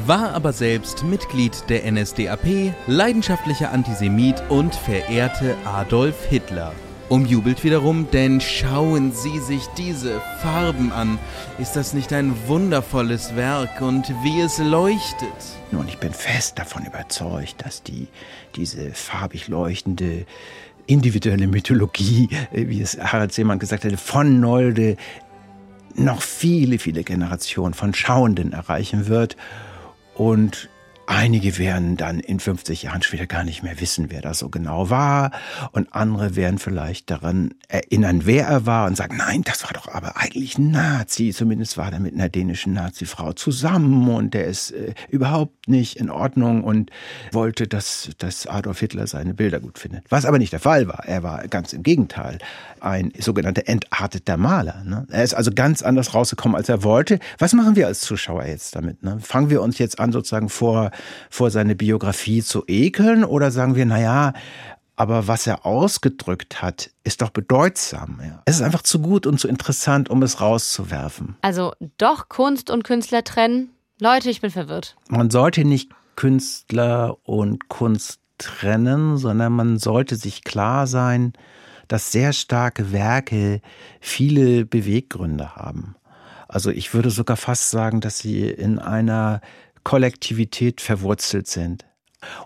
war 0.08 0.34
aber 0.34 0.54
selbst 0.54 1.04
Mitglied 1.04 1.70
der 1.70 1.91
NSDAP, 1.91 2.74
leidenschaftlicher 2.88 3.72
Antisemit 3.72 4.41
und 4.50 4.74
verehrte 4.74 5.56
Adolf 5.66 6.26
Hitler. 6.26 6.74
Umjubelt 7.14 7.64
wiederum, 7.64 8.07
denn 8.09 8.41
schauen 8.41 9.11
Sie 9.11 9.38
sich 9.38 9.68
diese 9.78 10.20
Farben 10.41 10.91
an. 10.91 11.20
Ist 11.59 11.76
das 11.76 11.93
nicht 11.93 12.11
ein 12.11 12.34
wundervolles 12.47 13.36
Werk 13.36 13.82
und 13.82 14.09
wie 14.24 14.41
es 14.41 14.57
leuchtet? 14.57 15.30
Nun, 15.72 15.88
ich 15.88 15.99
bin 15.99 16.11
fest 16.11 16.57
davon 16.57 16.88
überzeugt, 16.88 17.64
dass 17.64 17.84
die, 17.84 18.07
diese 18.55 18.89
farbig 18.93 19.47
leuchtende 19.47 20.26
individuelle 20.88 21.45
Mythologie, 21.45 22.30
äh, 22.51 22.68
wie 22.68 22.82
es 22.82 22.97
Harald 22.97 23.32
Seemann 23.32 23.59
gesagt 23.59 23.84
hätte, 23.84 23.97
von 23.97 24.39
Nolde 24.39 24.97
noch 25.93 26.24
viele, 26.24 26.80
viele 26.80 27.03
Generationen 27.03 27.76
von 27.76 27.93
Schauenden 27.93 28.53
erreichen 28.53 29.05
wird. 29.05 29.38
Und 30.16 30.68
Einige 31.06 31.58
werden 31.58 31.97
dann 31.97 32.20
in 32.20 32.39
50 32.39 32.84
Jahren 32.84 33.01
später 33.01 33.28
gar 33.28 33.43
nicht 33.43 33.62
mehr 33.62 33.80
wissen, 33.82 34.08
wer 34.10 34.22
das 34.22 34.39
so 34.39 34.49
genau 34.49 34.89
war. 34.89 35.32
Und 35.72 35.93
andere 35.93 36.36
werden 36.36 36.60
vielleicht 36.60 37.12
daran 37.12 37.56
erinnern, 37.68 38.22
wer 38.26 38.47
er 38.47 38.66
war 38.66 38.88
und 38.88 38.95
sagen, 38.95 39.18
nein, 39.18 39.41
das 39.43 39.64
war 39.64 39.74
doch 39.74 39.88
aber 39.89 40.18
eigentlich 40.18 40.58
ein 40.58 40.72
Nazi. 40.72 41.32
Zumindest 41.34 41.78
war 41.78 41.91
er 41.91 41.99
mit 41.99 42.14
einer 42.14 42.30
dänischen 42.30 42.74
Nazi-Frau 42.74 43.34
zusammen 43.34 44.08
und 44.10 44.34
der 44.34 44.45
ist 44.45 44.72
äh, 44.72 44.93
überhaupt 45.10 45.68
nicht 45.68 45.97
in 45.97 46.10
Ordnung 46.10 46.64
und 46.64 46.89
wollte, 47.32 47.68
dass, 47.68 48.10
dass 48.18 48.47
Adolf 48.47 48.80
Hitler 48.80 49.08
seine 49.08 49.34
Bilder 49.34 49.60
gut 49.60 49.80
findet. 49.80 50.06
Was 50.10 50.26
aber 50.26 50.39
nicht 50.39 50.54
der 50.54 50.60
Fall 50.60 50.88
war. 50.88 51.06
Er 51.06 51.24
war 51.24 51.47
ganz 51.47 51.74
im 51.74 51.84
Gegenteil 51.84 52.38
ein 52.80 53.12
sogenannter 53.18 53.64
entarteter 53.68 54.38
Maler. 54.38 54.84
Ne? 54.86 55.08
Er 55.10 55.24
ist 55.24 55.34
also 55.34 55.51
ganz 55.54 55.82
anders 55.82 56.14
rausgekommen, 56.14 56.56
als 56.56 56.70
er 56.70 56.84
wollte. 56.84 57.20
Was 57.38 57.54
machen 57.54 57.76
wir 57.76 57.88
als 57.88 58.01
Zuschauer 58.01 58.45
jetzt 58.45 58.76
damit? 58.76 59.04
Ne? 59.04 59.20
Fangen 59.22 59.49
wir 59.49 59.62
uns 59.62 59.78
jetzt 59.78 59.99
an, 59.99 60.12
sozusagen 60.12 60.49
vor, 60.49 60.91
vor 61.30 61.52
seine 61.52 61.76
Biografie 61.76 62.41
zu 62.41 62.64
ekeln 62.68 63.24
oder 63.24 63.52
sagen 63.52 63.76
wir, 63.76 63.86
na 63.86 64.00
ja, 64.00 64.34
aber 64.96 65.28
was 65.28 65.48
er 65.48 65.66
ausgedrückt 65.66 66.62
hat, 66.62 66.91
ist 67.04 67.22
doch 67.22 67.32
bedeutsam. 67.32 68.20
Ja. 68.24 68.41
Es 68.46 68.56
ist 68.56 68.62
einfach 68.62 68.84
zu 68.84 69.00
gut 69.00 69.26
und 69.26 69.39
zu 69.39 69.48
interessant, 69.48 70.10
um 70.10 70.22
es 70.22 70.39
rauszuwerfen. 70.39 71.36
Also 71.41 71.74
doch 71.98 72.30
Kunst 72.30 72.70
und 72.70 72.84
Künstler 72.84 73.24
trennen? 73.24 73.70
Leute, 74.00 74.30
ich 74.30 74.41
bin 74.41 74.52
verwirrt. 74.52 74.96
Man 75.10 75.30
sollte 75.30 75.66
nicht 75.66 75.91
Künstler 76.16 77.18
und 77.24 77.70
Kunst 77.70 78.20
trennen, 78.38 79.18
sondern 79.18 79.54
man 79.54 79.78
sollte 79.78 80.16
sich 80.16 80.44
klar 80.44 80.88
sein, 80.88 81.34
dass 81.88 82.12
sehr 82.12 82.34
starke 82.34 82.91
Werke 82.91 83.62
viele 84.00 84.66
Beweggründe 84.66 85.56
haben. 85.56 85.96
Also 86.48 86.70
ich 86.70 86.94
würde 86.94 87.10
sogar 87.10 87.38
fast 87.38 87.72
sagen, 87.72 88.00
dass 88.00 88.20
sie 88.20 88.48
in 88.48 88.80
einer 88.80 89.41
Kollektivität 89.84 90.81
verwurzelt 90.81 91.47
sind. 91.47 91.86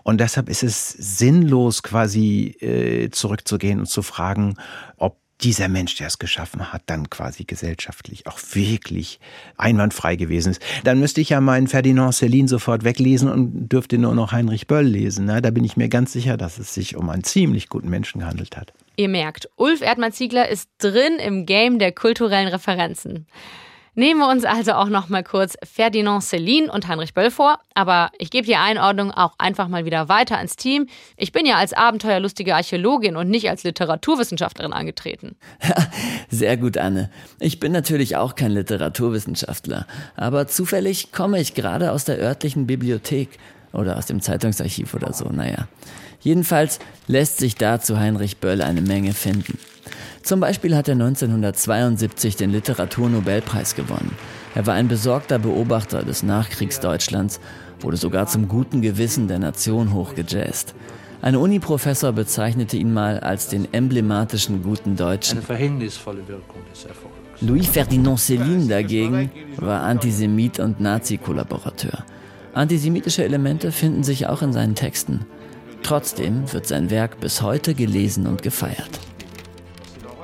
Und 0.02 0.20
deshalb 0.20 0.48
ist 0.48 0.62
es 0.62 0.88
sinnlos, 0.90 1.82
quasi 1.82 2.56
äh, 2.60 3.10
zurückzugehen 3.10 3.78
und 3.78 3.86
zu 3.86 4.02
fragen, 4.02 4.56
ob 4.96 5.18
dieser 5.40 5.68
Mensch, 5.68 5.94
der 5.96 6.08
es 6.08 6.18
geschaffen 6.18 6.72
hat, 6.72 6.82
dann 6.86 7.10
quasi 7.10 7.44
gesellschaftlich 7.44 8.26
auch 8.26 8.38
wirklich 8.52 9.20
einwandfrei 9.56 10.16
gewesen 10.16 10.50
ist. 10.50 10.62
Dann 10.84 10.98
müsste 10.98 11.20
ich 11.20 11.28
ja 11.30 11.40
meinen 11.40 11.68
Ferdinand 11.68 12.14
Celine 12.14 12.48
sofort 12.48 12.82
weglesen 12.82 13.30
und 13.30 13.68
dürfte 13.68 13.98
nur 13.98 14.14
noch 14.14 14.32
Heinrich 14.32 14.66
Böll 14.66 14.86
lesen. 14.86 15.26
Ne? 15.26 15.40
Da 15.40 15.50
bin 15.50 15.64
ich 15.64 15.76
mir 15.76 15.88
ganz 15.88 16.12
sicher, 16.12 16.36
dass 16.36 16.58
es 16.58 16.74
sich 16.74 16.96
um 16.96 17.08
einen 17.08 17.22
ziemlich 17.22 17.68
guten 17.68 17.88
Menschen 17.88 18.20
gehandelt 18.20 18.56
hat. 18.56 18.72
Ihr 18.96 19.08
merkt, 19.08 19.48
Ulf 19.54 19.80
Erdmann-Ziegler 19.80 20.48
ist 20.48 20.68
drin 20.78 21.18
im 21.24 21.46
Game 21.46 21.78
der 21.78 21.92
kulturellen 21.92 22.48
Referenzen. 22.48 23.26
Nehmen 23.98 24.20
wir 24.20 24.28
uns 24.28 24.44
also 24.44 24.74
auch 24.74 24.88
noch 24.88 25.08
mal 25.08 25.24
kurz 25.24 25.56
Ferdinand 25.64 26.22
Celine 26.22 26.70
und 26.70 26.86
Heinrich 26.86 27.14
Böll 27.14 27.32
vor, 27.32 27.58
aber 27.74 28.12
ich 28.16 28.30
gebe 28.30 28.46
die 28.46 28.54
Einordnung 28.54 29.10
auch 29.10 29.32
einfach 29.38 29.66
mal 29.66 29.86
wieder 29.86 30.08
weiter 30.08 30.36
ans 30.36 30.54
Team. 30.54 30.86
Ich 31.16 31.32
bin 31.32 31.46
ja 31.46 31.56
als 31.56 31.72
abenteuerlustige 31.72 32.54
Archäologin 32.54 33.16
und 33.16 33.28
nicht 33.28 33.50
als 33.50 33.64
Literaturwissenschaftlerin 33.64 34.72
angetreten. 34.72 35.34
Sehr 36.30 36.56
gut, 36.56 36.78
Anne. 36.78 37.10
Ich 37.40 37.58
bin 37.58 37.72
natürlich 37.72 38.14
auch 38.14 38.36
kein 38.36 38.52
Literaturwissenschaftler, 38.52 39.84
aber 40.14 40.46
zufällig 40.46 41.10
komme 41.10 41.40
ich 41.40 41.54
gerade 41.54 41.90
aus 41.90 42.04
der 42.04 42.18
örtlichen 42.18 42.68
Bibliothek 42.68 43.30
oder 43.72 43.96
aus 43.96 44.06
dem 44.06 44.20
Zeitungsarchiv 44.20 44.94
oder 44.94 45.12
so, 45.12 45.24
naja. 45.24 45.66
Jedenfalls 46.20 46.78
lässt 47.08 47.38
sich 47.38 47.56
da 47.56 47.80
zu 47.80 47.98
Heinrich 47.98 48.36
Böll 48.36 48.62
eine 48.62 48.80
Menge 48.80 49.12
finden. 49.12 49.58
Zum 50.22 50.40
Beispiel 50.40 50.76
hat 50.76 50.88
er 50.88 50.94
1972 50.94 52.36
den 52.36 52.50
Literaturnobelpreis 52.50 53.74
gewonnen. 53.74 54.16
Er 54.54 54.66
war 54.66 54.74
ein 54.74 54.88
besorgter 54.88 55.38
Beobachter 55.38 56.02
des 56.02 56.22
Nachkriegsdeutschlands, 56.22 57.40
wurde 57.80 57.96
sogar 57.96 58.26
zum 58.26 58.48
guten 58.48 58.82
Gewissen 58.82 59.28
der 59.28 59.38
Nation 59.38 59.92
hochgejazzt. 59.92 60.74
Ein 61.20 61.36
Uniprofessor 61.36 62.12
bezeichnete 62.12 62.76
ihn 62.76 62.92
mal 62.92 63.18
als 63.20 63.48
den 63.48 63.72
emblematischen 63.72 64.62
guten 64.62 64.96
Deutschen. 64.96 65.38
Eine 65.38 65.46
verhängnisvolle 65.46 66.26
Wirkung 66.28 66.60
des 66.72 66.84
Erfolgs. 66.84 67.16
Louis 67.40 67.66
Ferdinand 67.66 68.18
Céline 68.18 68.68
dagegen 68.68 69.30
war 69.56 69.82
Antisemit 69.82 70.58
und 70.60 70.80
Nazi-Kollaborateur. 70.80 72.04
Antisemitische 72.54 73.24
Elemente 73.24 73.70
finden 73.70 74.02
sich 74.02 74.26
auch 74.26 74.42
in 74.42 74.52
seinen 74.52 74.74
Texten. 74.74 75.24
Trotzdem 75.82 76.52
wird 76.52 76.66
sein 76.66 76.90
Werk 76.90 77.20
bis 77.20 77.42
heute 77.42 77.74
gelesen 77.74 78.26
und 78.26 78.42
gefeiert. 78.42 79.00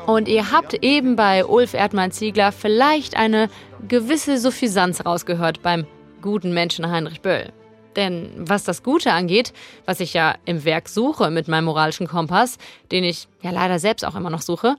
Und 0.06 0.28
ihr 0.28 0.52
habt 0.52 0.74
eben 0.84 1.16
bei 1.16 1.46
Ulf 1.46 1.72
Erdmann-Ziegler 1.72 2.52
vielleicht 2.52 3.16
eine 3.16 3.48
gewisse 3.88 4.38
Suffisanz 4.38 5.04
rausgehört 5.06 5.62
beim 5.62 5.86
guten 6.20 6.52
Menschen 6.52 6.90
Heinrich 6.90 7.22
Böll. 7.22 7.52
Denn 7.96 8.30
was 8.36 8.64
das 8.64 8.82
Gute 8.82 9.12
angeht, 9.12 9.52
was 9.86 10.00
ich 10.00 10.14
ja 10.14 10.34
im 10.44 10.64
Werk 10.64 10.88
suche 10.88 11.30
mit 11.30 11.48
meinem 11.48 11.66
moralischen 11.66 12.06
Kompass, 12.06 12.58
den 12.90 13.04
ich 13.04 13.28
ja 13.40 13.50
leider 13.50 13.78
selbst 13.78 14.04
auch 14.04 14.16
immer 14.16 14.30
noch 14.30 14.42
suche, 14.42 14.76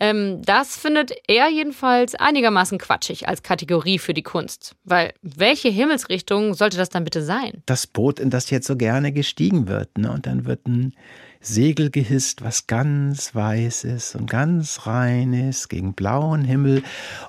ähm, 0.00 0.42
das 0.42 0.76
findet 0.76 1.12
er 1.26 1.48
jedenfalls 1.48 2.14
einigermaßen 2.14 2.78
quatschig 2.78 3.26
als 3.26 3.42
Kategorie 3.42 3.98
für 3.98 4.14
die 4.14 4.22
Kunst. 4.22 4.76
Weil 4.84 5.12
welche 5.22 5.70
Himmelsrichtung 5.70 6.54
sollte 6.54 6.76
das 6.76 6.88
dann 6.88 7.04
bitte 7.04 7.22
sein? 7.22 7.62
Das 7.66 7.86
Boot, 7.86 8.20
in 8.20 8.30
das 8.30 8.50
jetzt 8.50 8.66
so 8.66 8.76
gerne 8.76 9.12
gestiegen 9.12 9.66
wird. 9.66 9.98
Ne? 9.98 10.12
Und 10.12 10.26
dann 10.26 10.44
wird 10.44 10.66
ein 10.68 10.94
Segel 11.40 11.90
gehisst, 11.90 12.42
was 12.42 12.66
ganz 12.66 13.34
weiß 13.34 13.84
ist 13.84 14.14
und 14.16 14.28
ganz 14.28 14.86
rein 14.86 15.32
ist, 15.32 15.68
gegen 15.68 15.94
blauen 15.94 16.44
Himmel. 16.44 16.82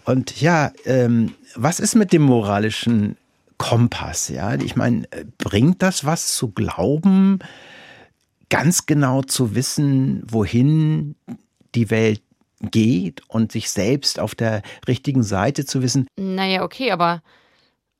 Und 0.05 0.41
ja, 0.41 0.71
ähm, 0.85 1.35
was 1.55 1.79
ist 1.79 1.95
mit 1.95 2.11
dem 2.11 2.23
moralischen 2.23 3.17
Kompass? 3.57 4.29
Ja, 4.29 4.55
ich 4.55 4.75
meine, 4.75 5.07
bringt 5.37 5.81
das 5.81 6.05
was 6.05 6.35
zu 6.35 6.51
glauben, 6.51 7.39
ganz 8.49 8.85
genau 8.85 9.21
zu 9.21 9.55
wissen, 9.55 10.23
wohin 10.27 11.15
die 11.75 11.89
Welt 11.91 12.21
geht 12.71 13.21
und 13.29 13.51
sich 13.51 13.69
selbst 13.69 14.19
auf 14.19 14.35
der 14.35 14.63
richtigen 14.87 15.23
Seite 15.23 15.65
zu 15.65 15.81
wissen? 15.81 16.07
Naja, 16.17 16.63
okay, 16.63 16.91
aber 16.91 17.21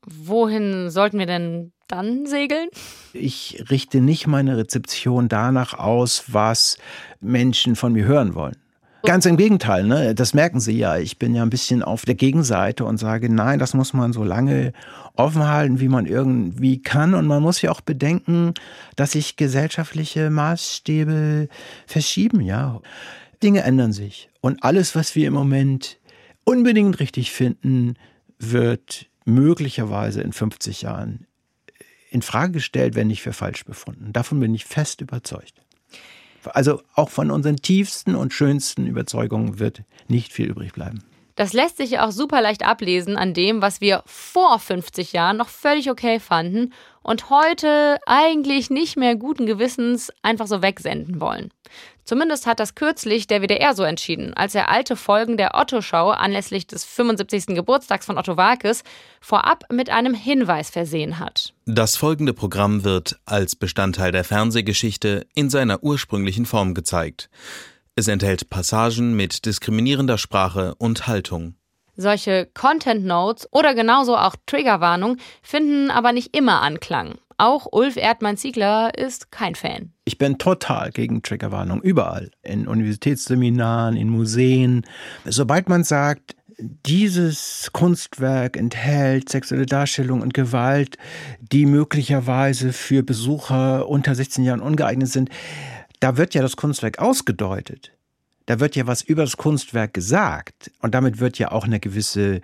wohin 0.06 0.90
sollten 0.90 1.18
wir 1.18 1.26
denn 1.26 1.72
dann 1.90 2.26
segeln? 2.26 2.68
Ich 3.12 3.64
richte 3.70 4.00
nicht 4.00 4.26
meine 4.26 4.56
Rezeption 4.56 5.28
danach 5.28 5.74
aus, 5.74 6.24
was 6.28 6.78
Menschen 7.20 7.76
von 7.76 7.92
mir 7.92 8.04
hören 8.04 8.34
wollen. 8.34 8.56
Ganz 9.02 9.24
im 9.24 9.38
Gegenteil, 9.38 9.84
ne? 9.84 10.14
das 10.14 10.34
merken 10.34 10.60
Sie 10.60 10.76
ja. 10.76 10.98
Ich 10.98 11.18
bin 11.18 11.34
ja 11.34 11.42
ein 11.42 11.50
bisschen 11.50 11.82
auf 11.82 12.04
der 12.04 12.14
Gegenseite 12.14 12.84
und 12.84 12.98
sage, 12.98 13.32
nein, 13.32 13.58
das 13.58 13.72
muss 13.72 13.94
man 13.94 14.12
so 14.12 14.24
lange 14.24 14.72
offen 15.16 15.48
halten, 15.48 15.80
wie 15.80 15.88
man 15.88 16.04
irgendwie 16.04 16.82
kann. 16.82 17.14
Und 17.14 17.26
man 17.26 17.42
muss 17.42 17.62
ja 17.62 17.70
auch 17.70 17.80
bedenken, 17.80 18.52
dass 18.96 19.12
sich 19.12 19.36
gesellschaftliche 19.36 20.28
Maßstäbe 20.28 21.48
verschieben, 21.86 22.42
ja. 22.42 22.80
Dinge 23.42 23.62
ändern 23.62 23.92
sich. 23.92 24.28
Und 24.42 24.62
alles, 24.62 24.94
was 24.94 25.16
wir 25.16 25.28
im 25.28 25.34
Moment 25.34 25.98
unbedingt 26.44 27.00
richtig 27.00 27.30
finden, 27.30 27.94
wird 28.38 29.06
möglicherweise 29.24 30.20
in 30.20 30.32
50 30.32 30.82
Jahren 30.82 31.26
in 32.10 32.22
Frage 32.22 32.52
gestellt, 32.52 32.94
wenn 32.94 33.06
nicht 33.06 33.22
für 33.22 33.32
falsch 33.32 33.64
befunden. 33.64 34.12
Davon 34.12 34.40
bin 34.40 34.54
ich 34.54 34.64
fest 34.64 35.00
überzeugt. 35.00 35.54
Also 36.44 36.82
auch 36.94 37.10
von 37.10 37.30
unseren 37.30 37.56
tiefsten 37.56 38.14
und 38.14 38.32
schönsten 38.32 38.86
Überzeugungen 38.86 39.58
wird 39.58 39.82
nicht 40.08 40.32
viel 40.32 40.48
übrig 40.48 40.72
bleiben. 40.72 41.04
Das 41.36 41.52
lässt 41.52 41.76
sich 41.76 41.92
ja 41.92 42.06
auch 42.06 42.12
super 42.12 42.42
leicht 42.42 42.66
ablesen 42.66 43.16
an 43.16 43.32
dem, 43.32 43.62
was 43.62 43.80
wir 43.80 44.02
vor 44.04 44.58
50 44.58 45.12
Jahren 45.12 45.36
noch 45.36 45.48
völlig 45.48 45.90
okay 45.90 46.20
fanden 46.20 46.72
und 47.02 47.30
heute 47.30 47.98
eigentlich 48.06 48.70
nicht 48.70 48.96
mehr 48.96 49.16
guten 49.16 49.46
Gewissens 49.46 50.12
einfach 50.22 50.46
so 50.46 50.62
wegsenden 50.62 51.20
wollen. 51.20 51.50
Zumindest 52.04 52.46
hat 52.46 52.58
das 52.58 52.74
kürzlich 52.74 53.28
der 53.28 53.40
WDR 53.40 53.72
so 53.74 53.84
entschieden, 53.84 54.34
als 54.34 54.56
er 54.56 54.68
alte 54.68 54.96
Folgen 54.96 55.36
der 55.36 55.54
Otto-Show 55.54 56.10
anlässlich 56.10 56.66
des 56.66 56.84
75. 56.84 57.54
Geburtstags 57.54 58.06
von 58.06 58.18
Otto 58.18 58.36
Walkes 58.36 58.82
vorab 59.20 59.62
mit 59.70 59.90
einem 59.90 60.14
Hinweis 60.14 60.70
versehen 60.70 61.20
hat. 61.20 61.54
Das 61.66 61.96
folgende 61.96 62.34
Programm 62.34 62.82
wird 62.82 63.20
als 63.26 63.54
Bestandteil 63.54 64.10
der 64.10 64.24
Fernsehgeschichte 64.24 65.26
in 65.36 65.50
seiner 65.50 65.84
ursprünglichen 65.84 66.46
Form 66.46 66.74
gezeigt. 66.74 67.30
Es 67.94 68.08
enthält 68.08 68.50
Passagen 68.50 69.14
mit 69.14 69.46
diskriminierender 69.46 70.18
Sprache 70.18 70.74
und 70.78 71.06
Haltung. 71.06 71.54
Solche 72.00 72.48
Content 72.54 73.04
Notes 73.04 73.46
oder 73.52 73.74
genauso 73.74 74.16
auch 74.16 74.34
Triggerwarnung 74.46 75.18
finden 75.42 75.90
aber 75.90 76.12
nicht 76.12 76.34
immer 76.34 76.62
Anklang. 76.62 77.16
Auch 77.36 77.66
Ulf 77.72 77.98
Erdmann-Ziegler 77.98 78.96
ist 78.96 79.30
kein 79.30 79.54
Fan. 79.54 79.92
Ich 80.06 80.16
bin 80.16 80.38
total 80.38 80.92
gegen 80.92 81.22
Triggerwarnung, 81.22 81.82
überall. 81.82 82.30
In 82.42 82.66
Universitätsseminaren, 82.68 83.96
in 83.96 84.08
Museen. 84.08 84.86
Sobald 85.26 85.68
man 85.68 85.84
sagt, 85.84 86.36
dieses 86.58 87.68
Kunstwerk 87.74 88.56
enthält 88.56 89.28
sexuelle 89.28 89.66
Darstellung 89.66 90.22
und 90.22 90.32
Gewalt, 90.32 90.96
die 91.40 91.66
möglicherweise 91.66 92.72
für 92.72 93.02
Besucher 93.02 93.86
unter 93.88 94.14
16 94.14 94.42
Jahren 94.42 94.60
ungeeignet 94.60 95.08
sind, 95.08 95.28
da 96.00 96.16
wird 96.16 96.32
ja 96.32 96.40
das 96.40 96.56
Kunstwerk 96.56 96.98
ausgedeutet. 96.98 97.92
Da 98.50 98.58
wird 98.58 98.74
ja 98.74 98.88
was 98.88 99.02
über 99.02 99.22
das 99.22 99.36
Kunstwerk 99.36 99.94
gesagt. 99.94 100.72
Und 100.80 100.92
damit 100.96 101.20
wird 101.20 101.38
ja 101.38 101.52
auch 101.52 101.66
eine 101.66 101.78
gewisse 101.78 102.40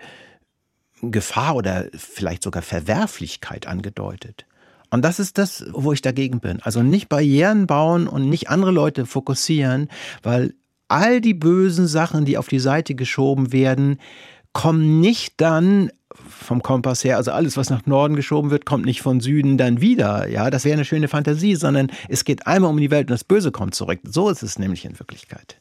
Gefahr 1.01 1.57
oder 1.57 1.87
vielleicht 1.97 2.43
sogar 2.43 2.61
Verwerflichkeit 2.61 3.67
angedeutet. 3.67 4.45
Und 4.89 5.03
das 5.03 5.19
ist 5.19 5.37
das, 5.37 5.65
wo 5.73 5.91
ich 5.91 6.01
dagegen 6.01 6.39
bin. 6.39 6.61
Also 6.61 6.81
nicht 6.81 7.09
Barrieren 7.09 7.67
bauen 7.67 8.07
und 8.07 8.29
nicht 8.29 8.49
andere 8.49 8.71
Leute 8.71 9.05
fokussieren, 9.05 9.89
weil 10.23 10.53
all 10.87 11.19
die 11.19 11.33
bösen 11.33 11.87
Sachen, 11.87 12.23
die 12.23 12.37
auf 12.37 12.47
die 12.47 12.59
Seite 12.59 12.95
geschoben 12.95 13.51
werden, 13.51 13.99
kommen 14.53 15.01
nicht 15.01 15.33
dann 15.41 15.91
vom 16.29 16.63
Kompass 16.63 17.03
her, 17.03 17.17
also 17.17 17.31
alles, 17.31 17.57
was 17.57 17.69
nach 17.69 17.85
Norden 17.85 18.15
geschoben 18.15 18.49
wird, 18.49 18.65
kommt 18.65 18.85
nicht 18.85 19.01
von 19.01 19.19
Süden 19.19 19.57
dann 19.57 19.81
wieder. 19.81 20.29
Ja, 20.29 20.49
das 20.49 20.63
wäre 20.63 20.75
eine 20.75 20.85
schöne 20.85 21.09
Fantasie, 21.09 21.55
sondern 21.55 21.91
es 22.07 22.23
geht 22.23 22.47
einmal 22.47 22.71
um 22.71 22.77
die 22.77 22.91
Welt 22.91 23.07
und 23.07 23.11
das 23.11 23.25
Böse 23.25 23.51
kommt 23.51 23.75
zurück. 23.75 23.99
So 24.03 24.29
ist 24.29 24.41
es 24.41 24.57
nämlich 24.57 24.85
in 24.85 24.97
Wirklichkeit. 24.97 25.59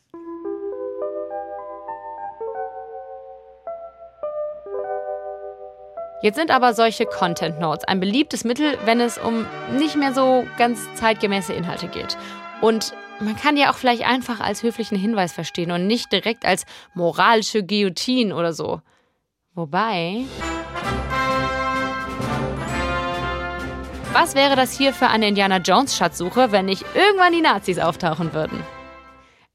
Jetzt 6.23 6.37
sind 6.37 6.51
aber 6.51 6.73
solche 6.73 7.05
Content 7.05 7.61
Notes 7.61 7.85
ein 7.85 8.01
beliebtes 8.01 8.45
Mittel, 8.45 8.79
wenn 8.87 9.01
es 9.01 9.19
um 9.19 9.45
nicht 9.77 9.97
mehr 9.97 10.14
so 10.14 10.47
ganz 10.57 10.81
zeitgemäße 10.95 11.53
Inhalte 11.53 11.89
geht. 11.89 12.17
Und 12.62 12.95
man 13.21 13.37
kann 13.37 13.57
ja 13.57 13.71
auch 13.71 13.77
vielleicht 13.77 14.07
einfach 14.07 14.41
als 14.41 14.62
höflichen 14.62 14.97
Hinweis 14.97 15.33
verstehen 15.33 15.71
und 15.73 15.87
nicht 15.87 16.11
direkt 16.12 16.47
als 16.47 16.64
moralische 16.95 17.64
Guillotine 17.64 18.35
oder 18.35 18.55
so. 18.55 18.81
Wobei. 19.55 20.25
Was 24.12 24.35
wäre 24.35 24.57
das 24.57 24.77
hier 24.77 24.95
für 24.95 25.09
eine 25.09 25.29
Indiana 25.29 25.59
Jones 25.59 25.97
Schatzsuche, 25.97 26.51
wenn 26.51 26.64
nicht 26.64 26.85
irgendwann 26.95 27.33
die 27.33 27.43
Nazis 27.43 27.79
auftauchen 27.79 28.33
würden? 28.33 28.64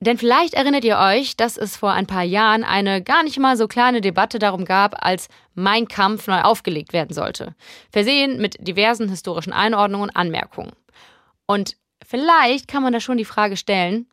Denn 0.01 0.17
vielleicht 0.17 0.55
erinnert 0.55 0.83
ihr 0.83 0.97
euch, 0.97 1.37
dass 1.37 1.57
es 1.57 1.77
vor 1.77 1.91
ein 1.91 2.07
paar 2.07 2.23
Jahren 2.23 2.63
eine 2.63 3.03
gar 3.03 3.21
nicht 3.23 3.37
mal 3.37 3.55
so 3.55 3.67
kleine 3.67 4.01
Debatte 4.01 4.39
darum 4.39 4.65
gab, 4.65 5.05
als 5.05 5.29
Mein 5.53 5.87
Kampf 5.87 6.25
neu 6.25 6.41
aufgelegt 6.41 6.91
werden 6.91 7.13
sollte. 7.13 7.53
Versehen 7.91 8.41
mit 8.41 8.57
diversen 8.67 9.09
historischen 9.09 9.53
Einordnungen 9.53 10.09
und 10.09 10.15
Anmerkungen. 10.15 10.71
Und 11.45 11.77
vielleicht 12.03 12.67
kann 12.67 12.81
man 12.81 12.93
da 12.93 12.99
schon 12.99 13.17
die 13.17 13.25
Frage 13.25 13.57
stellen, 13.57 14.07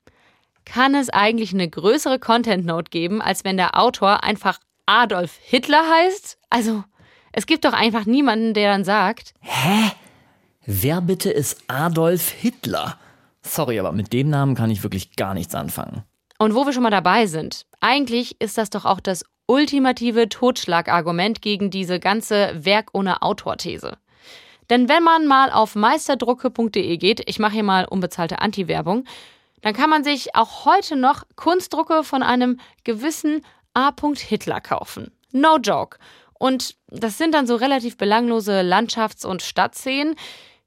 kann 0.66 0.94
es 0.94 1.08
eigentlich 1.08 1.54
eine 1.54 1.70
größere 1.70 2.18
Content 2.18 2.66
Note 2.66 2.90
geben, 2.90 3.22
als 3.22 3.44
wenn 3.44 3.56
der 3.56 3.78
Autor 3.78 4.22
einfach 4.22 4.58
Adolf 4.84 5.38
Hitler 5.40 5.82
heißt? 5.88 6.36
Also, 6.50 6.84
es 7.32 7.46
gibt 7.46 7.64
doch 7.64 7.72
einfach 7.72 8.04
niemanden, 8.04 8.52
der 8.52 8.72
dann 8.72 8.84
sagt: 8.84 9.32
Hä? 9.40 9.92
Wer 10.66 11.00
bitte 11.00 11.30
ist 11.30 11.62
Adolf 11.66 12.30
Hitler? 12.30 12.98
Sorry, 13.48 13.78
aber 13.78 13.92
mit 13.92 14.12
dem 14.12 14.30
Namen 14.30 14.54
kann 14.54 14.70
ich 14.70 14.82
wirklich 14.82 15.16
gar 15.16 15.34
nichts 15.34 15.54
anfangen. 15.54 16.04
Und 16.38 16.54
wo 16.54 16.64
wir 16.64 16.72
schon 16.72 16.82
mal 16.82 16.90
dabei 16.90 17.26
sind, 17.26 17.66
eigentlich 17.80 18.40
ist 18.40 18.58
das 18.58 18.70
doch 18.70 18.84
auch 18.84 19.00
das 19.00 19.24
ultimative 19.46 20.28
Totschlagargument 20.28 21.42
gegen 21.42 21.70
diese 21.70 21.98
ganze 21.98 22.52
Werk 22.54 22.90
ohne 22.92 23.22
Autor-These. 23.22 23.96
Denn 24.70 24.88
wenn 24.88 25.02
man 25.02 25.26
mal 25.26 25.50
auf 25.50 25.74
meisterdrucke.de 25.74 26.96
geht, 26.98 27.22
ich 27.28 27.38
mache 27.38 27.54
hier 27.54 27.62
mal 27.62 27.86
unbezahlte 27.86 28.40
Anti-Werbung, 28.40 29.04
dann 29.62 29.74
kann 29.74 29.90
man 29.90 30.04
sich 30.04 30.36
auch 30.36 30.66
heute 30.66 30.96
noch 30.96 31.24
Kunstdrucke 31.34 32.04
von 32.04 32.22
einem 32.22 32.60
gewissen 32.84 33.44
A. 33.74 33.92
Hitler 34.16 34.60
kaufen. 34.60 35.10
No 35.32 35.56
joke. 35.56 35.98
Und 36.38 36.76
das 36.88 37.18
sind 37.18 37.34
dann 37.34 37.46
so 37.46 37.56
relativ 37.56 37.96
belanglose 37.96 38.60
Landschafts- 38.60 39.26
und 39.26 39.42
Stadtszenen, 39.42 40.14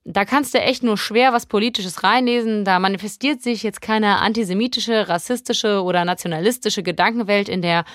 da 0.03 0.25
kannst 0.25 0.53
du 0.53 0.59
echt 0.59 0.83
nur 0.83 0.97
schwer 0.97 1.31
was 1.31 1.45
Politisches 1.45 2.03
reinlesen. 2.03 2.65
Da 2.65 2.79
manifestiert 2.79 3.41
sich 3.41 3.63
jetzt 3.63 3.81
keine 3.81 4.17
antisemitische, 4.19 5.07
rassistische 5.07 5.83
oder 5.83 6.05
nationalistische 6.05 6.81
Gedankenwelt 6.81 7.49
in 7.49 7.61
der 7.61 7.85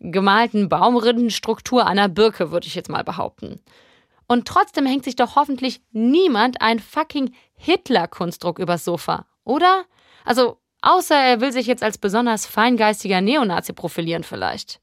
gemalten 0.00 0.68
Baumrindenstruktur 0.68 1.86
einer 1.86 2.08
Birke, 2.08 2.50
würde 2.50 2.66
ich 2.66 2.74
jetzt 2.74 2.90
mal 2.90 3.04
behaupten. 3.04 3.60
Und 4.26 4.48
trotzdem 4.48 4.86
hängt 4.86 5.04
sich 5.04 5.14
doch 5.14 5.36
hoffentlich 5.36 5.80
niemand 5.92 6.60
ein 6.60 6.80
fucking 6.80 7.32
Hitler-Kunstdruck 7.54 8.58
übers 8.58 8.84
Sofa, 8.84 9.26
oder? 9.44 9.84
Also, 10.24 10.58
außer 10.80 11.14
er 11.14 11.40
will 11.40 11.52
sich 11.52 11.66
jetzt 11.66 11.84
als 11.84 11.98
besonders 11.98 12.46
feingeistiger 12.46 13.20
Neonazi 13.20 13.72
profilieren 13.72 14.24
vielleicht. 14.24 14.80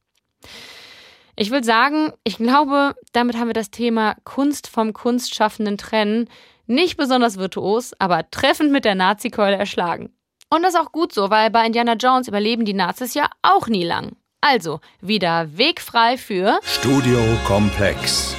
Ich 1.36 1.52
will 1.52 1.64
sagen, 1.64 2.14
ich 2.24 2.38
glaube, 2.38 2.96
damit 3.12 3.38
haben 3.38 3.48
wir 3.48 3.54
das 3.54 3.72
Thema 3.72 4.16
Kunst 4.24 4.68
vom 4.68 4.94
Kunstschaffenden 4.94 5.78
trennen 5.78 6.30
nicht 6.70 6.98
besonders 6.98 7.38
virtuos, 7.38 7.94
aber 8.00 8.30
treffend 8.30 8.72
mit 8.72 8.86
der 8.86 8.96
Nazi-Keule 8.96 9.58
erschlagen. 9.58 10.14
Und 10.50 10.64
das 10.64 10.74
ist 10.74 10.80
auch 10.80 10.92
gut 10.92 11.14
so, 11.14 11.30
weil 11.30 11.50
bei 11.50 11.66
Indiana 11.66 11.94
Jones 11.94 12.28
überleben 12.28 12.66
die 12.66 12.74
Nazis 12.74 13.14
ja 13.14 13.30
auch 13.42 13.68
nie 13.68 13.84
lang. 13.84 14.16
Also, 14.42 14.80
wieder 15.02 15.58
wegfrei 15.58 16.18
für 16.18 16.60
Studio 16.64 17.20
Komplex. 17.46 18.36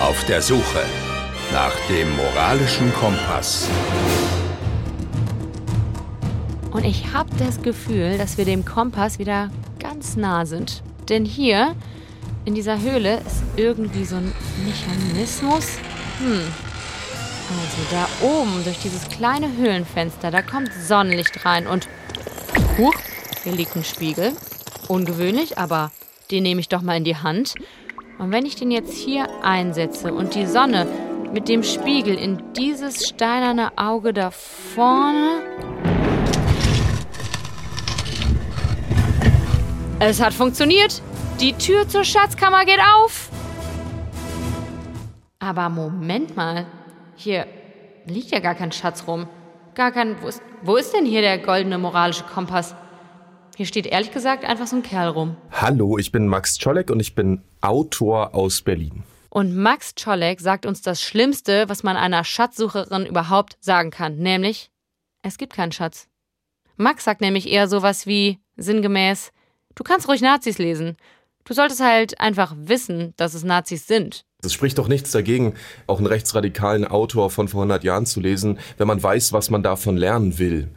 Auf 0.00 0.24
der 0.24 0.42
Suche 0.42 0.84
nach 1.52 1.72
dem 1.88 2.14
moralischen 2.16 2.92
Kompass. 2.94 3.68
Und 6.72 6.84
ich 6.84 7.12
habe 7.12 7.30
das 7.38 7.62
Gefühl, 7.62 8.18
dass 8.18 8.36
wir 8.36 8.44
dem 8.44 8.64
Kompass 8.64 9.18
wieder 9.18 9.50
ganz 9.78 10.16
nah 10.16 10.44
sind. 10.44 10.82
Denn 11.08 11.24
hier 11.24 11.74
in 12.44 12.54
dieser 12.54 12.80
Höhle 12.80 13.18
ist 13.18 13.42
irgendwie 13.56 14.04
so 14.04 14.16
ein 14.16 14.32
Mechanismus. 14.64 15.78
Hm, 16.18 16.42
also 17.50 17.78
da 17.90 18.08
oben 18.26 18.64
durch 18.64 18.78
dieses 18.78 19.08
kleine 19.08 19.56
Höhlenfenster, 19.56 20.30
da 20.30 20.42
kommt 20.42 20.72
Sonnenlicht 20.72 21.44
rein 21.44 21.66
und... 21.66 21.88
Huch, 22.78 22.94
hier 23.42 23.52
liegt 23.52 23.76
ein 23.76 23.84
Spiegel. 23.84 24.32
Ungewöhnlich, 24.88 25.56
aber 25.58 25.92
den 26.30 26.42
nehme 26.42 26.60
ich 26.60 26.68
doch 26.68 26.82
mal 26.82 26.96
in 26.96 27.04
die 27.04 27.16
Hand. 27.16 27.54
Und 28.18 28.32
wenn 28.32 28.46
ich 28.46 28.56
den 28.56 28.70
jetzt 28.70 28.92
hier 28.92 29.28
einsetze 29.42 30.12
und 30.12 30.34
die 30.34 30.46
Sonne 30.46 30.86
mit 31.32 31.48
dem 31.48 31.62
Spiegel 31.62 32.16
in 32.16 32.42
dieses 32.54 33.08
steinerne 33.08 33.76
Auge 33.76 34.12
da 34.12 34.30
vorne... 34.30 35.42
Es 39.98 40.20
hat 40.20 40.34
funktioniert. 40.34 41.00
Die 41.40 41.54
Tür 41.54 41.88
zur 41.88 42.04
Schatzkammer 42.04 42.64
geht 42.64 42.80
auf. 42.94 43.30
Aber 45.38 45.68
Moment 45.68 46.36
mal. 46.36 46.66
Hier 47.16 47.46
liegt 48.04 48.30
ja 48.30 48.40
gar 48.40 48.54
kein 48.54 48.72
Schatz 48.72 49.06
rum. 49.06 49.26
Gar 49.74 49.90
kein. 49.90 50.20
Wo 50.22 50.28
ist, 50.28 50.42
wo 50.62 50.76
ist 50.76 50.92
denn 50.92 51.06
hier 51.06 51.22
der 51.22 51.38
goldene 51.38 51.78
moralische 51.78 52.24
Kompass? 52.24 52.74
Hier 53.56 53.64
steht 53.64 53.86
ehrlich 53.86 54.12
gesagt 54.12 54.44
einfach 54.44 54.66
so 54.66 54.76
ein 54.76 54.82
Kerl 54.82 55.08
rum. 55.08 55.36
Hallo, 55.50 55.96
ich 55.96 56.12
bin 56.12 56.28
Max 56.28 56.58
Czolek 56.58 56.90
und 56.90 57.00
ich 57.00 57.14
bin 57.14 57.42
Autor 57.62 58.34
aus 58.34 58.60
Berlin. 58.60 59.02
Und 59.30 59.56
Max 59.56 59.94
Czolek 59.94 60.40
sagt 60.40 60.66
uns 60.66 60.82
das 60.82 61.02
Schlimmste, 61.02 61.66
was 61.68 61.82
man 61.82 61.96
einer 61.96 62.22
Schatzsucherin 62.22 63.06
überhaupt 63.06 63.56
sagen 63.60 63.90
kann, 63.90 64.16
nämlich, 64.18 64.70
es 65.22 65.38
gibt 65.38 65.54
keinen 65.54 65.72
Schatz. 65.72 66.08
Max 66.76 67.04
sagt 67.04 67.22
nämlich 67.22 67.50
eher 67.50 67.66
sowas 67.66 68.06
wie, 68.06 68.40
sinngemäß, 68.56 69.32
du 69.74 69.84
kannst 69.84 70.06
ruhig 70.08 70.20
Nazis 70.20 70.58
lesen. 70.58 70.98
Du 71.44 71.54
solltest 71.54 71.80
halt 71.80 72.20
einfach 72.20 72.54
wissen, 72.56 73.14
dass 73.16 73.32
es 73.32 73.42
Nazis 73.42 73.86
sind. 73.86 74.25
Es 74.46 74.52
spricht 74.52 74.78
doch 74.78 74.88
nichts 74.88 75.10
dagegen, 75.10 75.54
auch 75.86 75.98
einen 75.98 76.06
rechtsradikalen 76.06 76.86
Autor 76.86 77.30
von 77.30 77.48
vor 77.48 77.62
100 77.62 77.84
Jahren 77.84 78.06
zu 78.06 78.20
lesen, 78.20 78.58
wenn 78.78 78.86
man 78.86 79.02
weiß, 79.02 79.32
was 79.32 79.50
man 79.50 79.62
davon 79.62 79.96
lernen 79.96 80.38
will. 80.38 80.68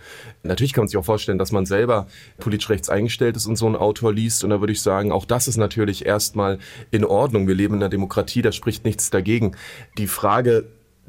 Natürlich 0.44 0.74
kann 0.74 0.84
man 0.84 0.88
sich 0.88 0.98
auch 0.98 1.06
vorstellen, 1.06 1.38
dass 1.38 1.52
man 1.52 1.66
selber 1.66 2.08
politisch 2.38 2.70
rechts 2.70 2.90
eingestellt 2.90 3.36
ist 3.36 3.46
und 3.46 3.56
so 3.56 3.66
einen 3.66 3.76
Autor 3.76 4.14
liest. 4.14 4.44
Und 4.44 4.50
da 4.52 4.60
würde 4.60 4.74
ich 4.74 4.82
sagen, 4.82 5.12
auch 5.12 5.26
das 5.26 5.48
ist 5.48 5.58
natürlich 5.58 6.06
erstmal 6.06 6.60
in 6.92 7.06
Ordnung. 7.06 7.48
Wir 7.48 7.56
leben 7.56 7.76
in 7.76 7.82
einer 7.82 7.90
Demokratie, 7.90 8.42
da 8.42 8.52
spricht 8.52 8.86
nichts 8.86 9.10
dagegen. 9.10 9.56
Die 9.98 10.08
Frage 10.08 10.66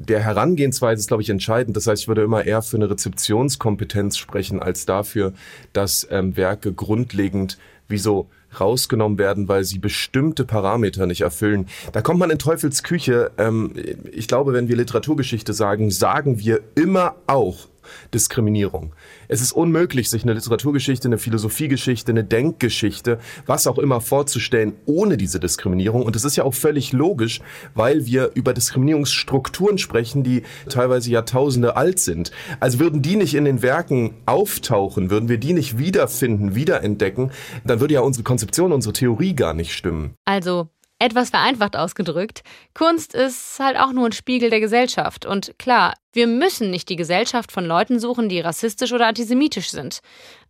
der 0.07 0.19
Herangehensweise 0.19 0.99
ist, 0.99 1.07
glaube 1.07 1.23
ich, 1.23 1.29
entscheidend. 1.29 1.77
Das 1.77 1.87
heißt, 1.87 2.03
ich 2.03 2.07
würde 2.07 2.23
immer 2.23 2.45
eher 2.45 2.61
für 2.61 2.77
eine 2.77 2.89
Rezeptionskompetenz 2.89 4.17
sprechen, 4.17 4.61
als 4.61 4.85
dafür, 4.85 5.33
dass 5.73 6.07
ähm, 6.09 6.35
Werke 6.35 6.73
grundlegend 6.73 7.57
wie 7.87 7.97
so 7.97 8.29
rausgenommen 8.59 9.17
werden, 9.17 9.47
weil 9.47 9.63
sie 9.63 9.79
bestimmte 9.79 10.45
Parameter 10.45 11.05
nicht 11.05 11.21
erfüllen. 11.21 11.67
Da 11.91 12.01
kommt 12.01 12.19
man 12.19 12.29
in 12.29 12.39
Teufels 12.39 12.83
Küche. 12.83 13.31
Ähm, 13.37 13.73
ich 14.11 14.27
glaube, 14.27 14.53
wenn 14.53 14.67
wir 14.67 14.75
Literaturgeschichte 14.75 15.53
sagen, 15.53 15.91
sagen 15.91 16.39
wir 16.39 16.61
immer 16.75 17.15
auch 17.27 17.70
Diskriminierung. 18.13 18.93
Es 19.27 19.41
ist 19.41 19.51
unmöglich, 19.51 20.09
sich 20.09 20.23
eine 20.23 20.33
Literaturgeschichte, 20.33 21.07
eine 21.07 21.17
Philosophiegeschichte, 21.17 22.11
eine 22.11 22.23
Denkgeschichte, 22.23 23.19
was 23.45 23.67
auch 23.67 23.77
immer 23.77 24.01
vorzustellen, 24.01 24.73
ohne 24.85 25.17
diese 25.17 25.39
Diskriminierung. 25.39 26.03
Und 26.03 26.15
das 26.15 26.23
ist 26.23 26.35
ja 26.35 26.43
auch 26.43 26.53
völlig 26.53 26.93
logisch, 26.93 27.41
weil 27.73 28.05
wir 28.05 28.31
über 28.33 28.53
Diskriminierungsstrukturen 28.53 29.77
sprechen, 29.77 30.23
die 30.23 30.43
teilweise 30.69 31.11
Jahrtausende 31.11 31.75
alt 31.75 31.99
sind. 31.99 32.31
Also 32.59 32.79
würden 32.79 33.01
die 33.01 33.15
nicht 33.15 33.35
in 33.35 33.45
den 33.45 33.61
Werken 33.61 34.15
auftauchen, 34.25 35.09
würden 35.09 35.29
wir 35.29 35.37
die 35.37 35.53
nicht 35.53 35.77
wiederfinden, 35.77 36.55
wiederentdecken, 36.55 37.31
dann 37.65 37.79
würde 37.79 37.93
ja 37.93 38.01
unsere 38.01 38.23
Konzeption, 38.23 38.71
unsere 38.71 38.93
Theorie 38.93 39.35
gar 39.35 39.53
nicht 39.53 39.73
stimmen. 39.73 40.15
Also 40.25 40.69
etwas 41.01 41.31
vereinfacht 41.31 41.75
ausgedrückt, 41.75 42.43
Kunst 42.75 43.15
ist 43.15 43.59
halt 43.59 43.77
auch 43.77 43.91
nur 43.91 44.05
ein 44.05 44.11
Spiegel 44.11 44.51
der 44.51 44.59
Gesellschaft. 44.59 45.25
Und 45.25 45.57
klar, 45.57 45.95
wir 46.13 46.27
müssen 46.27 46.69
nicht 46.69 46.89
die 46.89 46.95
Gesellschaft 46.95 47.51
von 47.51 47.65
Leuten 47.65 47.99
suchen, 47.99 48.29
die 48.29 48.39
rassistisch 48.39 48.93
oder 48.93 49.07
antisemitisch 49.07 49.71
sind. 49.71 50.01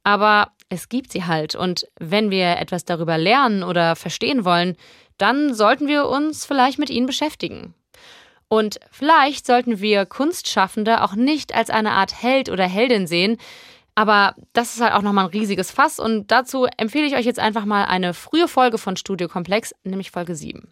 Aber 0.03 0.51
es 0.67 0.89
gibt 0.89 1.11
sie 1.11 1.23
halt. 1.23 1.55
Und 1.55 1.87
wenn 1.99 2.31
wir 2.31 2.57
etwas 2.57 2.83
darüber 2.83 3.17
lernen 3.17 3.63
oder 3.63 3.95
verstehen 3.95 4.43
wollen, 4.43 4.75
dann 5.17 5.53
sollten 5.53 5.87
wir 5.87 6.07
uns 6.07 6.45
vielleicht 6.45 6.79
mit 6.79 6.89
ihnen 6.89 7.07
beschäftigen. 7.07 7.73
Und 8.49 8.81
vielleicht 8.91 9.45
sollten 9.45 9.79
wir 9.79 10.05
Kunstschaffende 10.05 11.03
auch 11.03 11.13
nicht 11.15 11.55
als 11.55 11.69
eine 11.69 11.91
Art 11.91 12.21
Held 12.21 12.49
oder 12.49 12.67
Heldin 12.67 13.07
sehen, 13.07 13.37
aber 13.95 14.35
das 14.53 14.75
ist 14.75 14.81
halt 14.81 14.93
auch 14.93 15.01
nochmal 15.01 15.25
ein 15.25 15.31
riesiges 15.31 15.71
Fass 15.71 15.99
und 15.99 16.31
dazu 16.31 16.65
empfehle 16.77 17.05
ich 17.05 17.15
euch 17.15 17.25
jetzt 17.25 17.39
einfach 17.39 17.65
mal 17.65 17.85
eine 17.85 18.13
frühe 18.13 18.47
Folge 18.47 18.77
von 18.77 18.95
Studio 18.95 19.27
Komplex, 19.27 19.73
nämlich 19.83 20.11
Folge 20.11 20.35
7. 20.35 20.71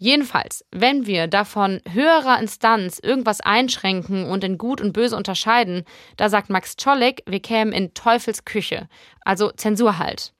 Jedenfalls, 0.00 0.64
wenn 0.70 1.06
wir 1.06 1.26
davon 1.26 1.80
höherer 1.90 2.38
Instanz 2.40 3.00
irgendwas 3.02 3.40
einschränken 3.40 4.30
und 4.30 4.44
in 4.44 4.56
Gut 4.56 4.80
und 4.80 4.92
Böse 4.92 5.16
unterscheiden, 5.16 5.84
da 6.16 6.28
sagt 6.28 6.50
Max 6.50 6.76
Czolek, 6.76 7.22
wir 7.26 7.40
kämen 7.40 7.72
in 7.72 7.94
Teufels 7.94 8.44
Küche. 8.44 8.88
Also 9.22 9.50
Zensur 9.50 9.98
halt. 9.98 10.34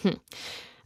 Hm. 0.00 0.16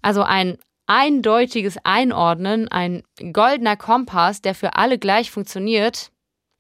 Also 0.03 0.25
ein 0.25 0.59
eindeutiges 0.89 1.79
Einordnen, 1.85 2.69
ein 2.69 3.05
goldener 3.33 3.77
Kompass, 3.77 4.43
der 4.43 4.57
für 4.57 4.75
alle 4.75 4.99
gleich 4.99 5.31
funktioniert, 5.31 6.11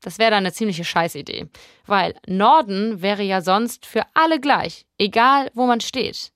das 0.06 0.20
wäre 0.20 0.30
dann 0.30 0.44
eine 0.44 0.52
ziemliche 0.52 0.84
Scheißidee. 0.84 1.48
Weil 1.84 2.14
Norden 2.28 3.02
wäre 3.02 3.24
ja 3.24 3.40
sonst 3.40 3.86
für 3.86 4.04
alle 4.14 4.38
gleich, 4.38 4.86
egal 4.98 5.50
wo 5.52 5.66
man 5.66 5.80
steht. 5.80 6.30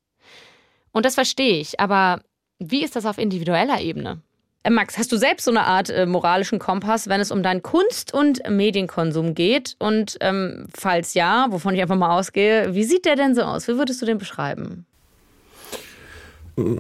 Und 0.91 1.07
das 1.07 1.15
verstehe 1.15 1.61
ich, 1.61 1.79
aber 1.79 2.21
wie 2.59 2.83
ist 2.83 2.97
das 2.97 3.07
auf 3.07 3.17
individueller 3.17 3.81
Ebene? 3.81 4.23
Äh, 4.65 4.71
Max, 4.71 4.99
hast 4.99 5.13
du 5.13 5.17
selbst 5.17 5.45
so 5.45 5.53
eine 5.53 5.63
Art 5.63 5.89
äh, 5.89 6.05
moralischen 6.05 6.59
Kompass, 6.59 7.09
wenn 7.09 7.21
es 7.21 7.31
um 7.31 7.45
deinen 7.45 7.63
Kunst- 7.63 8.13
und 8.13 8.43
Medienkonsum 8.51 9.37
geht? 9.37 9.77
Und 9.79 10.17
ähm, 10.21 10.67
falls 10.77 11.15
ja, 11.15 11.47
wovon 11.51 11.73
ich 11.73 11.81
einfach 11.81 11.95
mal 11.95 12.19
ausgehe, 12.19 12.75
wie 12.75 12.83
sieht 12.83 13.05
der 13.05 13.15
denn 13.15 13.37
so 13.37 13.43
aus? 13.43 13.69
Wie 13.69 13.77
würdest 13.77 14.03
du 14.03 14.07
den 14.07 14.19
beschreiben? 14.19 14.85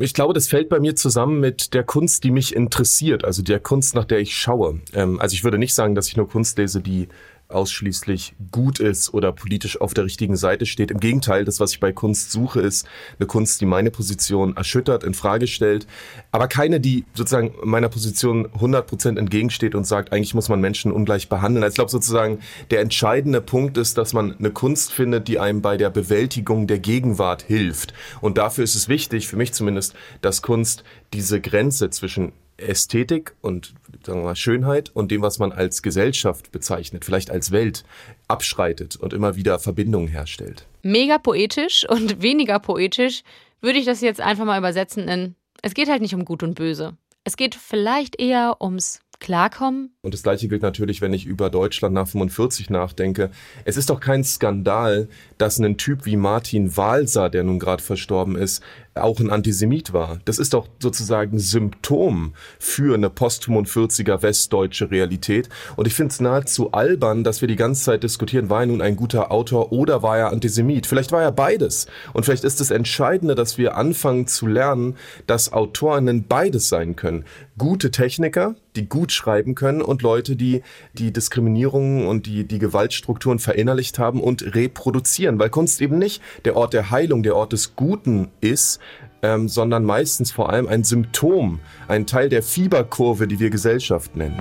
Ich 0.00 0.14
glaube, 0.14 0.34
das 0.34 0.48
fällt 0.48 0.68
bei 0.68 0.80
mir 0.80 0.96
zusammen 0.96 1.40
mit 1.40 1.74
der 1.74 1.84
Kunst, 1.84 2.24
die 2.24 2.30
mich 2.30 2.54
interessiert, 2.54 3.24
also 3.24 3.42
der 3.42 3.60
Kunst, 3.60 3.94
nach 3.94 4.04
der 4.04 4.18
ich 4.18 4.36
schaue. 4.36 4.80
Ähm, 4.94 5.20
also 5.20 5.34
ich 5.34 5.44
würde 5.44 5.58
nicht 5.58 5.74
sagen, 5.74 5.94
dass 5.94 6.08
ich 6.08 6.16
nur 6.16 6.28
Kunst 6.28 6.58
lese, 6.58 6.80
die 6.80 7.08
ausschließlich 7.52 8.34
gut 8.50 8.80
ist 8.80 9.12
oder 9.14 9.32
politisch 9.32 9.80
auf 9.80 9.94
der 9.94 10.04
richtigen 10.04 10.36
Seite 10.36 10.66
steht. 10.66 10.90
Im 10.90 11.00
Gegenteil, 11.00 11.44
das, 11.44 11.60
was 11.60 11.72
ich 11.72 11.80
bei 11.80 11.92
Kunst 11.92 12.30
suche, 12.30 12.60
ist 12.60 12.86
eine 13.18 13.26
Kunst, 13.26 13.60
die 13.60 13.66
meine 13.66 13.90
Position 13.90 14.56
erschüttert, 14.56 15.04
in 15.04 15.14
Frage 15.14 15.46
stellt, 15.46 15.86
aber 16.32 16.48
keine, 16.48 16.80
die 16.80 17.04
sozusagen 17.14 17.54
meiner 17.62 17.88
Position 17.88 18.46
100 18.54 18.86
Prozent 18.86 19.18
entgegensteht 19.18 19.74
und 19.74 19.86
sagt, 19.86 20.12
eigentlich 20.12 20.34
muss 20.34 20.48
man 20.48 20.60
Menschen 20.60 20.92
ungleich 20.92 21.28
behandeln. 21.28 21.62
Also 21.64 21.72
ich 21.72 21.76
glaube 21.76 21.90
sozusagen, 21.90 22.40
der 22.70 22.80
entscheidende 22.80 23.40
Punkt 23.40 23.76
ist, 23.76 23.98
dass 23.98 24.12
man 24.12 24.36
eine 24.36 24.50
Kunst 24.50 24.92
findet, 24.92 25.28
die 25.28 25.38
einem 25.38 25.62
bei 25.62 25.76
der 25.76 25.90
Bewältigung 25.90 26.66
der 26.66 26.78
Gegenwart 26.78 27.42
hilft. 27.42 27.94
Und 28.20 28.38
dafür 28.38 28.64
ist 28.64 28.74
es 28.74 28.88
wichtig, 28.88 29.26
für 29.26 29.36
mich 29.36 29.52
zumindest, 29.52 29.94
dass 30.20 30.42
Kunst 30.42 30.84
diese 31.12 31.40
Grenze 31.40 31.90
zwischen 31.90 32.32
Ästhetik 32.60 33.34
und 33.40 33.74
sagen 34.04 34.20
wir 34.20 34.24
mal, 34.24 34.36
Schönheit 34.36 34.90
und 34.90 35.10
dem, 35.10 35.22
was 35.22 35.38
man 35.38 35.52
als 35.52 35.82
Gesellschaft 35.82 36.52
bezeichnet, 36.52 37.04
vielleicht 37.04 37.30
als 37.30 37.50
Welt, 37.50 37.84
abschreitet 38.28 38.96
und 38.96 39.12
immer 39.12 39.36
wieder 39.36 39.58
Verbindungen 39.58 40.08
herstellt. 40.08 40.66
Mega 40.82 41.18
poetisch 41.18 41.88
und 41.88 42.22
weniger 42.22 42.58
poetisch 42.58 43.22
würde 43.60 43.78
ich 43.78 43.84
das 43.84 44.00
jetzt 44.00 44.20
einfach 44.20 44.44
mal 44.44 44.58
übersetzen 44.58 45.08
in, 45.08 45.34
es 45.62 45.74
geht 45.74 45.88
halt 45.88 46.02
nicht 46.02 46.14
um 46.14 46.24
Gut 46.24 46.42
und 46.42 46.54
Böse. 46.54 46.96
Es 47.24 47.36
geht 47.36 47.54
vielleicht 47.54 48.20
eher 48.20 48.56
ums 48.60 49.00
klarkommen? 49.20 49.94
Und 50.02 50.14
das 50.14 50.22
Gleiche 50.22 50.48
gilt 50.48 50.62
natürlich, 50.62 51.00
wenn 51.00 51.12
ich 51.12 51.26
über 51.26 51.50
Deutschland 51.50 51.94
nach 51.94 52.08
45 52.08 52.70
nachdenke. 52.70 53.30
Es 53.64 53.76
ist 53.76 53.90
doch 53.90 54.00
kein 54.00 54.24
Skandal, 54.24 55.08
dass 55.38 55.58
ein 55.58 55.76
Typ 55.76 56.06
wie 56.06 56.16
Martin 56.16 56.76
Walser, 56.76 57.30
der 57.30 57.44
nun 57.44 57.58
gerade 57.58 57.82
verstorben 57.82 58.34
ist, 58.34 58.62
auch 58.94 59.20
ein 59.20 59.30
Antisemit 59.30 59.92
war. 59.92 60.18
Das 60.24 60.38
ist 60.38 60.52
doch 60.52 60.68
sozusagen 60.80 61.38
Symptom 61.38 62.34
für 62.58 62.94
eine 62.94 63.08
post-45er 63.08 64.22
westdeutsche 64.22 64.90
Realität. 64.90 65.48
Und 65.76 65.86
ich 65.86 65.94
finde 65.94 66.12
es 66.12 66.20
nahezu 66.20 66.72
albern, 66.72 67.22
dass 67.22 67.40
wir 67.40 67.48
die 67.48 67.56
ganze 67.56 67.84
Zeit 67.84 68.02
diskutieren, 68.02 68.50
war 68.50 68.60
er 68.60 68.66
nun 68.66 68.82
ein 68.82 68.96
guter 68.96 69.30
Autor 69.30 69.72
oder 69.72 70.02
war 70.02 70.18
er 70.18 70.32
Antisemit? 70.32 70.86
Vielleicht 70.86 71.12
war 71.12 71.22
er 71.22 71.32
beides. 71.32 71.86
Und 72.12 72.24
vielleicht 72.24 72.44
ist 72.44 72.60
das 72.60 72.70
Entscheidende, 72.70 73.34
dass 73.34 73.58
wir 73.58 73.76
anfangen 73.76 74.26
zu 74.26 74.46
lernen, 74.46 74.96
dass 75.26 75.52
Autorinnen 75.52 76.26
beides 76.26 76.68
sein 76.68 76.96
können. 76.96 77.24
Gute 77.56 77.90
Techniker, 77.90 78.56
die 78.76 78.88
gut 78.88 79.12
schreiben 79.12 79.54
können 79.54 79.82
und 79.82 80.02
Leute, 80.02 80.34
die 80.34 80.62
die 80.94 81.12
Diskriminierungen 81.12 82.06
und 82.06 82.26
die, 82.26 82.44
die 82.44 82.58
Gewaltstrukturen 82.58 83.38
verinnerlicht 83.38 83.98
haben 83.98 84.20
und 84.20 84.54
reproduzieren, 84.54 85.38
weil 85.38 85.50
Kunst 85.50 85.80
eben 85.80 85.98
nicht 85.98 86.22
der 86.44 86.56
Ort 86.56 86.72
der 86.72 86.90
Heilung, 86.90 87.22
der 87.22 87.36
Ort 87.36 87.52
des 87.52 87.76
Guten 87.76 88.28
ist, 88.40 88.79
ähm, 89.22 89.48
sondern 89.48 89.84
meistens 89.84 90.32
vor 90.32 90.50
allem 90.50 90.66
ein 90.66 90.84
Symptom, 90.84 91.60
ein 91.88 92.06
Teil 92.06 92.28
der 92.28 92.42
Fieberkurve, 92.42 93.26
die 93.26 93.38
wir 93.38 93.50
Gesellschaft 93.50 94.16
nennen. 94.16 94.40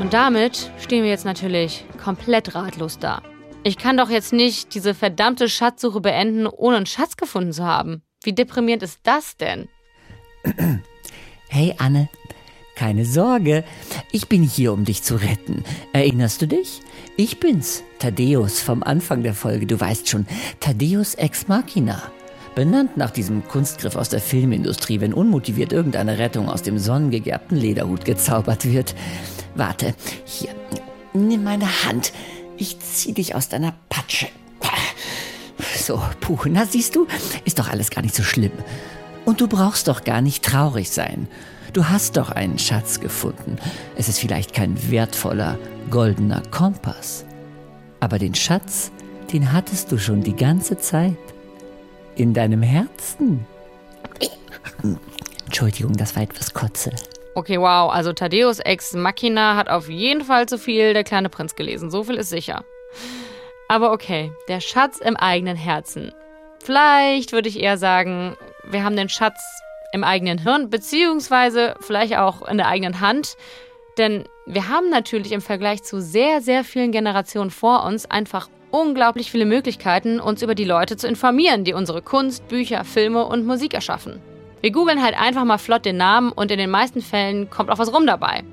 Und 0.00 0.14
damit 0.14 0.72
stehen 0.78 1.04
wir 1.04 1.10
jetzt 1.10 1.24
natürlich 1.24 1.84
komplett 2.02 2.56
ratlos 2.56 2.98
da. 2.98 3.22
Ich 3.62 3.78
kann 3.78 3.96
doch 3.96 4.10
jetzt 4.10 4.32
nicht 4.32 4.74
diese 4.74 4.94
verdammte 4.94 5.48
Schatzsuche 5.48 6.00
beenden, 6.00 6.46
ohne 6.46 6.78
einen 6.78 6.86
Schatz 6.86 7.16
gefunden 7.16 7.52
zu 7.52 7.64
haben. 7.64 8.02
Wie 8.24 8.32
deprimierend 8.32 8.82
ist 8.82 8.98
das 9.04 9.36
denn? 9.36 9.68
Hey 11.48 11.74
Anne, 11.78 12.08
keine 12.80 13.04
Sorge, 13.04 13.62
ich 14.10 14.26
bin 14.26 14.42
hier, 14.42 14.72
um 14.72 14.86
dich 14.86 15.02
zu 15.02 15.16
retten. 15.16 15.64
Erinnerst 15.92 16.40
du 16.40 16.46
dich? 16.46 16.80
Ich 17.14 17.38
bin's, 17.38 17.82
Thaddeus 17.98 18.60
vom 18.60 18.82
Anfang 18.82 19.22
der 19.22 19.34
Folge, 19.34 19.66
du 19.66 19.78
weißt 19.78 20.08
schon, 20.08 20.26
Thaddeus 20.60 21.14
ex 21.14 21.46
machina. 21.46 22.02
Benannt 22.54 22.96
nach 22.96 23.10
diesem 23.10 23.46
Kunstgriff 23.46 23.96
aus 23.96 24.08
der 24.08 24.22
Filmindustrie, 24.22 25.02
wenn 25.02 25.12
unmotiviert 25.12 25.74
irgendeine 25.74 26.16
Rettung 26.16 26.48
aus 26.48 26.62
dem 26.62 26.78
sonnengegerbten 26.78 27.58
Lederhut 27.58 28.06
gezaubert 28.06 28.64
wird. 28.64 28.94
Warte, 29.54 29.94
hier, 30.24 30.54
nimm 31.12 31.44
meine 31.44 31.84
Hand. 31.84 32.14
Ich 32.56 32.80
zieh 32.80 33.12
dich 33.12 33.34
aus 33.34 33.50
deiner 33.50 33.74
Patsche. 33.90 34.28
so, 35.76 36.02
puh, 36.20 36.38
na 36.46 36.64
siehst 36.64 36.96
du, 36.96 37.06
ist 37.44 37.58
doch 37.58 37.68
alles 37.68 37.90
gar 37.90 38.00
nicht 38.00 38.14
so 38.14 38.22
schlimm. 38.22 38.52
Und 39.26 39.42
du 39.42 39.48
brauchst 39.48 39.86
doch 39.86 40.02
gar 40.02 40.22
nicht 40.22 40.42
traurig 40.42 40.90
sein. 40.90 41.28
Du 41.72 41.88
hast 41.88 42.16
doch 42.16 42.30
einen 42.30 42.58
Schatz 42.58 42.98
gefunden. 42.98 43.56
Es 43.96 44.08
ist 44.08 44.18
vielleicht 44.18 44.54
kein 44.54 44.90
wertvoller, 44.90 45.58
goldener 45.88 46.42
Kompass. 46.50 47.24
Aber 48.00 48.18
den 48.18 48.34
Schatz, 48.34 48.90
den 49.32 49.52
hattest 49.52 49.92
du 49.92 49.98
schon 49.98 50.22
die 50.22 50.34
ganze 50.34 50.78
Zeit. 50.78 51.16
In 52.16 52.34
deinem 52.34 52.62
Herzen. 52.62 53.46
Entschuldigung, 55.46 55.96
das 55.96 56.16
war 56.16 56.24
etwas 56.24 56.52
Kotze. 56.52 56.90
Okay, 57.34 57.58
wow. 57.58 57.90
Also 57.92 58.12
Thaddeus 58.12 58.58
Ex 58.58 58.92
Machina 58.94 59.54
hat 59.56 59.68
auf 59.68 59.88
jeden 59.88 60.24
Fall 60.24 60.46
zu 60.46 60.58
viel 60.58 60.92
Der 60.92 61.04
kleine 61.04 61.28
Prinz 61.28 61.54
gelesen. 61.54 61.90
So 61.90 62.02
viel 62.02 62.16
ist 62.16 62.30
sicher. 62.30 62.64
Aber 63.68 63.92
okay, 63.92 64.32
der 64.48 64.60
Schatz 64.60 64.98
im 64.98 65.16
eigenen 65.16 65.56
Herzen. 65.56 66.12
Vielleicht 66.62 67.32
würde 67.32 67.48
ich 67.48 67.60
eher 67.60 67.78
sagen, 67.78 68.36
wir 68.64 68.82
haben 68.84 68.96
den 68.96 69.08
Schatz 69.08 69.40
im 69.92 70.04
eigenen 70.04 70.38
Hirn, 70.38 70.70
beziehungsweise 70.70 71.74
vielleicht 71.80 72.16
auch 72.16 72.46
in 72.46 72.56
der 72.56 72.68
eigenen 72.68 73.00
Hand. 73.00 73.36
Denn 73.98 74.24
wir 74.46 74.68
haben 74.68 74.90
natürlich 74.90 75.32
im 75.32 75.40
Vergleich 75.40 75.82
zu 75.82 76.00
sehr, 76.00 76.40
sehr 76.40 76.64
vielen 76.64 76.92
Generationen 76.92 77.50
vor 77.50 77.84
uns 77.84 78.06
einfach 78.06 78.48
unglaublich 78.70 79.30
viele 79.30 79.46
Möglichkeiten, 79.46 80.20
uns 80.20 80.42
über 80.42 80.54
die 80.54 80.64
Leute 80.64 80.96
zu 80.96 81.08
informieren, 81.08 81.64
die 81.64 81.74
unsere 81.74 82.02
Kunst, 82.02 82.46
Bücher, 82.48 82.84
Filme 82.84 83.26
und 83.26 83.46
Musik 83.46 83.74
erschaffen. 83.74 84.20
Wir 84.60 84.72
googeln 84.72 85.02
halt 85.02 85.18
einfach 85.18 85.44
mal 85.44 85.58
flott 85.58 85.84
den 85.84 85.96
Namen 85.96 86.32
und 86.32 86.50
in 86.50 86.58
den 86.58 86.70
meisten 86.70 87.00
Fällen 87.00 87.50
kommt 87.50 87.70
auch 87.70 87.78
was 87.78 87.92
rum 87.92 88.06
dabei. 88.06 88.44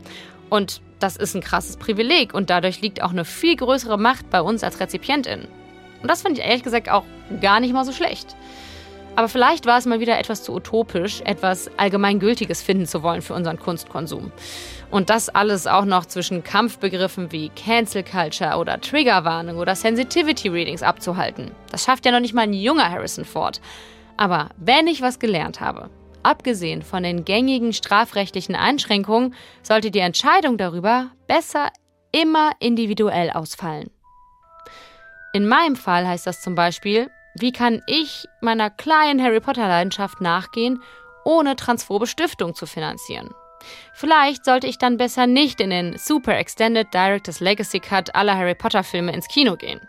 Und 0.50 0.82
das 1.00 1.18
ist 1.18 1.36
ein 1.36 1.42
krasses 1.42 1.78
Privileg 1.78 2.34
und 2.34 2.50
dadurch 2.50 2.82
liegt 2.82 3.02
auch 3.04 3.12
eine 3.12 3.26
viel 3.26 3.56
größere 3.56 3.98
Macht 3.98 4.30
bei 4.30 4.42
uns 4.42 4.64
als 4.64 4.80
Rezipientin. 4.80 5.48
Und 6.02 6.10
das 6.10 6.22
finde 6.22 6.40
ich 6.40 6.48
ehrlich 6.48 6.64
gesagt 6.64 6.90
auch 6.90 7.04
gar 7.42 7.60
nicht 7.60 7.74
mal 7.74 7.86
so 7.86 7.92
schlecht. 7.92 8.36
Aber 9.18 9.30
vielleicht 9.30 9.65
war 9.65 9.80
es 9.80 9.88
mal 9.88 9.99
wieder 9.99 10.20
etwas 10.20 10.43
zu 10.43 10.53
utopisch, 10.53 11.22
etwas 11.22 11.72
Allgemeingültiges 11.76 12.61
finden 12.61 12.86
zu 12.86 13.01
wollen 13.01 13.24
für 13.24 13.34
unseren 13.34 13.57
Kunstkonsum. 13.57 14.32
Und 14.91 15.09
das 15.09 15.28
alles 15.28 15.65
auch 15.65 15.86
noch 15.86 16.05
zwischen 16.05 16.43
Kampfbegriffen 16.43 17.32
wie 17.32 17.49
Cancel 17.49 18.03
Culture 18.03 18.57
oder 18.57 18.80
Triggerwarnung 18.80 19.57
oder 19.57 19.74
Sensitivity 19.74 20.49
Readings 20.49 20.84
abzuhalten. 20.84 21.49
Das 21.72 21.84
schafft 21.84 22.05
ja 22.05 22.11
noch 22.11 22.20
nicht 22.20 22.36
mal 22.36 22.43
ein 22.43 22.53
junger 22.53 22.91
Harrison 22.91 23.26
Ford. 23.26 23.59
Aber 24.18 24.49
wenn 24.57 24.86
ich 24.86 25.01
was 25.01 25.18
gelernt 25.18 25.61
habe, 25.61 25.89
abgesehen 26.22 26.84
von 26.84 27.01
den 27.01 27.26
gängigen 27.26 27.74
strafrechtlichen 27.74 28.53
Einschränkungen, 28.53 29.34
sollte 29.63 29.89
die 29.89 29.97
Entscheidung 29.97 30.59
darüber 30.59 31.09
besser 31.26 31.70
immer 32.11 32.51
individuell 32.59 33.32
ausfallen. 33.32 33.89
In 35.34 35.47
meinem 35.47 35.76
Fall 35.76 36.07
heißt 36.07 36.28
das 36.28 36.41
zum 36.41 36.53
Beispiel, 36.53 37.09
wie 37.40 37.52
kann 37.52 37.82
ich 37.88 38.28
meiner 38.42 38.70
kleinen 38.70 39.22
Harry 39.22 39.40
Potter-Leidenschaft 39.40 40.22
nachgehen, 40.22 40.82
ohne 41.26 41.56
transphobe 41.56 42.08
Stiftung 42.08 42.56
zu 42.56 42.66
finanzieren? 42.66 43.34
Vielleicht 43.94 44.46
sollte 44.46 44.68
ich 44.68 44.78
dann 44.78 44.98
besser 44.98 45.28
nicht 45.28 45.60
in 45.60 45.72
den 45.72 45.98
Super 45.98 46.38
Extended 46.38 46.94
Director's 46.94 47.40
Legacy 47.40 47.80
Cut 47.80 48.16
aller 48.16 48.38
Harry 48.38 48.56
Potter-Filme 48.56 49.12
ins 49.12 49.28
Kino 49.28 49.56
gehen. 49.56 49.82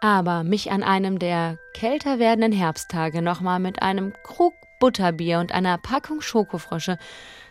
Aber 0.00 0.44
mich 0.44 0.70
an 0.70 0.82
einem 0.82 1.18
der 1.18 1.58
kälter 1.72 2.18
werdenden 2.18 2.52
Herbsttage 2.52 3.22
nochmal 3.22 3.60
mit 3.60 3.80
einem 3.80 4.12
Krug 4.22 4.52
Butterbier 4.80 5.38
und 5.38 5.52
einer 5.52 5.78
Packung 5.78 6.20
Schokofrösche 6.20 6.98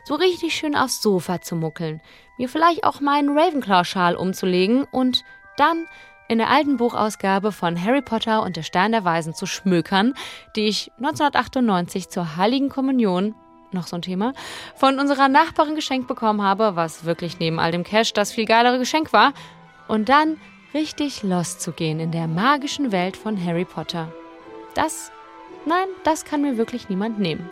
so 0.06 0.16
richtig 0.16 0.54
schön 0.54 0.76
aufs 0.76 1.02
Sofa 1.02 1.41
zu 1.41 1.56
muckeln, 1.56 2.02
mir 2.38 2.50
vielleicht 2.50 2.84
auch 2.84 3.00
meinen 3.00 3.36
Ravenclaw-Schal 3.38 4.16
umzulegen 4.16 4.84
und 4.84 5.24
dann 5.58 5.88
in 6.28 6.38
der 6.38 6.49
alten 6.49 6.78
Buchausgabe 6.78 7.51
von 7.51 7.82
Harry 7.82 8.01
Potter 8.01 8.43
und 8.43 8.55
der 8.55 8.63
Stein 8.63 8.91
der 8.91 9.03
Weisen 9.03 9.34
zu 9.34 9.45
schmökern, 9.45 10.13
die 10.55 10.67
ich 10.67 10.91
1998 10.97 12.09
zur 12.09 12.38
Heiligen 12.38 12.69
Kommunion 12.69 13.36
noch 13.74 13.88
so 13.88 13.95
ein 13.95 14.01
Thema, 14.01 14.34
von 14.76 14.99
unserer 14.99 15.28
Nachbarin 15.28 15.76
geschenkt 15.76 16.07
bekommen 16.07 16.41
habe, 16.41 16.76
was 16.76 17.05
wirklich 17.05 17.39
neben 17.39 17.59
all 17.59 17.71
dem 17.71 17.84
Cash 17.84 18.13
das 18.13 18.32
viel 18.32 18.45
geilere 18.45 18.80
Geschenk 18.80 19.11
war, 19.13 19.34
und 19.88 20.09
dann 20.09 20.38
richtig 20.74 21.24
loszugehen 21.24 21.99
in 21.99 22.11
der 22.11 22.28
magischen 22.28 22.91
Welt 22.91 23.17
von 23.17 23.43
Harry 23.43 23.65
Potter. 23.65 24.11
Das, 24.76 25.11
nein, 25.65 25.88
das 26.03 26.26
kann 26.26 26.41
mir 26.41 26.57
wirklich 26.57 26.89
niemand 26.89 27.19
nehmen. 27.19 27.49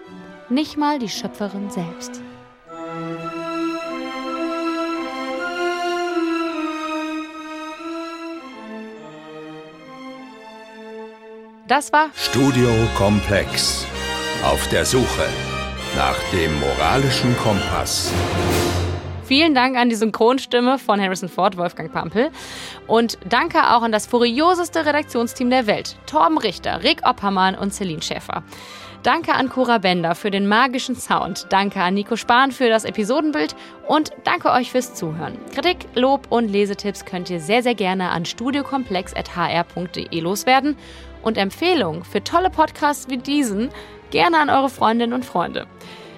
Nicht 0.50 0.78
mal 0.78 1.00
die 1.00 1.10
Schöpferin 1.10 1.70
selbst. 1.70 2.22
Das 11.72 11.94
war 11.94 12.10
Studio 12.16 12.68
Komplex. 12.98 13.88
Auf 14.44 14.68
der 14.68 14.84
Suche 14.84 15.26
nach 15.96 16.18
dem 16.34 16.60
moralischen 16.60 17.34
Kompass. 17.38 18.12
Vielen 19.24 19.56
Dank 19.56 19.78
an 19.78 19.88
die 19.88 19.96
Synchronstimme 19.96 20.78
von 20.78 21.00
Harrison 21.00 21.30
Ford, 21.30 21.56
Wolfgang 21.56 21.90
Pampel. 21.90 22.30
Und 22.88 23.18
danke 23.24 23.60
auch 23.74 23.84
an 23.84 23.94
das 23.94 24.06
furioseste 24.06 24.86
Redaktionsteam 24.86 25.50
der 25.50 25.66
Welt. 25.66 25.96
Torben 26.08 26.38
Richter, 26.38 26.84
Rick 26.84 27.08
Oppermann 27.08 27.56
und 27.56 27.74
Celine 27.74 28.02
Schäfer. 28.02 28.44
Danke 29.04 29.34
an 29.34 29.48
Cora 29.48 29.78
Bender 29.78 30.14
für 30.14 30.30
den 30.30 30.50
magischen 30.50 30.98
Sound. 30.98 31.48
Danke 31.50 31.82
an 31.82 31.94
Nico 31.94 32.18
Spahn 32.18 32.52
für 32.52 32.68
das 32.68 32.84
Episodenbild. 32.84 33.56
Und 33.88 34.12
danke 34.26 34.52
euch 34.52 34.72
fürs 34.72 34.94
Zuhören. 34.94 35.38
Kritik, 35.56 35.88
Lob 35.96 36.28
und 36.30 36.50
Lesetipps 36.50 37.06
könnt 37.06 37.30
ihr 37.30 37.40
sehr, 37.40 37.64
sehr 37.64 37.76
gerne 37.76 38.10
an 38.10 38.26
studiokomplex.hr.de 38.26 40.20
loswerden. 40.20 40.76
Und 41.22 41.38
Empfehlungen 41.38 42.04
für 42.04 42.24
tolle 42.24 42.50
Podcasts 42.50 43.10
wie 43.10 43.18
diesen 43.18 43.70
gerne 44.12 44.40
an 44.40 44.50
eure 44.50 44.70
Freundinnen 44.70 45.14
und 45.14 45.26
Freunde. 45.26 45.68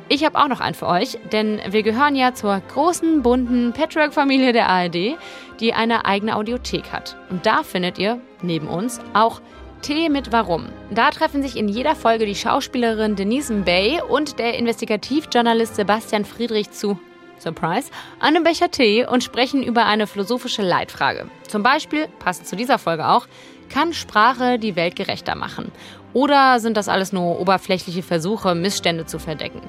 Ich 0.10 0.26
habe 0.26 0.38
auch 0.38 0.48
noch 0.48 0.60
einen 0.60 0.76
für 0.76 0.88
euch, 0.88 1.18
denn 1.32 1.62
wir 1.70 1.82
gehören 1.82 2.16
ja 2.16 2.34
zur 2.34 2.62
großen, 2.74 3.22
bunten 3.22 3.74
Patchwork-Familie 3.74 4.52
der 4.52 4.70
ARD, 4.70 5.18
die 5.60 5.74
eine 5.74 6.06
eigene 6.06 6.36
Audiothek 6.36 6.92
hat. 6.92 7.16
Und 7.30 7.46
da 7.46 7.64
findet 7.64 7.98
ihr, 7.98 8.20
neben 8.42 8.68
uns, 8.68 9.00
auch 9.14 9.42
Tee 9.82 10.10
mit 10.10 10.32
Warum. 10.32 10.68
Da 10.92 11.10
treffen 11.10 11.42
sich 11.42 11.58
in 11.58 11.68
jeder 11.68 11.96
Folge 11.96 12.26
die 12.26 12.36
Schauspielerin 12.36 13.16
Denise 13.16 13.54
Bay 13.54 14.02
und 14.08 14.40
der 14.40 14.58
Investigativjournalist 14.58 15.76
Sebastian 15.76 16.26
Friedrich 16.26 16.72
zu 16.72 17.00
Surprise, 17.38 17.92
einem 18.20 18.44
Becher 18.44 18.72
Tee 18.72 19.06
und 19.06 19.24
sprechen 19.24 19.64
über 19.64 19.86
eine 19.86 20.08
philosophische 20.08 20.62
Leitfrage. 20.62 21.28
Zum 21.48 21.64
Beispiel, 21.64 22.08
passend 22.20 22.48
zu 22.48 22.56
dieser 22.56 22.80
Folge 22.80 23.08
auch, 23.08 23.28
kann 23.74 23.92
Sprache 23.94 24.60
die 24.60 24.76
Welt 24.76 24.96
gerechter 24.96 25.34
machen? 25.36 25.72
Oder 26.14 26.60
sind 26.60 26.78
das 26.78 26.90
alles 26.90 27.12
nur 27.12 27.40
oberflächliche 27.40 28.04
Versuche, 28.04 28.54
Missstände 28.54 29.08
zu 29.08 29.18
verdecken? 29.18 29.62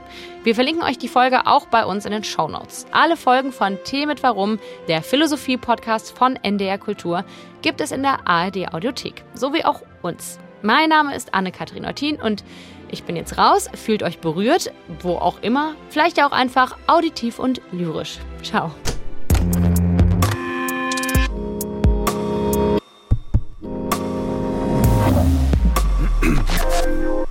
Wir 0.42 0.54
verlinken 0.54 0.82
euch 0.82 0.98
die 0.98 1.08
Folge 1.08 1.46
auch 1.46 1.66
bei 1.66 1.86
uns 1.86 2.04
in 2.04 2.12
den 2.12 2.22
Show 2.22 2.46
Notes. 2.46 2.86
Alle 2.90 3.16
Folgen 3.16 3.50
von 3.50 3.78
Tee 3.84 4.04
mit 4.04 4.22
Warum, 4.22 4.58
der 4.88 5.02
Philosophie-Podcast 5.02 6.16
von 6.16 6.36
NDR 6.36 6.76
Kultur, 6.76 7.24
gibt 7.62 7.80
es 7.80 7.92
in 7.92 8.02
der 8.02 8.28
ARD 8.28 8.74
Audiothek, 8.74 9.24
sowie 9.32 9.64
auch 9.64 9.80
uns. 10.02 10.38
Mein 10.60 10.90
Name 10.90 11.16
ist 11.16 11.32
Anne-Kathrin 11.32 11.86
Eutin 11.86 12.20
und 12.20 12.44
ich 12.90 13.04
bin 13.04 13.16
jetzt 13.16 13.38
raus. 13.38 13.70
Fühlt 13.74 14.02
euch 14.02 14.18
berührt, 14.18 14.70
wo 15.00 15.16
auch 15.16 15.40
immer. 15.40 15.74
Vielleicht 15.88 16.22
auch 16.22 16.32
einfach 16.32 16.76
auditiv 16.86 17.38
und 17.38 17.62
lyrisch. 17.72 18.18
Ciao. 18.42 18.70
you 26.86 27.23